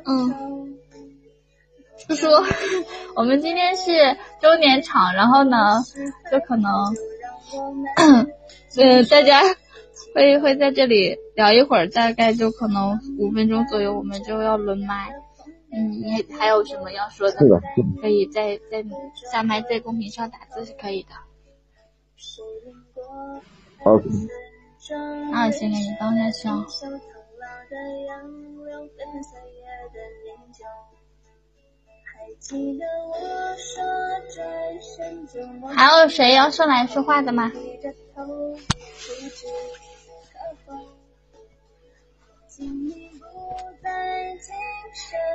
[0.05, 0.79] 嗯。
[1.99, 2.29] 叔叔，
[3.17, 3.91] 我们今天是
[4.41, 5.83] 周年场，然后呢，
[6.31, 6.71] 就可能，
[7.97, 8.29] 嗯，
[9.11, 9.41] 大家
[10.17, 15.13] 会会在这里聊一会儿，大概就可能五分钟左右，我们就要轮麦。
[15.71, 17.37] 嗯，你还有什么要说的？
[18.01, 18.83] 可以在在
[19.31, 21.11] 下麦在公屏上打字是可以的。
[23.85, 23.93] 好。
[25.35, 26.67] 啊，行了，你等一下行。
[35.75, 37.53] 还有谁要上来说话的吗？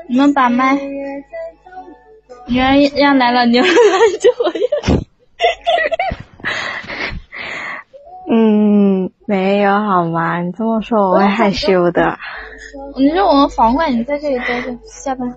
[0.08, 0.74] 你们把麦，
[2.48, 3.70] 女儿让来了，女儿来
[4.20, 5.02] 就我要。
[8.34, 10.42] 嗯，没有好吗？
[10.42, 12.18] 你这么说我会害羞的。
[12.98, 15.36] 你说我们房管，你在这里待着，下班。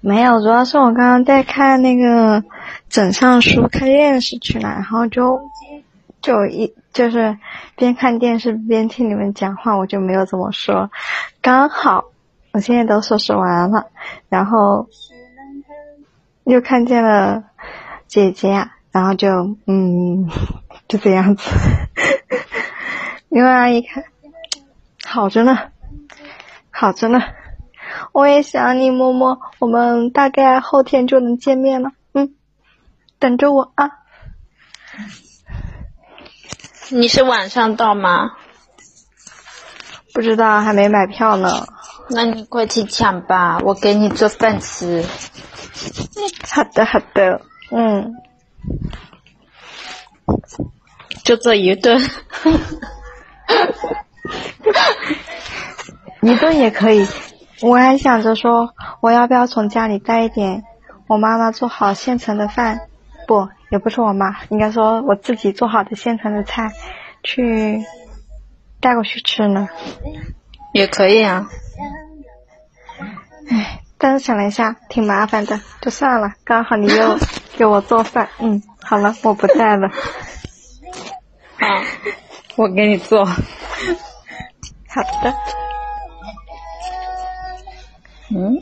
[0.00, 2.42] 没有，主要是我刚刚在看那个
[2.88, 5.40] 枕上书，看电视去了，然后就
[6.20, 7.38] 就一就是
[7.76, 10.90] 边看电视边听你们讲话，我就没有怎么说。
[11.40, 12.04] 刚好
[12.52, 13.86] 我现在都收拾完了，
[14.28, 14.88] 然后
[16.44, 17.44] 又看见了
[18.06, 20.28] 姐姐，然后就嗯
[20.88, 21.50] 就这样子。
[23.28, 24.04] 另外一看，
[25.04, 25.56] 好着呢，
[26.70, 27.20] 好着呢。
[28.12, 29.40] 我也想你，默默。
[29.58, 32.34] 我们大概后天就能见面了，嗯，
[33.18, 33.90] 等着我啊。
[36.90, 38.32] 你是晚上到吗？
[40.14, 41.66] 不知道，还没买票呢。
[42.10, 45.04] 那你快去抢吧，我给你做饭吃。
[46.48, 48.14] 好的，好的，嗯，
[51.22, 52.00] 就做一顿，
[56.22, 57.06] 一顿也可以。
[57.60, 60.64] 我还想着说，我要不要从家里带一点
[61.06, 62.87] 我妈妈做好现成的饭，
[63.28, 66.72] 不，也不是我妈，应该说我自己做好的现成的菜，
[67.22, 67.84] 去
[68.80, 69.68] 带过去吃呢。
[70.72, 71.46] 也可以啊。
[73.50, 76.32] 唉，但是想了一下，挺麻烦的，就算了。
[76.42, 77.18] 刚好你又
[77.58, 79.90] 给我做饭，嗯，好了，我不带了。
[81.58, 81.66] 好，
[82.56, 83.26] 我给你做。
[84.88, 85.34] 好的。
[88.30, 88.56] 嗯，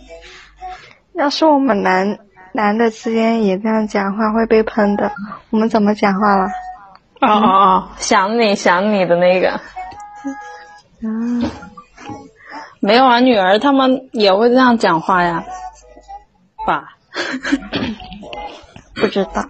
[1.14, 2.18] 要是我们男
[2.56, 5.12] 男的之间也这样讲话，会被喷的。
[5.50, 6.46] 我们怎么讲话了？
[7.20, 9.60] 哦哦哦，想你想你的那个。
[11.02, 11.48] 嗯。
[12.80, 15.44] 没有啊，女儿他们也会这样讲话呀，
[16.66, 16.96] 吧？
[18.94, 19.44] 不知道。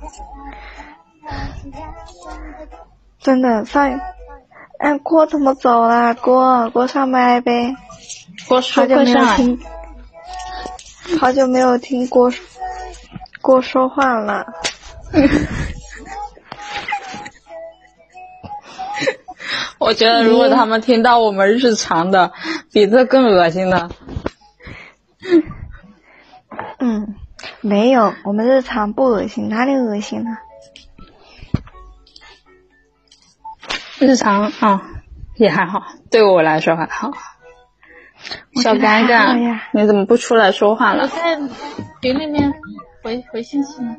[3.20, 4.00] 真的上，
[4.78, 6.14] 哎，郭怎么走了？
[6.14, 7.74] 郭，郭上麦呗。
[8.48, 9.58] 锅好久没有听，
[11.20, 12.30] 好久没有听锅
[13.46, 14.44] 锅说话了。
[19.78, 22.32] 我觉得如果他们听到我们日常的，
[22.72, 23.88] 比这更恶心的。
[26.80, 27.14] 嗯，
[27.60, 30.30] 没有，我们日常不恶心，哪里恶心了？
[34.00, 34.82] 日常啊，
[35.36, 37.12] 也还好，对我来说还好。
[38.60, 41.04] 小尴尬，你怎么不出来说话了？
[41.04, 41.36] 我在
[42.02, 42.52] 群里面
[43.06, 43.94] 回回信息呢。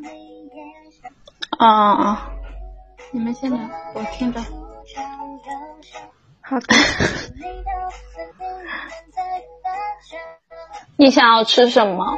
[1.57, 2.29] 啊啊啊！
[3.11, 3.57] 你们先聊，
[3.93, 4.41] 我听着。
[6.41, 6.75] 好的。
[10.97, 12.17] 你想要吃什么？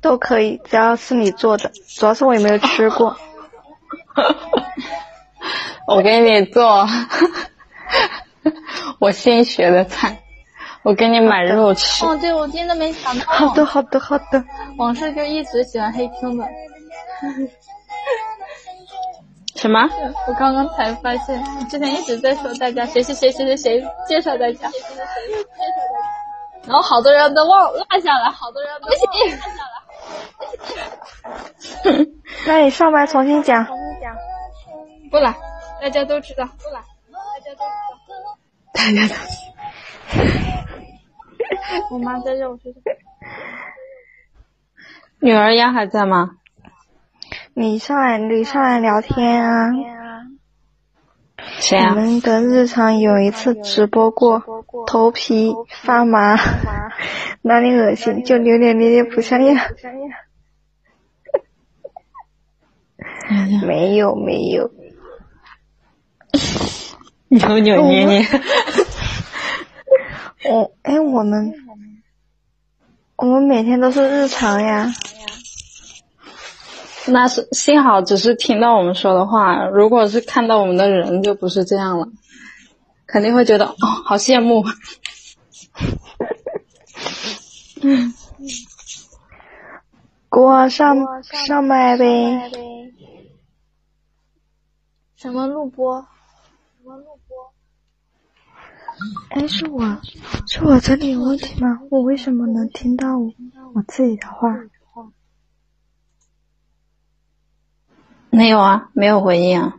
[0.00, 3.16] 都可以，只要是你做的，主要是我也没有吃过。
[5.86, 6.88] 我给你做
[8.98, 10.24] 我新学的菜，
[10.86, 12.06] 我给你买肉吃。
[12.06, 13.24] 哦，对，我真的没想到。
[13.26, 14.44] 好的，好的，好的。
[14.78, 16.46] 往事就一直喜欢黑听的。
[19.56, 19.80] 什么？
[20.28, 24.70] 我刚刚才发现，之前一直在说大家谁谁谁谁谁谁介绍大家，
[26.62, 28.88] 然后好多人都忘落下来，好多人不
[31.90, 32.06] 行。
[32.46, 33.66] 那你上麦重新讲。
[33.66, 34.16] 重新讲
[35.10, 35.34] 不来，
[35.82, 36.44] 大家都知道。
[36.44, 36.80] 不来，
[37.10, 37.64] 大家都
[38.06, 38.38] 知道。
[38.72, 39.14] 大家都。
[41.90, 42.80] 我妈在这，我睡觉。
[45.20, 46.36] 女儿呀还在吗？
[47.54, 49.70] 你上来，你上来聊天啊！
[51.58, 51.90] 谁啊？
[51.90, 54.42] 我们的日常有一次直播过，
[54.86, 55.52] 头皮
[55.82, 56.36] 发麻，
[57.42, 59.56] 哪里恶心就扭扭捏捏不像样。
[63.66, 64.70] 没有没有，
[67.28, 68.22] 扭扭捏捏。
[70.48, 71.52] 我哎，我们
[73.16, 74.92] 我们每天都是日常呀。
[77.08, 82.08] 那是幸好只是听到我们说的话，如果是看到我们的人，就不是这样了，
[83.06, 84.64] 肯定会觉得哦，好羡慕。
[87.82, 88.12] 嗯，
[90.30, 92.52] 给我上上麦呗。
[95.14, 96.06] 什么录播？
[99.30, 100.00] 哎，是我，
[100.46, 101.80] 是我这里有问题吗？
[101.90, 103.32] 我为什么能听到我
[103.86, 104.54] 自己的话？
[108.30, 109.76] 没有啊，没有回应啊。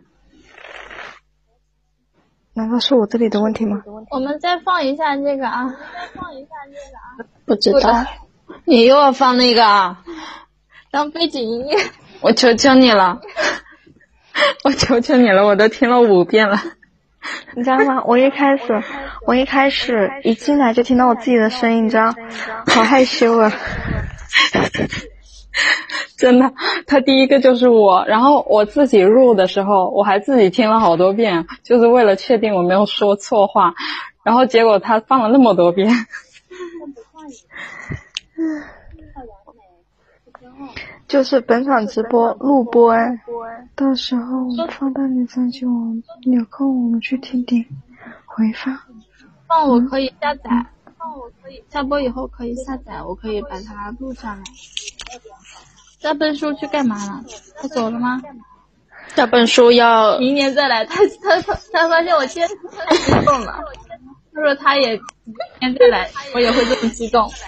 [2.53, 3.83] 难道是我这里的问题吗？
[4.11, 7.29] 我们再放一下这个啊，再放一下这个啊。
[7.45, 8.05] 不知道，
[8.65, 10.03] 你又要放那个啊？
[10.91, 11.77] 当背景音乐。
[12.21, 13.21] 我求求你了，
[14.63, 16.57] 我求求你了，我都听了五遍了。
[17.55, 18.03] 你知道吗？
[18.05, 18.83] 我一开始，
[19.25, 22.13] 我一开始一进来就听到我自己的声音，你知道，
[22.67, 23.51] 好害羞啊。
[26.17, 26.51] 真的，
[26.87, 33.73] 他第一个就是我，然后我自己入的时候，我还自己听了好多遍，就是为了确定我没有说错话，
[34.23, 35.91] 然后结果他放了那么多遍。
[41.07, 43.21] 就是本场直播录播哎，
[43.75, 47.65] 到时候我放到你上去，我有空我们去听听
[48.25, 48.77] 回放。
[49.47, 50.65] 放我可以下载，
[50.97, 54.43] 放我可以下播以后可以下载，我可以把它录下来。
[56.01, 57.23] 大笨叔去干嘛了？
[57.55, 58.21] 他走了吗？
[59.15, 60.85] 大笨叔要明年再来。
[60.85, 62.49] 他他他他发现我今天
[62.85, 63.63] 太激动了。
[64.33, 64.89] 他说他也
[65.23, 67.31] 明年再来，我也会这么激动。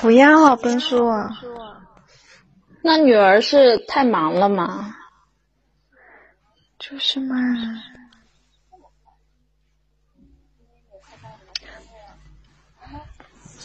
[0.00, 1.10] 不要啊，笨叔。
[2.82, 4.96] 那女儿是太忙了吗？
[6.78, 7.34] 就是嘛。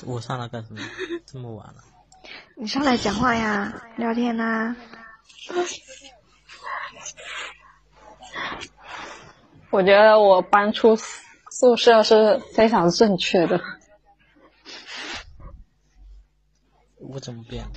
[0.05, 0.79] 我上来干什么？
[1.25, 1.83] 这么晚了。
[2.55, 4.75] 你上来讲话呀，聊天呐。
[9.69, 13.59] 我觉得我搬出宿舍是非常正确的。
[16.99, 17.71] 我怎么变了？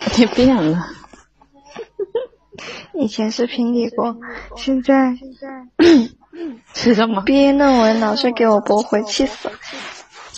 [0.18, 0.86] 你变了。
[2.94, 4.16] 以前是平底锅，
[4.56, 5.14] 现在
[6.74, 7.22] 是什么？
[7.22, 9.54] 毕业论文老师给我驳回，气死了。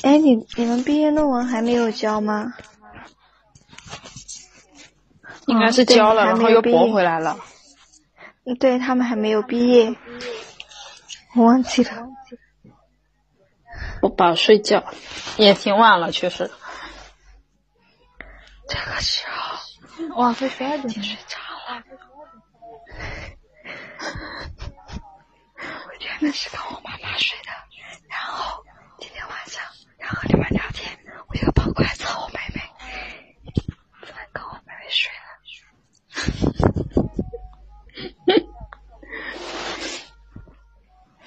[0.02, 2.52] 哎，你你们毕业论文还没有交吗？
[5.46, 7.38] 应该是交了，然后又驳回来了。
[8.44, 9.96] 嗯，对他们还没有毕业，
[11.36, 12.08] 我忘记了。
[14.02, 14.84] 我爸睡觉，
[15.38, 16.50] 也挺晚了，确实。
[18.68, 21.82] 这个时候，哇，快十二点睡着了。
[25.56, 27.52] 我原本是跟我妈妈睡的，
[28.08, 28.64] 然后
[28.98, 29.62] 今天晚上，
[29.98, 30.98] 然后你们聊天，
[31.28, 32.60] 我就跑过来找我妹妹，
[34.32, 35.22] 跟我妹妹睡了。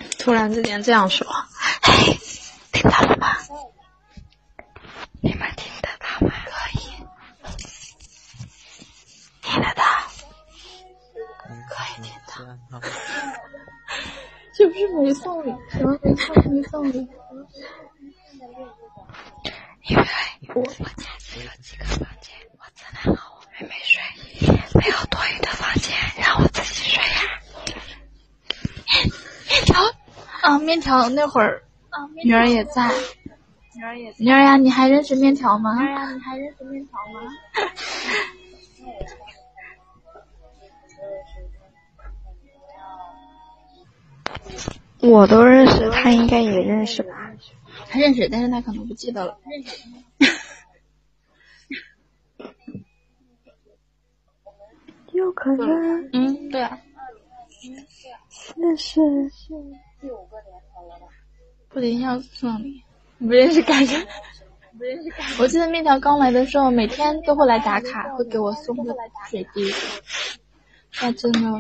[0.19, 1.25] 突然之间这样说，
[1.83, 2.17] 嘿，
[2.75, 3.37] 听到了吗？
[5.21, 6.33] 你们听得到吗？
[6.45, 6.81] 可以，
[9.41, 9.83] 听得到，
[11.69, 12.11] 可以听
[12.69, 12.81] 到。
[14.57, 15.55] 是不是没送礼？
[15.71, 17.07] 什么没送没送礼？
[19.87, 20.05] 因为
[20.53, 24.03] 我我家只有几个房间，我只能和我妹妹睡，
[24.73, 27.21] 没有多余的房间让我自己睡呀、
[29.49, 29.81] 面条
[30.41, 31.63] 啊，面条那会儿
[32.23, 32.89] 女儿也在。
[33.75, 35.75] 女儿也，女儿呀，你还认识面条吗？
[35.81, 37.21] 女儿呀，你还认识面条吗？
[45.01, 47.31] 我都认识，他应该也认识吧？
[47.89, 49.37] 他认识，但是他可能不记得了。
[55.11, 56.09] 有可能。
[56.13, 56.79] 嗯，对啊。
[58.55, 59.01] 认识。
[61.75, 62.85] 不一下要送你，
[63.19, 64.07] 不认识感觉。
[65.37, 68.95] 我记得面条刚来的时候，每天都会来打卡，会给我送个
[69.29, 69.75] 水滴。
[71.01, 71.59] 那真的了。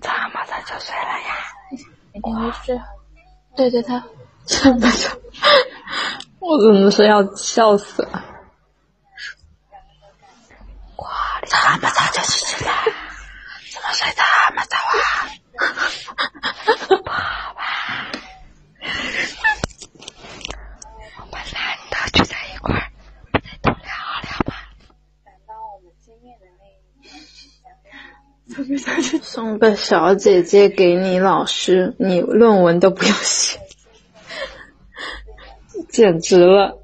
[0.00, 1.36] 这么早就睡了呀？
[2.12, 2.80] 每天都睡。
[3.54, 4.04] 对对，他
[4.46, 5.16] 这么早，
[6.40, 8.24] 我真的是要笑死了。
[10.96, 12.92] 哇，你这么早就起来了？
[13.72, 14.22] 怎么睡这
[14.56, 15.30] 么早啊？
[17.04, 17.62] 爸爸，
[21.16, 22.90] 我们难得聚在一块儿，
[23.32, 23.80] 不得多聊
[24.22, 24.52] 聊吗？
[29.22, 33.58] 送个小姐姐给你老师，你论文都不用写，
[35.90, 36.78] 简直了！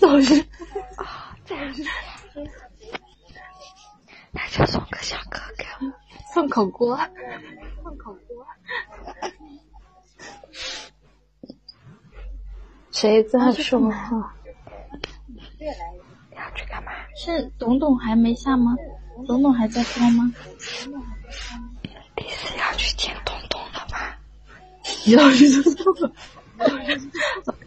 [0.00, 0.34] 老师
[0.96, 1.84] 啊，这样子，
[4.32, 5.64] 那就送个小哥哥，
[6.34, 6.98] 送口锅，
[7.82, 8.46] 送口锅。
[12.90, 14.34] 谁在说话？
[15.58, 15.66] 你
[16.36, 16.90] 要去干嘛？
[17.16, 18.76] 是董董还没下吗？
[19.26, 20.32] 董董还在说吗？
[22.16, 24.14] 你是要去见东东了吗？
[25.06, 26.12] 要去见董董，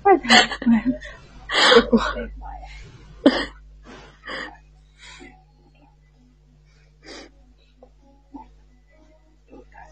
[0.01, 0.30] 快点！
[1.75, 2.01] 结果，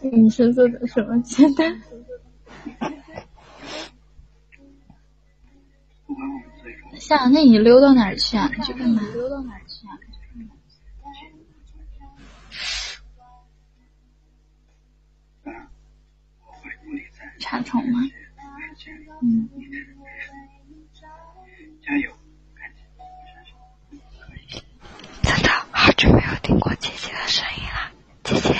[0.00, 1.80] 你是做的什么接单？
[6.98, 8.50] 夏，那你溜到哪儿去啊？
[8.56, 9.02] 你去干嘛？
[9.12, 9.71] 溜到哪儿去
[17.42, 17.50] 啊？
[17.50, 18.00] 查宠吗？
[19.20, 19.48] 嗯。
[21.82, 22.12] 加油！
[25.22, 27.90] 真的好久没有听过姐姐的声音了，
[28.22, 28.54] 姐姐，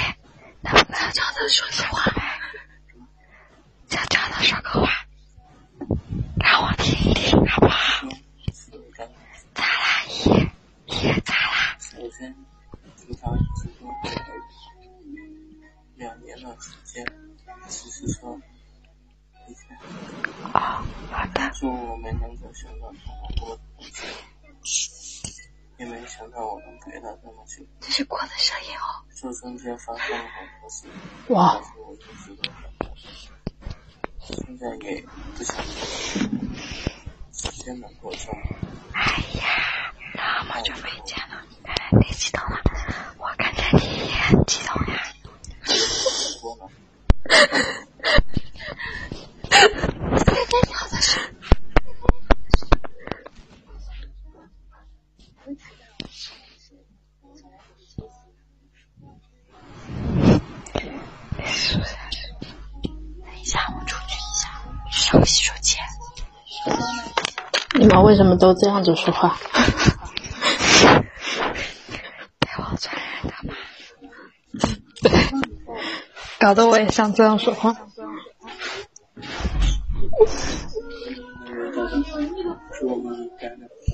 [0.61, 2.13] 能不能悄悄的说句话？
[3.89, 4.91] 悄悄的说个话，
[6.41, 8.09] 让我听一听，好不好？
[9.55, 10.25] 咋啦，爷
[10.87, 11.79] 爷咋啦？
[15.97, 17.07] 两年的时间，
[17.69, 18.41] 其实说
[20.55, 21.51] 哦，好的。
[21.55, 23.85] 祝我没能够想到他好多东
[24.65, 24.91] 西，
[25.79, 27.65] 也没想到我能陪他这么久。
[27.81, 29.05] 这是锅的声音哦。
[29.15, 30.31] 这中间发生了好
[30.61, 30.87] 多事，
[31.29, 31.55] 哇！
[31.55, 32.43] 但是我一直都
[34.21, 35.05] 现在也
[35.37, 35.57] 不想
[37.33, 38.39] 时间能够这么。
[38.95, 39.01] 哎
[39.39, 42.61] 呀，那么久没见了，看来你激动了。
[43.19, 45.03] 我看见你也很激动呀。
[68.43, 69.39] 都这样子说话？
[72.41, 73.55] 被我传染的吗？
[75.01, 75.13] 对，
[76.41, 77.73] 搞得我也想这样说话。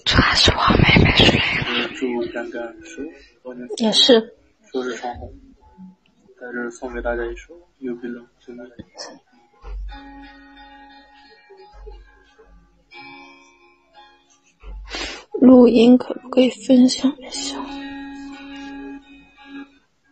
[0.06, 1.44] 主要是我妹妹睡了。
[3.76, 4.34] 也是。
[6.40, 8.64] 在这送给大家一首《You Belong to Me》。
[15.40, 17.56] 录音可不可以分享一下？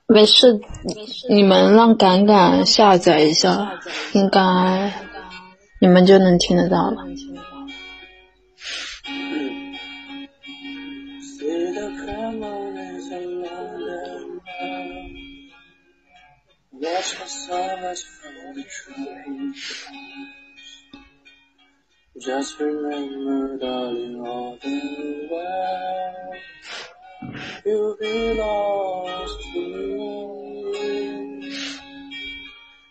[0.08, 0.60] 没事，
[1.28, 3.80] 你们让敢敢下载一下，
[4.12, 4.92] 应该
[5.80, 7.04] 你们就能听得到了。
[22.18, 26.32] Just remember, darling, all the while
[27.66, 29.60] you belong to
[30.72, 31.52] me.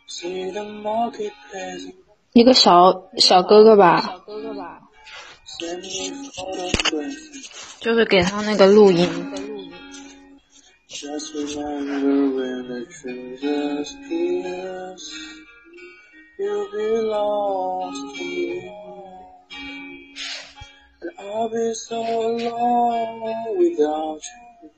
[0.07, 1.91] See the marketplace
[2.33, 4.23] 一个小小哥哥吧
[5.47, 7.79] ，send me photographs.
[7.79, 9.09] 就是给他那个录音。
[10.87, 15.01] Just remember when the trees just kiss,
[16.37, 19.14] you belong to me.
[21.05, 24.69] And I'll be so alone without you.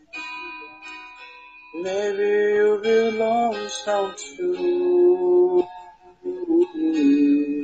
[1.83, 2.23] Maybe
[2.55, 5.65] you belong some too.
[6.25, 7.56] 耳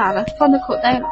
[0.00, 1.06] 傻了，放在口袋了。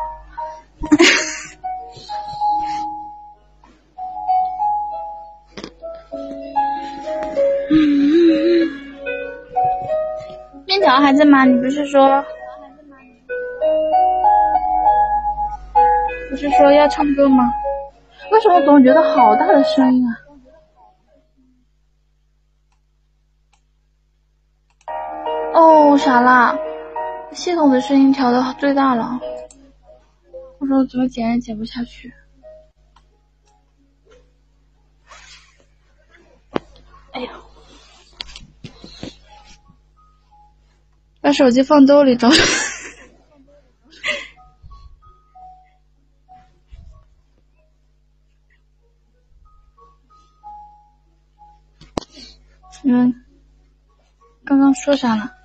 [10.65, 11.45] 面条还在吗？
[11.45, 12.25] 你不是说？
[16.31, 17.53] 不是说要唱歌吗？
[18.33, 20.17] 为什么总觉得好大的声音啊？
[25.53, 26.48] 哦，傻啦！
[27.81, 29.21] 声音调到最大了，
[30.59, 32.13] 我说怎么剪也剪不下去。
[37.13, 37.33] 哎呀，
[41.21, 42.33] 把手机放兜里装。
[52.83, 53.15] 你 们
[54.45, 55.38] 刚刚说啥了？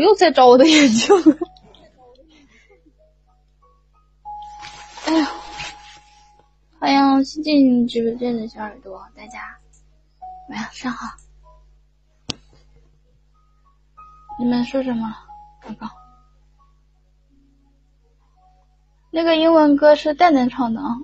[0.00, 1.14] 又在找我的眼镜。
[5.04, 5.30] 哎呀，
[6.78, 9.58] 欢迎新进直播间的小耳朵，大家
[10.48, 11.06] 晚上好。
[14.38, 15.14] 你们说什么？
[15.60, 15.90] 刚刚
[19.10, 20.96] 那个英文歌是蛋蛋唱的啊。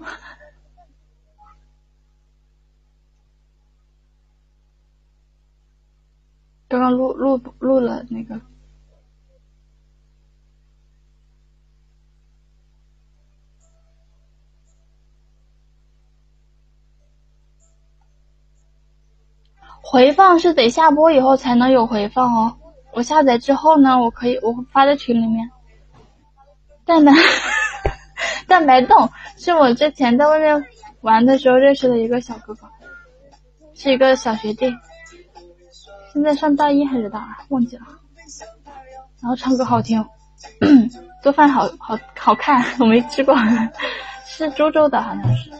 [6.66, 8.40] 刚刚录录录了那个。
[19.96, 22.58] 回放是得下播以后才能有回放哦。
[22.92, 25.50] 我下载之后呢，我可以我发在群里面。
[26.84, 27.14] 蛋蛋
[28.46, 29.08] 蛋白冻
[29.38, 30.66] 是我之前在外面
[31.00, 32.68] 玩的时候认识的一个小哥哥，
[33.72, 34.66] 是一个小学弟，
[36.12, 37.86] 现在上大一还是大二忘记了。
[39.22, 40.04] 然后唱歌好听，
[41.24, 43.34] 做饭好好好看，我没吃过，
[44.28, 45.50] 是株洲的好像是。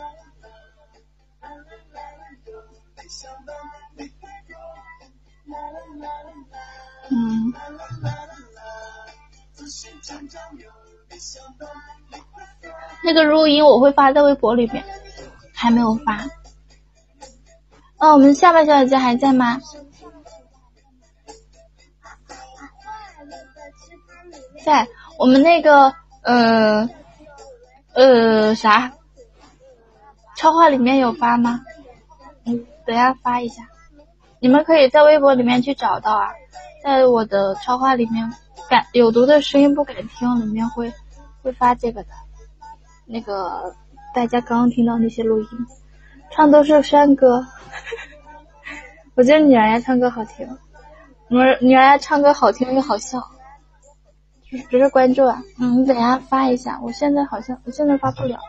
[13.05, 14.85] 那个录音我会发在微博里面，
[15.55, 16.29] 还没有发。
[17.99, 19.61] 哦，我们下巴小姐姐还在吗？
[24.65, 24.87] 在。
[25.19, 26.87] 我们那个呃
[27.95, 28.93] 呃啥，
[30.37, 31.63] 超话里面有发吗？
[32.45, 33.63] 嗯，等下发一下。
[34.39, 36.29] 你们可以在微博里面去找到啊，
[36.85, 38.31] 在我的超话里面，
[38.69, 40.93] 敢有毒的声音不敢听里面会
[41.47, 42.09] 会发这个的，
[43.05, 43.73] 那个
[44.13, 45.49] 大家刚刚听到那些录音，
[46.33, 47.47] 唱都是山歌，
[49.15, 50.59] 我觉得女儿唱歌好听，
[51.29, 53.23] 女儿女儿唱歌好听又好笑，
[54.69, 58.41] 直接关注啊，嗯，你等下发一下，我现在好像我现在发不了，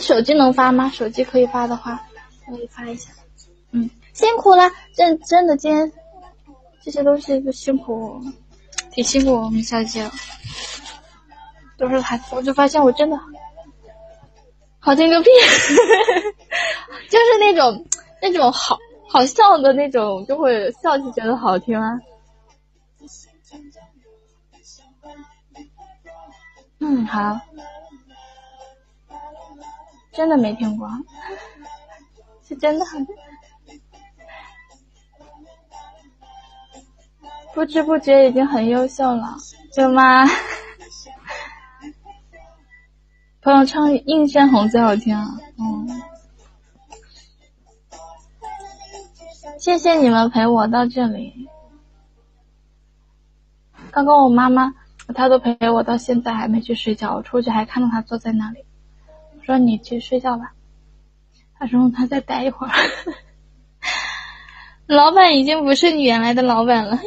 [0.00, 0.88] 手机能发吗？
[0.90, 2.00] 手机可以发的话，
[2.46, 3.10] 可以发一下，
[3.72, 3.90] 嗯。
[4.12, 5.92] 辛苦了，真真的，今天
[6.80, 8.22] 这些东西都辛苦，
[8.92, 10.08] 挺辛苦我们小姐，
[11.76, 13.18] 都是还，我就发现我真的
[14.78, 15.28] 好听个屁，
[17.10, 17.86] 就是那种
[18.22, 22.00] 那种好好笑的那种，就会笑就觉得好听啊。
[26.78, 27.40] 嗯，好，
[30.12, 30.88] 真的没听过，
[32.46, 33.06] 是真的很。
[37.54, 39.34] 不知不觉已经很优秀了，
[39.74, 40.26] 对吗？
[43.46, 45.16] 朋友唱《映山红》最好听，
[45.56, 46.02] 嗯。
[49.60, 51.48] 谢谢你们陪我到这里。
[53.92, 54.74] 刚刚我妈妈，
[55.14, 58.64] 她都陪我到现在还没去睡觉，我出去还看到她坐在那里。
[59.38, 60.52] 我说你去睡觉吧，
[61.56, 62.72] 她说她再待一会儿。
[64.86, 66.98] 老板已经不是你原来的老板了。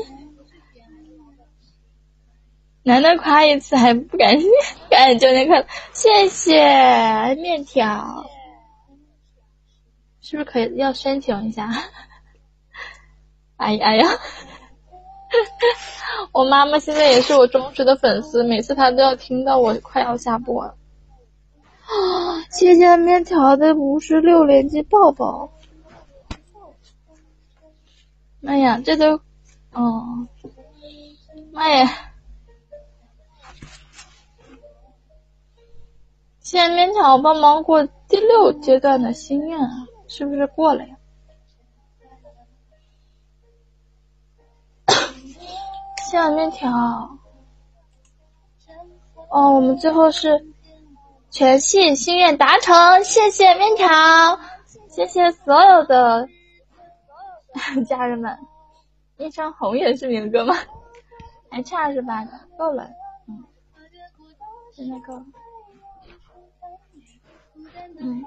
[2.84, 4.48] 难得夸一次还不感谢，
[4.90, 8.26] 赶紧就那个，谢谢面条，
[10.22, 11.70] 是不是可以要申请一下？
[13.58, 14.08] 哎呀哎呀，
[16.32, 20.76] 我妈妈现在也是我忠实的粉丝，每次她都要听到我快要下播了。
[21.86, 25.52] 啊， 谢谢面条的五十六连击抱抱。
[28.40, 29.20] 妈呀，这都，
[29.74, 30.26] 哦，
[31.52, 32.09] 妈呀！
[36.50, 39.70] 谢谢面条帮忙过第六阶段的心愿啊，
[40.08, 40.96] 是不是过了呀？
[46.10, 46.72] 谢面条。
[49.30, 50.48] 哦，我们最后是
[51.30, 53.88] 全系心愿达成，谢谢面条，
[54.88, 56.28] 谢谢所有的
[57.88, 58.36] 家人们。
[59.18, 60.56] 一张红也是明哥吗？
[61.52, 62.90] 还差二十八个，够了，
[63.28, 63.44] 嗯，
[64.74, 65.24] 现在够了。
[68.00, 68.24] 嗯，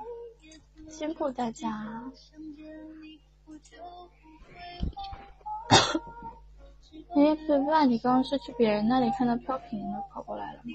[0.88, 1.68] 辛苦大家。
[7.14, 7.84] 哎，对吧？
[7.84, 10.70] 你刚刚是去别人那里看到飘屏了，跑过来了吗？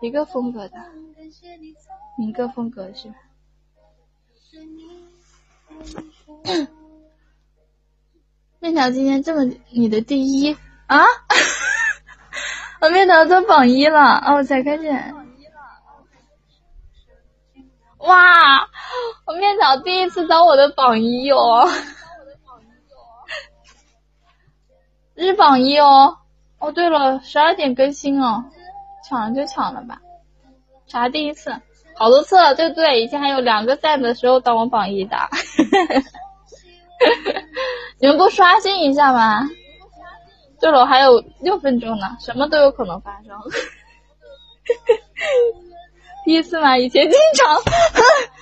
[0.00, 0.78] 一个风格的，
[2.18, 3.14] 一个风格是吧？
[8.60, 10.56] 面条今天这么你的第一
[10.86, 11.04] 啊？
[12.80, 14.84] 我面条做榜一了哦，我才开始。
[18.02, 18.68] 哇，
[19.26, 21.68] 我面条第一次当我的榜一哦，
[25.14, 26.18] 日榜一哦。
[26.58, 28.44] 哦，对了，十二点更新哦，
[29.08, 30.00] 抢了就抢了吧。
[30.86, 31.60] 啥第一次？
[31.96, 33.02] 好多次了，对不对？
[33.02, 35.16] 以前还有两个赞的时候当我榜一的。
[38.00, 39.40] 你们不刷新一下吗？
[40.60, 43.36] 对了，还有六分钟呢，什么都有可能发生。
[46.24, 46.78] 第一次嘛？
[46.78, 47.56] 以前经常，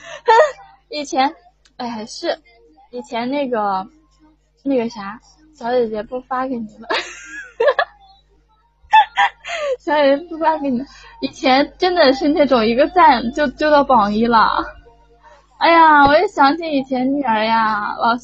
[0.90, 1.34] 以前，
[1.76, 2.38] 哎，是
[2.90, 3.86] 以前那个
[4.62, 5.18] 那个啥，
[5.54, 6.88] 小姐姐不发给你了。
[9.78, 10.84] 小姐姐不发给你，
[11.22, 14.64] 以前真的是那种一个赞就就到榜一了。
[15.58, 18.16] 哎呀，我也想起以前女儿呀，老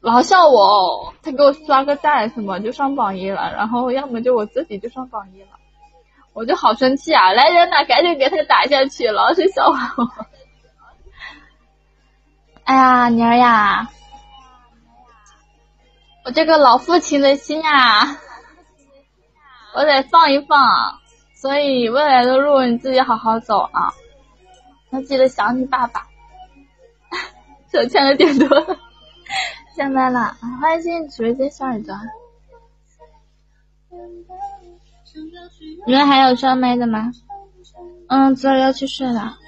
[0.00, 5.48] 老笑我，她给我刷个赞什么就上榜一了，然后要么就我自己就上榜一了，
[6.34, 7.32] 我就好生气啊！
[7.32, 10.08] 来人呐，赶紧给他打下去，老是笑话我。
[12.64, 13.90] 哎呀，妮儿呀，
[16.24, 18.16] 我这个老父亲的心呀，
[19.74, 21.00] 我得放一放，
[21.34, 23.92] 所以未来的路你自己好好走啊。
[24.90, 26.06] 要记得想你爸爸，
[27.70, 28.78] 手欠的点多 了，
[29.76, 31.94] 下班了，欢迎进直播间小耳朵。
[35.86, 37.10] 你们还有上麦的吗？
[38.08, 39.38] 嗯，昨儿要去睡了。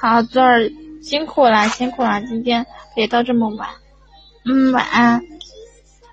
[0.00, 0.70] 好，昨儿
[1.02, 3.68] 辛苦了，辛苦了，今天别到这么晚。
[4.44, 5.20] 嗯，晚安。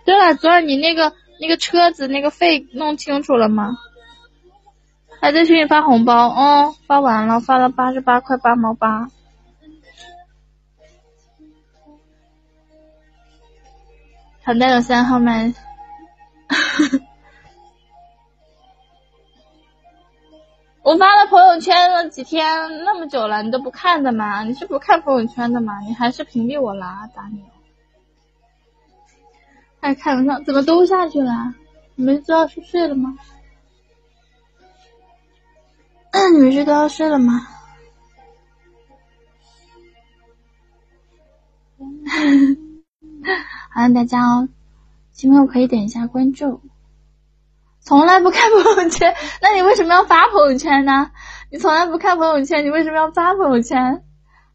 [0.05, 3.77] 对了，昨儿你那个那个车子那个费弄清楚了吗？
[5.21, 9.07] 还在群里发红包，嗯，发完了，发了八十八块八毛八。
[14.43, 15.53] 好的，有三号麦。
[20.85, 22.45] 我发了朋友圈了几天，
[22.83, 24.43] 那么久了，你都不看的吗？
[24.43, 25.79] 你是不看朋友圈的吗？
[25.79, 27.09] 你还是屏蔽我了？
[27.15, 27.43] 打你！
[29.81, 30.43] 还看不上？
[30.45, 31.55] 怎么都下去了？
[31.95, 33.17] 你们知道是睡了吗？
[36.35, 37.47] 你们是都要睡了吗？
[43.73, 44.47] 好，大家哦，
[45.11, 46.61] 新朋友可以点一下关注。
[47.85, 51.11] 从来不看朋友圈，那你为什么要发朋友圈呢？
[51.51, 54.03] 你从来不看朋友圈，你为什么要发朋友圈？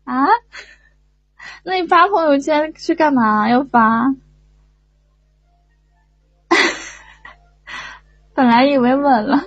[0.04, 0.26] 啊？
[1.62, 3.48] 那你发朋友圈是干嘛？
[3.48, 4.06] 要发？
[8.34, 9.40] 本来以为稳了。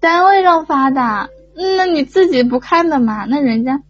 [0.00, 1.30] 单位让发的，
[1.76, 3.24] 那你自己不看的嘛？
[3.26, 3.80] 那人家，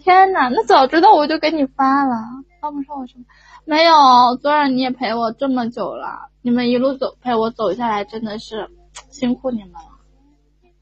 [0.00, 2.16] 天呐，那早知道我就给你发了，
[2.60, 3.24] 帮不上我什么？
[3.64, 8.68] 没有，昨晚你也陪我这么久了，你们一路走陪我走下来，真的是
[9.10, 9.88] 辛苦你们了。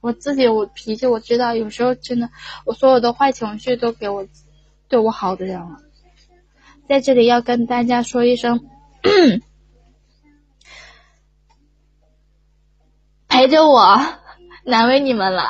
[0.00, 2.30] 我自己我脾气我知道，有时候真的，
[2.64, 4.26] 我所有的坏情绪都给我
[4.88, 5.76] 对我好的人了，
[6.88, 8.66] 在这里要跟大家说一声，
[13.28, 13.98] 陪着我。
[14.62, 15.48] 难为你们了，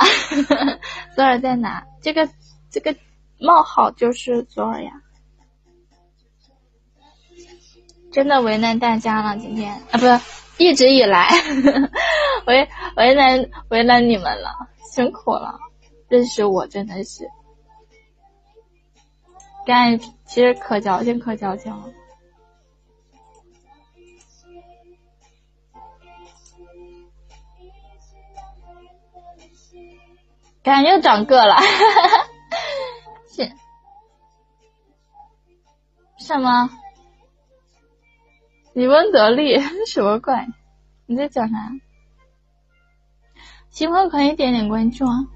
[1.17, 1.85] 昨晚在哪？
[2.01, 2.29] 这个
[2.71, 2.95] 这个
[3.41, 4.93] 冒号就是昨晚呀，
[8.13, 9.37] 真的为难大家了。
[9.37, 10.21] 今天啊，不是
[10.59, 11.29] 一直以来
[12.47, 15.59] 为为难为难你们了，辛苦了。
[16.09, 17.29] 认识我真的是，
[19.65, 21.85] 干其实可矫情可矫情了。
[30.63, 31.57] 感觉又长个了，
[33.33, 33.51] 是
[36.19, 36.69] 什么？
[38.73, 40.47] 李温得利什么怪？
[41.07, 41.57] 你在讲啥？
[43.71, 45.27] 喜欢可以点点关注啊！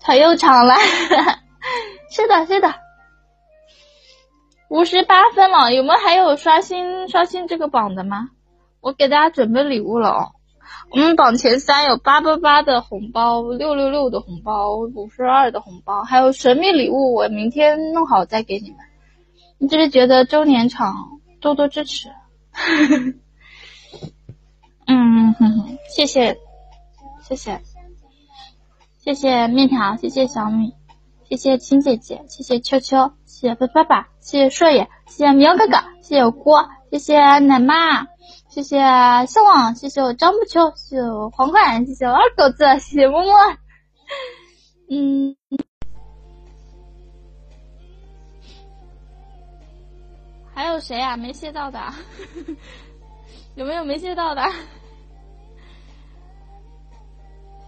[0.00, 0.74] 他又长了，
[2.10, 2.74] 是的，是的，
[4.68, 8.30] 五十八分了，有没有还有刷新刷新这个榜的吗？
[8.80, 10.32] 我给大家准备礼物了哦。
[10.90, 18.78] 我们榜前三有八八八的红包，六六六的红包，五十二的红包，还有神秘礼物，我明天弄好再给你们。
[19.58, 22.08] 你就是觉得周年场多多支持，
[24.86, 25.34] 嗯，
[25.88, 26.36] 谢谢，
[27.22, 27.60] 谢谢，
[28.98, 30.74] 谢谢面条，谢谢小米，
[31.28, 38.06] 谢谢亲姐姐，谢谢秋秋，谢谢飞爸爸，谢谢硕爷，谢谢喵哥哥，谢谢锅，谢谢奶妈。
[38.48, 43.32] 谢谢向往，谢谢我张不秋，谢谢我黄冠，谢谢我二狗子，谢谢默默。
[44.90, 45.36] 嗯，
[50.60, 51.16] 还有谁啊？
[51.16, 51.80] 没谢到的？
[53.56, 54.42] 有没有没谢到的？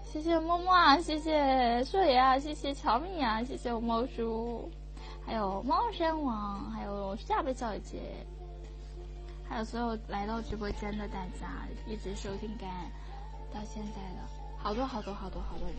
[0.04, 4.70] 谢谢默默啊，谢谢硕爷啊，谢谢乔米啊，谢谢我猫叔，
[5.26, 7.98] 还有猫山王，还有下巴小姐。
[9.48, 11.48] 还有所有来到直播间的大家，
[11.86, 12.68] 一直收听干
[13.54, 15.76] 到现在的好多好多好多好多人，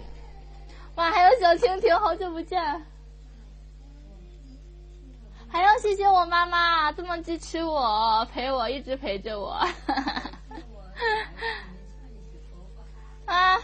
[0.96, 1.12] 哇！
[1.12, 2.60] 还有小蜻蜓，好久不见。
[5.54, 9.52] 还要谢谢我妈妈这么支持我，陪我一直陪着我。
[13.26, 13.62] 啊！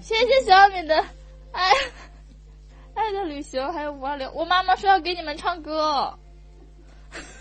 [0.00, 0.96] 谢谢小米的
[1.52, 1.70] 爱
[2.94, 4.28] 爱的旅行，还有五二零。
[4.34, 6.18] 我妈妈说要给你们唱歌。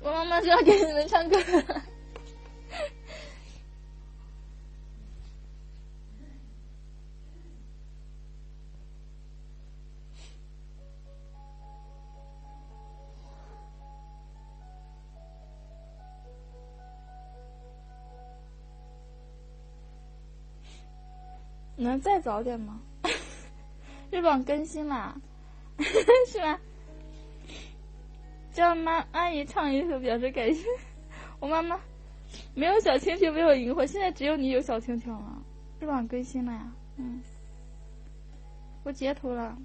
[0.00, 1.36] 我妈妈说要给你们唱歌。
[21.78, 22.80] 能再早点吗？
[24.10, 25.20] 日榜更新啦，
[26.26, 26.60] 是吧？
[28.52, 30.64] 叫妈阿姨唱一首表示感谢。
[31.38, 31.78] 我妈妈
[32.54, 35.42] 没有小蜻蜓，没有萤火，现在只有你有小蜻蜓了。
[35.78, 37.22] 日榜更新了呀，嗯，
[38.82, 39.56] 我截图了。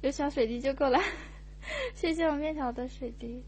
[0.00, 1.00] 有小水滴就够了，
[1.94, 3.42] 谢谢我面条的水滴。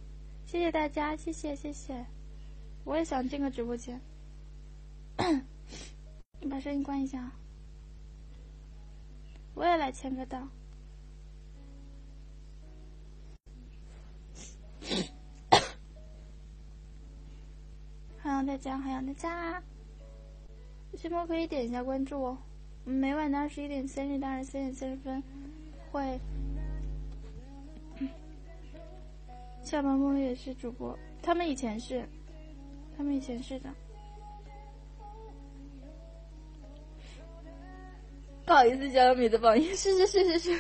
[0.47, 2.07] 谢谢大家，谢谢谢谢，
[2.85, 4.01] 我也想进个直播间。
[6.41, 7.33] 你把声音关一下，
[9.55, 10.49] 我也来签个到。
[18.23, 19.63] 欢迎大家，欢迎大家，
[20.93, 22.39] 有梦可以点一下关注哦。
[22.85, 25.23] 每晚的二十一点三十到二十三点三十分
[25.91, 26.21] 会。
[29.67, 32.09] 下班梦也是主播，他们以前是，
[32.97, 33.69] 他们以前是的。
[38.45, 40.57] 不好意思，小米的榜一，是是是是是。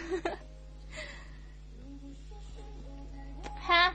[3.60, 3.94] 哈，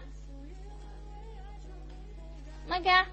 [2.66, 3.06] 那个，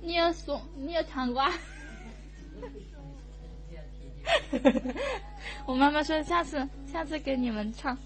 [0.00, 1.40] 你要送，你要唱歌。
[5.68, 7.92] 我妈妈说下次下次给你们唱。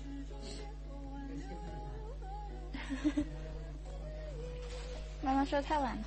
[5.23, 6.03] 妈妈说太晚了，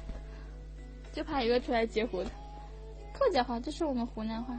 [1.14, 2.30] 就怕一个出来截胡的。
[3.14, 4.54] 客家话，就是我们湖南话，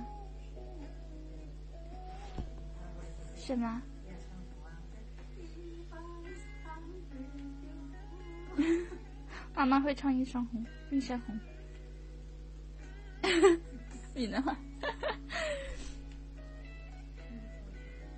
[3.37, 3.83] 是吗？
[9.55, 11.39] 妈妈会唱一山红，一山红。
[14.15, 14.57] 闽南话。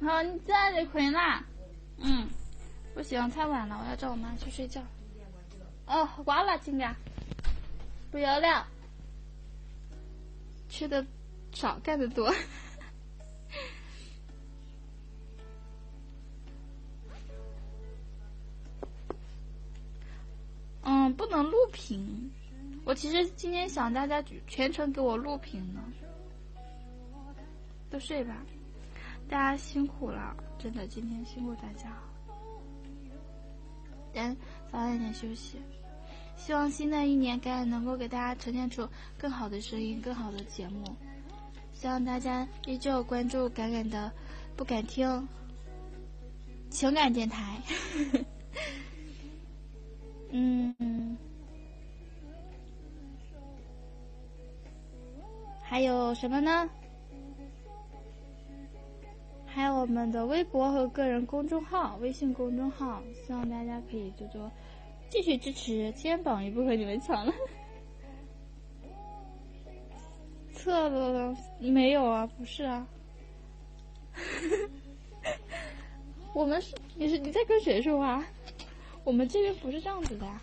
[0.00, 1.44] 好，你在就可以啦。
[1.98, 2.28] 嗯，
[2.94, 4.80] 不行，太晚了，我要找我妈去睡觉。
[5.86, 6.94] 哦，挂了，亲家，
[8.10, 8.66] 不要了。
[10.68, 11.04] 吃的
[11.52, 12.32] 少，干的多。
[20.82, 22.30] 嗯，不能录屏。
[22.84, 25.82] 我其实今天想大家全程给我录屏呢。
[27.90, 28.36] 都睡吧，
[29.28, 31.92] 大家辛苦了，真的，今天辛苦大家。
[34.14, 34.34] 咱
[34.72, 35.58] 早点点休息。
[36.34, 40.82] 希望新的一年，感恩能够给大家呈现出更好的声音，更好的节目。
[41.72, 44.10] 希望大家依旧关注感感的
[44.56, 45.28] 不敢听
[46.70, 47.60] 情感电台。
[50.30, 51.16] 嗯，
[55.62, 56.68] 还有什么呢？
[59.58, 64.48] 还有我们的微博和个人公众号、微信公众号，希望大家可以多多
[65.10, 65.90] 继续支持。
[65.96, 67.34] 肩膀也不和你们抢了，
[70.54, 72.86] 测了，没有啊，不是啊，
[76.32, 78.24] 我们是你是你在跟谁说话？
[79.02, 80.40] 我们这边不是这样子的呀，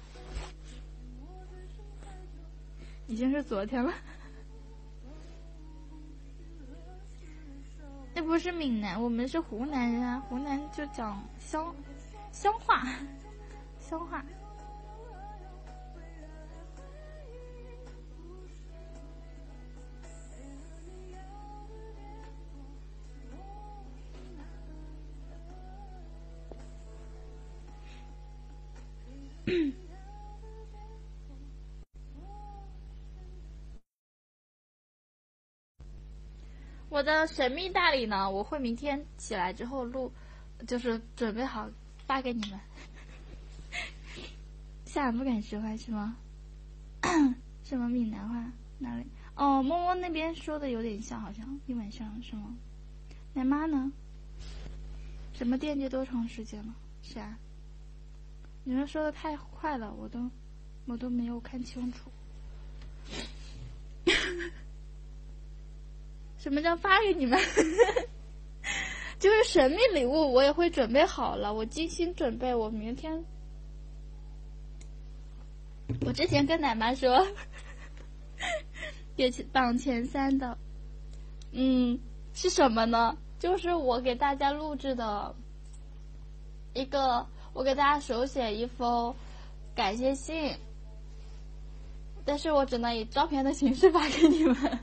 [3.07, 3.93] 已经是昨天了。
[8.17, 11.75] 那不是闽南，我们是湖南人啊，湖南就讲乡
[12.31, 12.87] 乡话，
[13.77, 14.23] 乡话。
[36.95, 38.31] 我的神秘大礼呢？
[38.31, 40.09] 我会明天起来之后录，
[40.65, 41.69] 就是准备好
[42.07, 42.57] 发给你们。
[44.85, 46.15] 下人不敢说话是吗？
[47.65, 48.49] 什么闽南话？
[48.79, 49.05] 哪里？
[49.35, 52.55] 哦，摸摸那边说的有点像，好像一晚上是吗？
[53.33, 53.91] 奶妈呢？
[55.33, 56.73] 什么惦记多长时间了？
[57.03, 57.37] 是啊。
[58.63, 60.31] 你们说的太快了，我都
[60.85, 62.09] 我都没有看清楚。
[66.45, 67.39] 什么叫发给你们？
[69.17, 73.25] 就是神秘礼物，我也会准备好了，我精心准备，我明天。
[76.05, 77.25] 我之前跟奶妈说，
[79.17, 80.55] 给榜前三的，
[81.51, 81.99] 嗯，
[82.35, 83.17] 是什么呢？
[83.39, 85.35] 就是我给大家录制的
[86.75, 89.15] 一个，我给大家手写一封
[89.73, 90.55] 感谢信，
[92.23, 94.79] 但是我只能以照片的形式发给你们。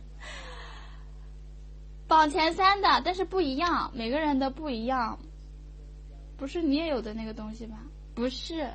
[2.12, 5.18] 榜前三的，但是不一样，每个人的不一样。
[6.36, 7.86] 不是你也有的那个东西吧？
[8.14, 8.70] 不是。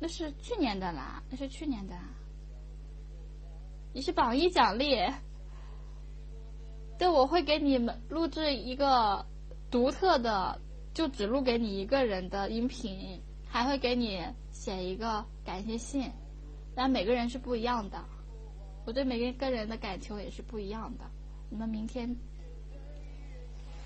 [0.00, 1.94] 那是去年的啦，那是去年的。
[3.92, 4.96] 你是榜一奖励，
[6.98, 9.24] 对，我会给你们录制一个
[9.70, 10.60] 独特的，
[10.92, 14.20] 就只录给你一个人的音频，还会给你
[14.50, 16.10] 写一个感谢信，
[16.74, 18.04] 但每个人是不一样的，
[18.84, 21.04] 我对每个个人的感情也是不一样的。
[21.48, 22.16] 你们明天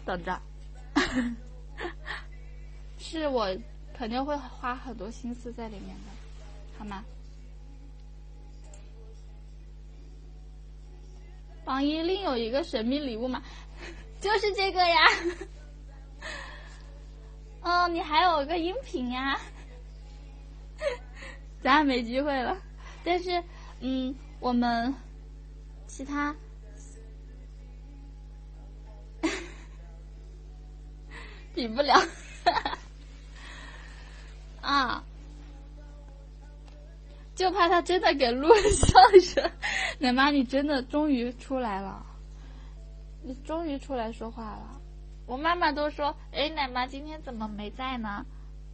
[0.07, 0.41] 等着，
[2.97, 3.55] 是我。
[3.99, 7.03] 肯定会花很多心思在里面的，好吗？
[11.65, 13.43] 榜一另有一个神秘礼物吗？
[14.21, 14.97] 就是这个呀。
[17.65, 19.41] 哦，你还有个音频呀。
[21.63, 22.55] 咱俩没机会了，
[23.03, 23.43] 但是，
[23.81, 24.95] 嗯，我们
[25.87, 26.37] 其他
[31.57, 32.01] 比不了。
[34.61, 35.03] 啊！
[37.35, 39.51] 就怕他真的给录相声。
[39.99, 42.05] 奶妈，你真的终于出来了，
[43.23, 44.81] 你终于出来说话了。
[45.27, 48.25] 我妈妈都说：“哎，奶妈今天怎么没在呢？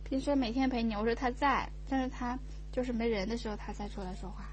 [0.04, 2.38] 平时每天陪你。”我说他在，但是他
[2.70, 4.44] 就是没人的时候他才出来说话。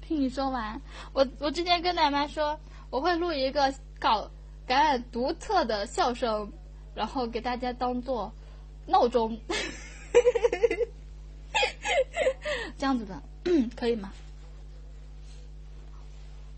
[0.00, 0.80] 听你说完，
[1.12, 2.58] 我我之前跟奶妈说
[2.94, 4.30] 我会录一个搞。
[4.66, 6.50] 感染独特的笑声，
[6.94, 8.32] 然后给大家当做
[8.86, 9.38] 闹钟，
[12.78, 13.22] 这样子的，
[13.76, 14.10] 可以吗？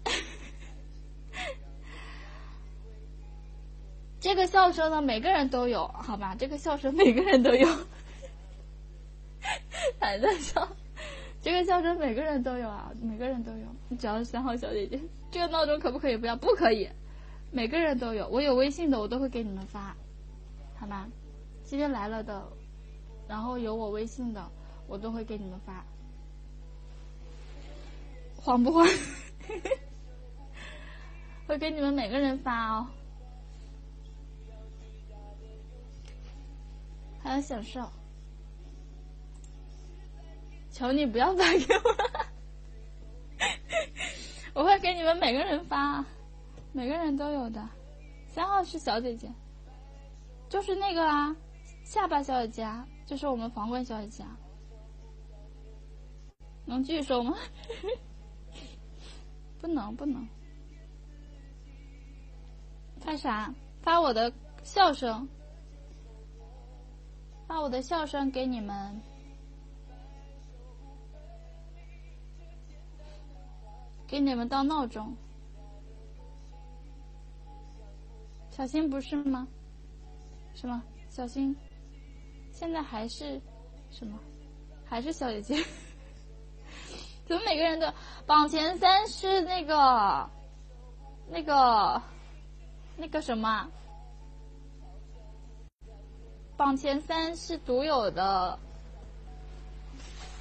[4.20, 6.36] 这个笑声呢，每个人都有，好吧？
[6.38, 7.68] 这个笑声每个人都有，
[9.98, 10.68] 还在笑，
[11.46, 13.68] 这个笑声每个人都有啊，每个人都有。
[13.88, 15.00] 你只要是三号小姐姐，
[15.30, 16.34] 这个闹钟可不可以不要？
[16.34, 16.88] 不可以。
[17.52, 19.96] 每个人都有，我有微信的，我都会给你们发，
[20.74, 21.06] 好吗？
[21.62, 22.48] 今天来了的，
[23.28, 24.44] 然后有我微信的，
[24.88, 25.84] 我都会给你们发。
[28.34, 28.84] 慌不慌？
[31.46, 32.88] 会给你们每个人发哦。
[37.22, 37.88] 还要享受？
[40.76, 41.74] 求你不要发给
[44.52, 46.04] 我，我会给你们每个人发。
[46.70, 47.66] 每个人都有的，
[48.28, 49.26] 三号是小姐姐，
[50.50, 51.34] 就是那个啊，
[51.82, 54.22] 下巴小姐姐，啊，就是我们皇冠小姐姐。
[54.22, 54.36] 啊。
[56.66, 57.34] 能继续说吗？
[59.58, 60.28] 不能不能。
[63.00, 63.50] 发啥？
[63.80, 64.30] 发我的
[64.62, 65.26] 笑声，
[67.48, 69.00] 发我的笑声给你们，
[74.06, 75.14] 给你们当闹钟。
[78.50, 79.46] 小新不是吗？
[80.54, 80.82] 是吗？
[81.10, 81.54] 小新
[82.52, 83.40] 现在还是
[83.90, 84.18] 什么？
[84.84, 85.56] 还是小姐姐？
[87.26, 87.86] 怎么每个人都
[88.24, 90.30] 榜前三是那个
[91.28, 92.00] 那个
[92.96, 93.68] 那个什么？
[96.56, 98.58] 榜前三是独有的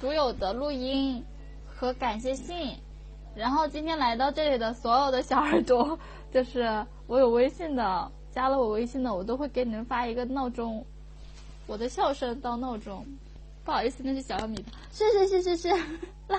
[0.00, 1.22] 独有的录音
[1.66, 2.78] 和感谢信，
[3.36, 5.98] 然后今天来到这里的所有的小耳朵，
[6.32, 6.84] 就是。
[7.08, 10.84] 我有微信的，加了我微信的，我都会给你们发一个闹钟，
[11.68, 13.06] 我的笑声当闹钟。
[13.64, 15.68] 不好意思，那是小米的，是是是是是，
[16.26, 16.36] 来，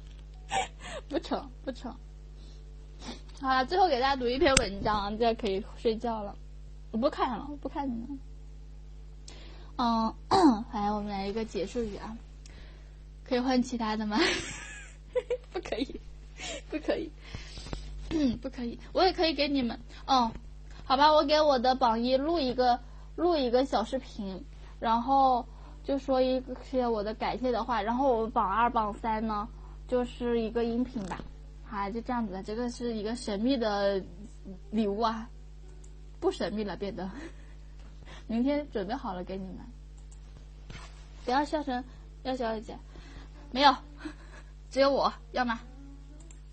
[1.10, 1.94] 不成不成。
[3.38, 6.34] 好了，最后给大家读一篇文章，大家可以睡觉了。
[6.90, 8.18] 我不看了，我不看你们。
[9.76, 10.14] 嗯，
[10.72, 12.16] 来，我们来一个结束语啊，
[13.24, 14.16] 可以换其他的吗？
[15.52, 16.00] 不可以，
[16.70, 17.10] 不可以。
[18.42, 20.32] 不可以，我也可以给你们哦，
[20.82, 22.80] 好吧，我给我的榜一录一个
[23.14, 24.44] 录一个小视频，
[24.80, 25.46] 然后
[25.84, 29.48] 就说一些我的感谢的话，然后我榜二榜三呢
[29.86, 31.20] 就是一个音频吧，
[31.64, 34.02] 好，就这样子的，这个是一个神秘的
[34.72, 35.30] 礼物啊，
[36.18, 37.08] 不神秘了变得，
[38.26, 39.58] 明天准备好了给你们，
[41.24, 41.84] 不要笑声，
[42.24, 42.78] 要小姐姐，
[43.52, 43.72] 没有，
[44.70, 45.60] 只有我要吗？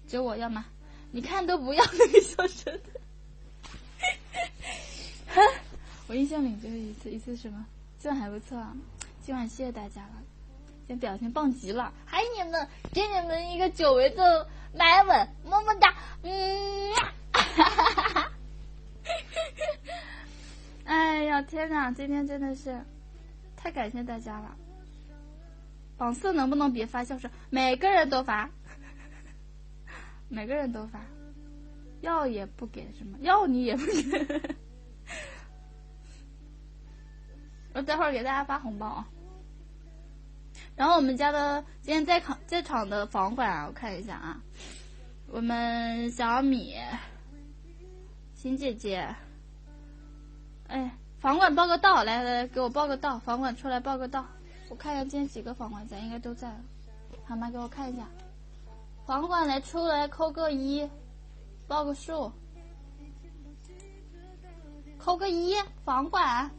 [0.08, 0.66] 只有我要吗？
[1.12, 2.80] 你看都不要那个笑声，
[6.08, 7.66] 我印象里只有一次，一次什么？
[8.00, 8.76] 今晚还不错啊，
[9.24, 10.24] 今晚谢谢大家了，
[10.88, 16.94] 今天表现棒极了，还有你们，给你们一个久违的埋吻，么么哒，嗯，
[17.32, 18.32] 哈哈哈哈，
[20.86, 22.80] 哎呀天哪，今天真的是
[23.56, 24.56] 太感谢大家了，
[25.98, 27.30] 榜四能不能别发笑声？
[27.50, 28.50] 每个人都发。
[30.30, 31.00] 每个人都发，
[32.02, 34.56] 要也不给什么，要你也不给。
[37.74, 39.08] 我待会儿给大家发红包啊。
[40.76, 44.42] 然后我们家的今天在场在场的房管啊，我看一下啊，
[45.28, 46.76] 我们小米、
[48.36, 49.16] 新姐姐，
[50.68, 54.26] 哎，房管报个到，来来给我报个到，房管出来报个到，
[54.70, 56.52] 我看一下今天几个房管在，应该都在，
[57.26, 57.50] 好吗？
[57.50, 58.08] 给我看一下。
[59.06, 60.90] 房管来出来扣个一，
[61.68, 62.32] 报个数，
[64.98, 65.56] 扣个一。
[65.86, 66.52] 房管，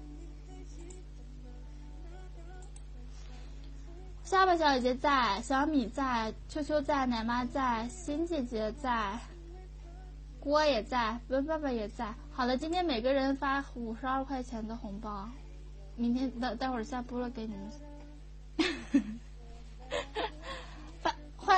[4.24, 9.18] 下巴小姐姐在，小米在，秋秋在，奶妈在，新姐姐在，
[10.40, 12.14] 锅也在，温爸爸也在。
[12.32, 15.28] 好了，今天每个人发五十二块钱的红包，
[15.94, 17.70] 明天待待会儿下播了给你们。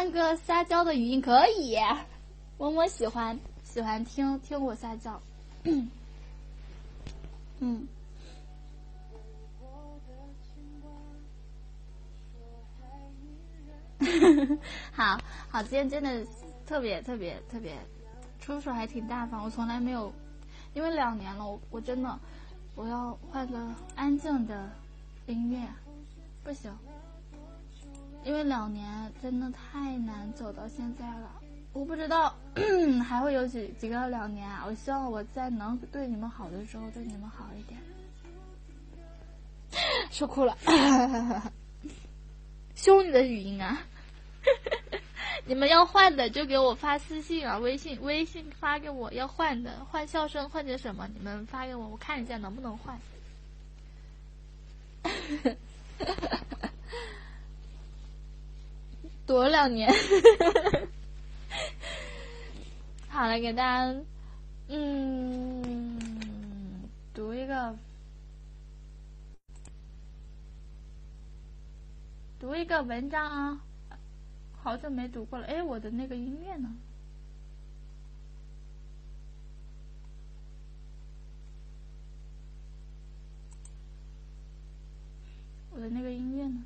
[0.01, 1.77] 换个撒娇的语音可以，
[2.57, 5.21] 默默喜欢喜欢听听我撒娇，
[7.59, 7.87] 嗯，
[14.91, 15.21] 好
[15.51, 16.27] 好，今天真的
[16.65, 17.77] 特别特别特别，
[18.41, 20.11] 出手还挺大方，我从来没有，
[20.73, 22.19] 因为两年了，我我真的
[22.75, 23.59] 我要换个
[23.97, 24.71] 安静的
[25.27, 25.61] 音乐，
[26.43, 26.75] 不行。
[28.25, 31.31] 因为两年真的太难走到现在了，
[31.73, 32.35] 我不知道
[33.07, 34.65] 还会有几几个两年啊！
[34.67, 37.81] 我希望我在能对你们好的时候对你们好一点。
[40.11, 40.57] 说哭了，
[42.75, 43.79] 凶你的语音啊！
[45.47, 51.09] 你们要换的就给我发私信啊，微信微信发给我要换的，换笑声换成什么？
[51.15, 52.99] 你们发给我，我看一下能不能换。
[59.31, 59.89] 躲两年，
[63.07, 63.95] 好了，给大家，
[64.67, 65.97] 嗯，
[67.15, 67.77] 读一个，
[72.41, 73.63] 读一个文章啊，
[74.65, 75.47] 好久没读过了。
[75.47, 76.75] 哎，我的那个音乐呢？
[85.71, 86.65] 我的那个音乐呢？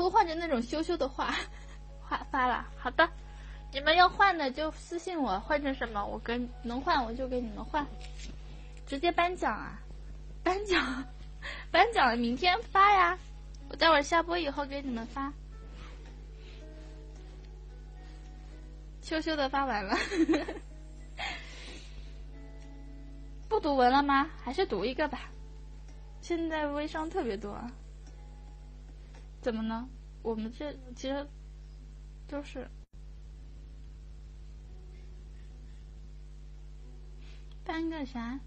[0.00, 1.34] 都换成那种羞羞的话，
[2.08, 2.66] 发发了。
[2.78, 3.06] 好的，
[3.70, 7.86] 你们要换的就私信我，换成什么，我跟能换我就给你们换，
[8.86, 9.78] 直接颁奖啊！
[10.42, 11.04] 颁奖，
[11.70, 13.18] 颁奖，明天发呀！
[13.68, 15.30] 我待会儿下播以后给你们发。
[19.02, 19.94] 羞羞的发完了，
[23.50, 24.30] 不读文了吗？
[24.42, 25.28] 还是读一个吧。
[26.22, 27.62] 现在微商特别多。
[29.40, 29.88] 怎么呢？
[30.22, 31.26] 我们这其实
[32.28, 32.68] 都是
[37.64, 38.38] 搬个啥？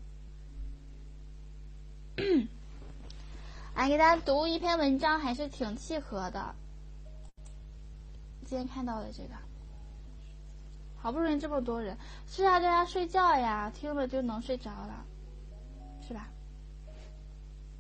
[3.74, 6.54] 哎，给大家读一篇文章，还是挺契合的。
[8.46, 9.34] 今天看到的这个，
[10.96, 11.98] 好不容易这么多人，
[12.28, 15.04] 是啊，大家睡觉呀，听了就能睡着了，
[16.08, 16.30] 是吧？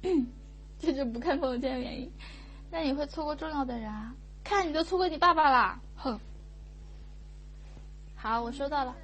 [0.79, 2.11] 这就不看朋友圈的原因。
[2.73, 4.15] 那你会错过重要的人啊！
[4.43, 6.19] 看你都错过你爸爸了，哼！
[8.15, 8.95] 好，我收到了。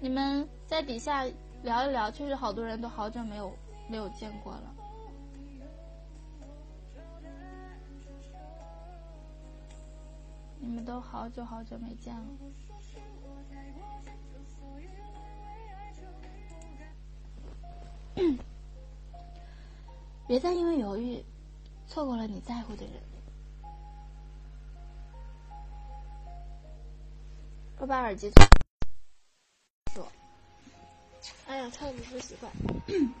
[0.00, 1.22] 你们在底下
[1.62, 3.54] 聊一聊，确实好多人都好久没有
[3.90, 4.74] 没有见过了。
[10.58, 12.24] 你们都好久好久没见了。
[20.26, 21.24] 别再因为犹豫，
[21.86, 22.94] 错过了你在乎的人。
[27.78, 28.28] 我把耳机
[29.94, 30.06] 说。
[31.46, 32.50] 哎呀，太不习惯。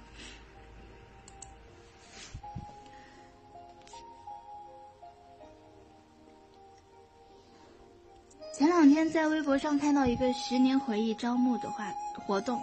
[8.52, 11.92] 前两天在微博上看到一个十年回忆招募的话
[12.26, 12.60] 活动，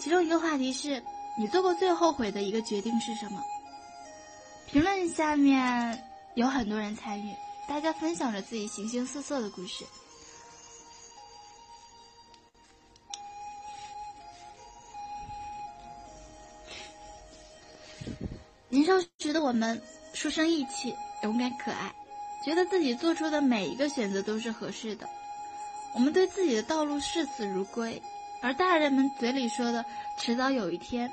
[0.00, 1.02] 其中一个话题是
[1.38, 3.42] 你做过最后悔的一个决定是什么？
[4.70, 7.34] 评论下面有很多人参与，
[7.66, 9.82] 大家分享着自己形形色色的故事。
[18.68, 19.80] 年少时的我们，
[20.12, 21.90] 书生意气，勇敢可爱。
[22.44, 25.08] 觉得自己做出的每一个选择都是合适的，
[25.94, 28.00] 我们对自己的道路视死如归，
[28.42, 29.84] 而大人们嘴里说的
[30.18, 31.10] 迟早有一天，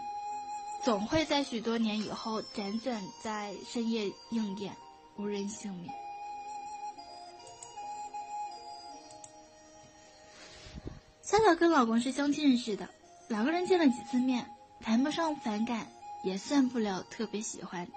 [0.86, 4.72] 总会在许多年以后辗转在深夜应验，
[5.18, 5.92] 无人幸免。
[11.24, 12.88] 夏夏跟老公是相亲认识的，
[13.28, 14.48] 两个人见了几次面，
[14.80, 15.88] 谈不上反感，
[16.24, 17.88] 也算不了特别喜欢，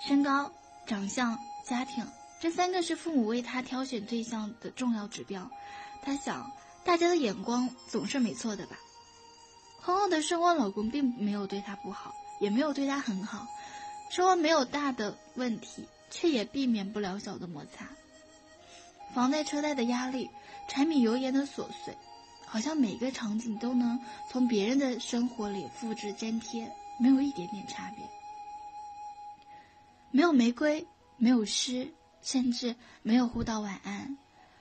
[0.00, 0.50] 身高、
[0.84, 2.04] 长相、家庭。
[2.40, 5.48] 这三个是父母为他挑选对象的重要指标，
[6.02, 6.50] 他想，
[6.82, 8.76] 大家的眼光总是没错的吧。
[9.80, 13.46] 婚后的生活，老公并没有对她不好，也没有对他很好，
[14.10, 17.88] 生活没有大的问题，却也避免不了小的摩擦。
[19.14, 20.28] 房贷车贷的压力，
[20.68, 21.96] 柴米油盐的琐碎，
[22.46, 28.04] 好像每个场景都能从别人的生活里复制粘贴，没有一点点差别。
[30.10, 30.86] 没有玫瑰，
[31.16, 31.92] 没有诗。
[32.24, 34.16] 甚至没有互道晚安，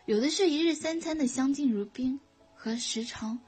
[0.08, 2.20] 有的是一日三餐的相敬如宾
[2.56, 3.40] 和时常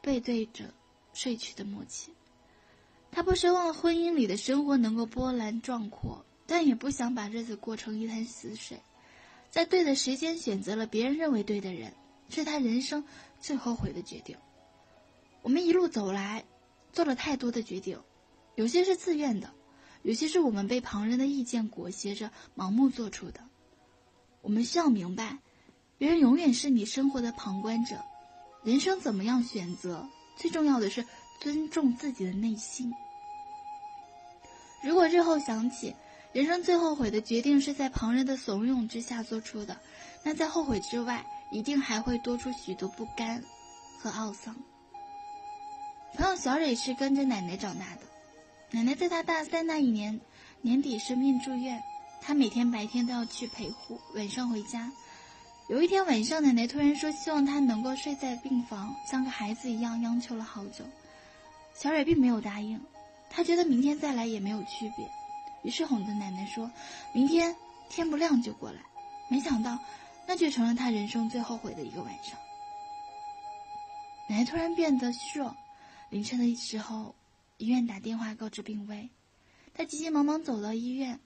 [0.00, 0.72] 背对着
[1.12, 2.14] 睡去的默契。
[3.16, 8.78] 他不奢望婚姻里的生活能够波澜壮阔，但也不想把日子过成一潭死水。
[9.50, 11.94] 在对的时间选择了别人认为对的人，
[12.28, 13.02] 是他人生
[13.40, 14.36] 最后悔的决定。
[15.40, 16.44] 我们一路走来，
[16.92, 17.98] 做了太多的决定，
[18.54, 19.50] 有些是自愿的，
[20.02, 23.40] 有些是我们被旁人的意见裹挟着盲目做出的。
[24.42, 25.38] 我们需要明白，
[25.96, 27.96] 别人永远是你生活的旁观者。
[28.62, 31.02] 人生怎么样选择，最重要的是
[31.40, 32.92] 尊重自己的内心。
[34.82, 35.94] 如果日后想起
[36.32, 39.76] 人生最后悔的决定是在旁人的怂恿之下做出的，
[40.22, 43.42] 那在后悔之外，一定还会多出许多不甘
[43.98, 44.54] 和懊丧。
[46.14, 48.02] 朋友小蕊是跟着奶奶长大的，
[48.70, 50.20] 奶奶在她大三那一年
[50.62, 51.82] 年底生病住院。
[52.20, 54.90] 她每天白天都要去陪护，晚上回家。
[55.68, 60.84] 有一天晚上，奶奶突然说希望她能够睡在病房，像个孩子一样央求了好久。
[61.74, 62.80] 小蕊并没有答应，
[63.36, 65.06] 他觉得明天再来也没有区别，
[65.62, 66.70] 于是哄着奶奶说
[67.12, 67.54] ：“明天
[67.90, 68.80] 天不亮就过来。”
[69.28, 69.78] 没想到，
[70.26, 72.38] 那却成了他人生最后悔的一个晚上。
[74.26, 75.54] 奶奶突然变得虚弱，
[76.08, 77.14] 凌晨的时候，
[77.58, 79.10] 医院打电话告知病危。
[79.74, 81.20] 他急急忙忙走到医院。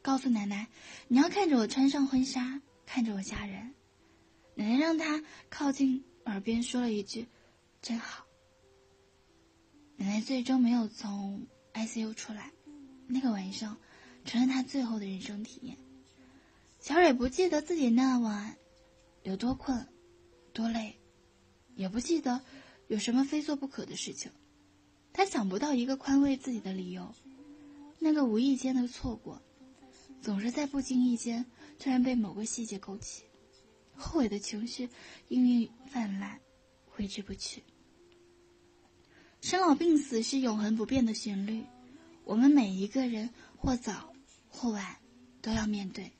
[0.00, 0.66] 告诉奶奶，
[1.08, 3.74] 你要看着我穿上婚纱，看着我嫁人。
[4.54, 7.28] 奶奶让他靠近耳边说了一句
[7.82, 8.24] ：“真好。”
[10.00, 12.50] 奶奶最终没有从 ICU 出来，
[13.06, 13.76] 那个晚上
[14.24, 15.76] 成了她最后的人生体验。
[16.80, 18.56] 小蕊不记得自己那晚
[19.24, 19.86] 有多困、
[20.54, 20.96] 多累，
[21.74, 22.40] 也不记得
[22.88, 24.32] 有什么非做不可的事情。
[25.12, 27.14] 他想不到一个宽慰自己的理由，
[27.98, 29.42] 那个无意间的错过。
[30.22, 31.44] 总是在不经意间，
[31.78, 33.24] 突然被某个细节勾起，
[33.94, 34.88] 后悔的情绪
[35.28, 36.40] 氤氲泛滥，
[36.86, 37.62] 挥之不去。
[39.40, 41.64] 生老病死是永恒不变的旋律，
[42.24, 44.12] 我们每一个人或早
[44.50, 44.96] 或晚
[45.40, 46.12] 都要面对，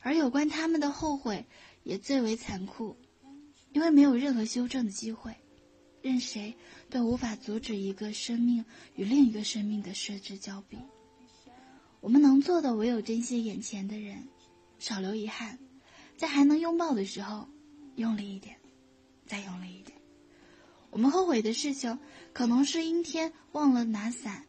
[0.00, 1.44] 而有关他们的后悔
[1.84, 2.96] 也最为残酷，
[3.72, 5.34] 因为没有任何修正的机会，
[6.00, 6.54] 任谁
[6.88, 8.64] 都无法阻止一个生命
[8.96, 10.78] 与另一个生命的失之交臂。
[12.00, 14.26] 我们能做的唯有珍惜眼前的人，
[14.78, 15.58] 少留遗憾，
[16.16, 17.46] 在还能拥抱的时候，
[17.96, 18.56] 用力一点，
[19.26, 19.98] 再用力一点。
[20.90, 21.98] 我们后悔的事情，
[22.32, 24.44] 可能是阴天忘了拿伞，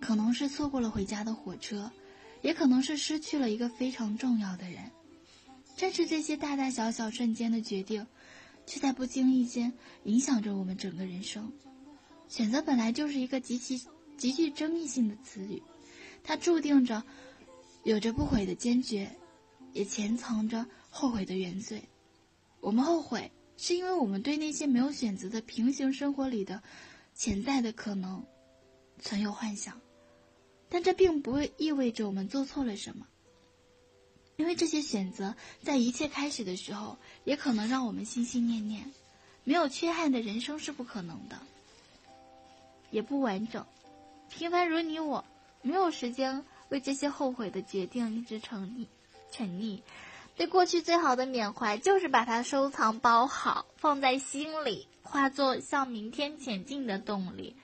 [0.00, 1.90] 可能是错过了回家的火车，
[2.42, 4.90] 也可能是失去了一个非常重要的人。
[5.76, 8.06] 正是这些大大小小瞬间的决定，
[8.66, 9.72] 却在不经意间
[10.04, 11.50] 影响着我们整个人生。
[12.28, 13.80] 选择本来就是一个极其
[14.16, 15.62] 极具争议性的词语。
[16.24, 17.02] 它注定着
[17.84, 19.10] 有着不悔的坚决，
[19.72, 21.82] 也潜藏着后悔的原罪。
[22.60, 26.62] 我们后悔，是因为我们对那些没有选择的平行生活里的
[27.14, 28.24] 潜在的可能
[28.98, 29.80] 存有幻想，
[30.68, 33.06] 但这并不意味着我们做错了什么。
[34.36, 38.90] 因为这些选择在一切开始的时候，也可能让我们心心念念。
[39.44, 41.36] 没有缺憾的人生是不可能的，
[42.90, 43.66] 也不完整。
[44.30, 45.24] 平凡如你我，
[45.60, 48.86] 没有时间为这些后悔的决定一直沉溺。
[49.30, 49.80] 沉溺，
[50.36, 57.54] 对过去最好的缅怀就是把它收藏包好，放在心里，化作向明天前进的动力。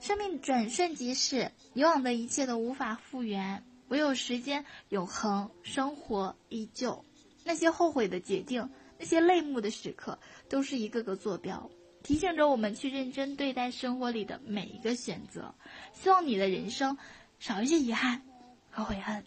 [0.00, 7.04] 生命转瞬即逝，以往的一切都无法复原，唯有时间永恒，生活依旧。
[7.44, 10.18] 那些后悔的决定，那些泪目的时刻，
[10.48, 11.70] 都是一个个坐标，
[12.02, 15.54] 提醒着我们去认真对待生活里的每一个选择。
[15.92, 16.96] 希望你的人生
[17.38, 18.22] 少一些遗憾
[18.70, 19.22] 和悔恨。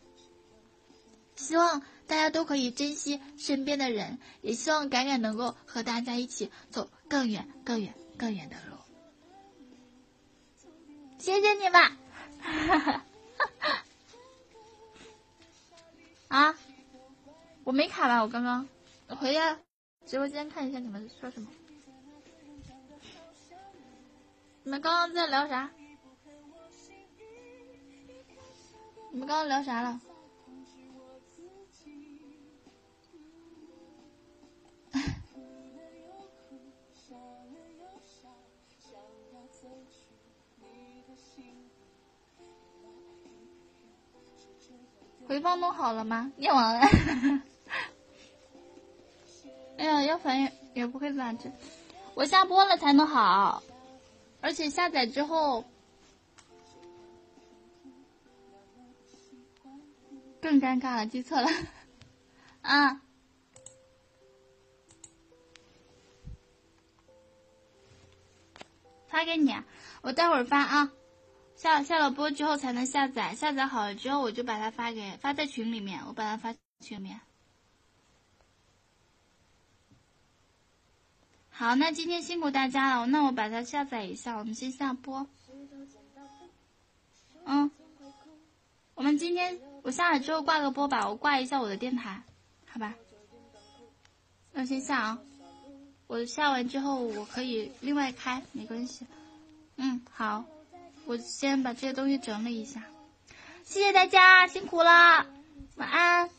[1.38, 8.76] 希望大家都可以珍惜身边的人，也希望感感能够和大家一起走更远、更远、更远的路。
[11.18, 11.82] 谢谢你们，
[16.28, 16.56] 啊，
[17.64, 18.22] 我没卡吧？
[18.22, 18.68] 我刚刚
[19.08, 19.58] 回来
[20.06, 21.48] 直播间看一下你们说什么。
[24.64, 25.70] 你们刚刚在聊啥？
[29.12, 30.02] 你们刚刚聊啥了？
[45.28, 46.32] 回放弄好了吗？
[46.38, 46.88] 念完了。
[49.78, 51.52] 哎呀，要烦也也不会咋着，
[52.16, 53.62] 我下播了才能好，
[54.42, 55.64] 而且下载之后
[60.42, 61.48] 更尴尬了，记错了。
[62.62, 63.02] 啊，
[69.08, 69.56] 发给你，
[70.02, 70.92] 我待会儿发啊。
[71.58, 77.20] 下下了播之后才能下载，下载好了之后我就把它发给发在群里面，我把它发群里面。
[81.50, 85.28] 好，那今天辛苦大家了，那我把它下载一下，我们先下播。
[87.46, 87.72] 嗯，
[88.94, 92.22] 我们今天我下了之后挂个播吧，我挂一下我的电台，
[92.68, 92.94] 好吧？
[94.54, 95.20] 那先下啊，
[96.06, 99.08] 我下完之后我可以另外开，没关系。
[99.78, 100.46] 嗯，好。
[101.08, 102.84] 我先把这些东西整理一下，
[103.64, 105.26] 谢谢大家辛苦了，
[105.76, 106.30] 晚安。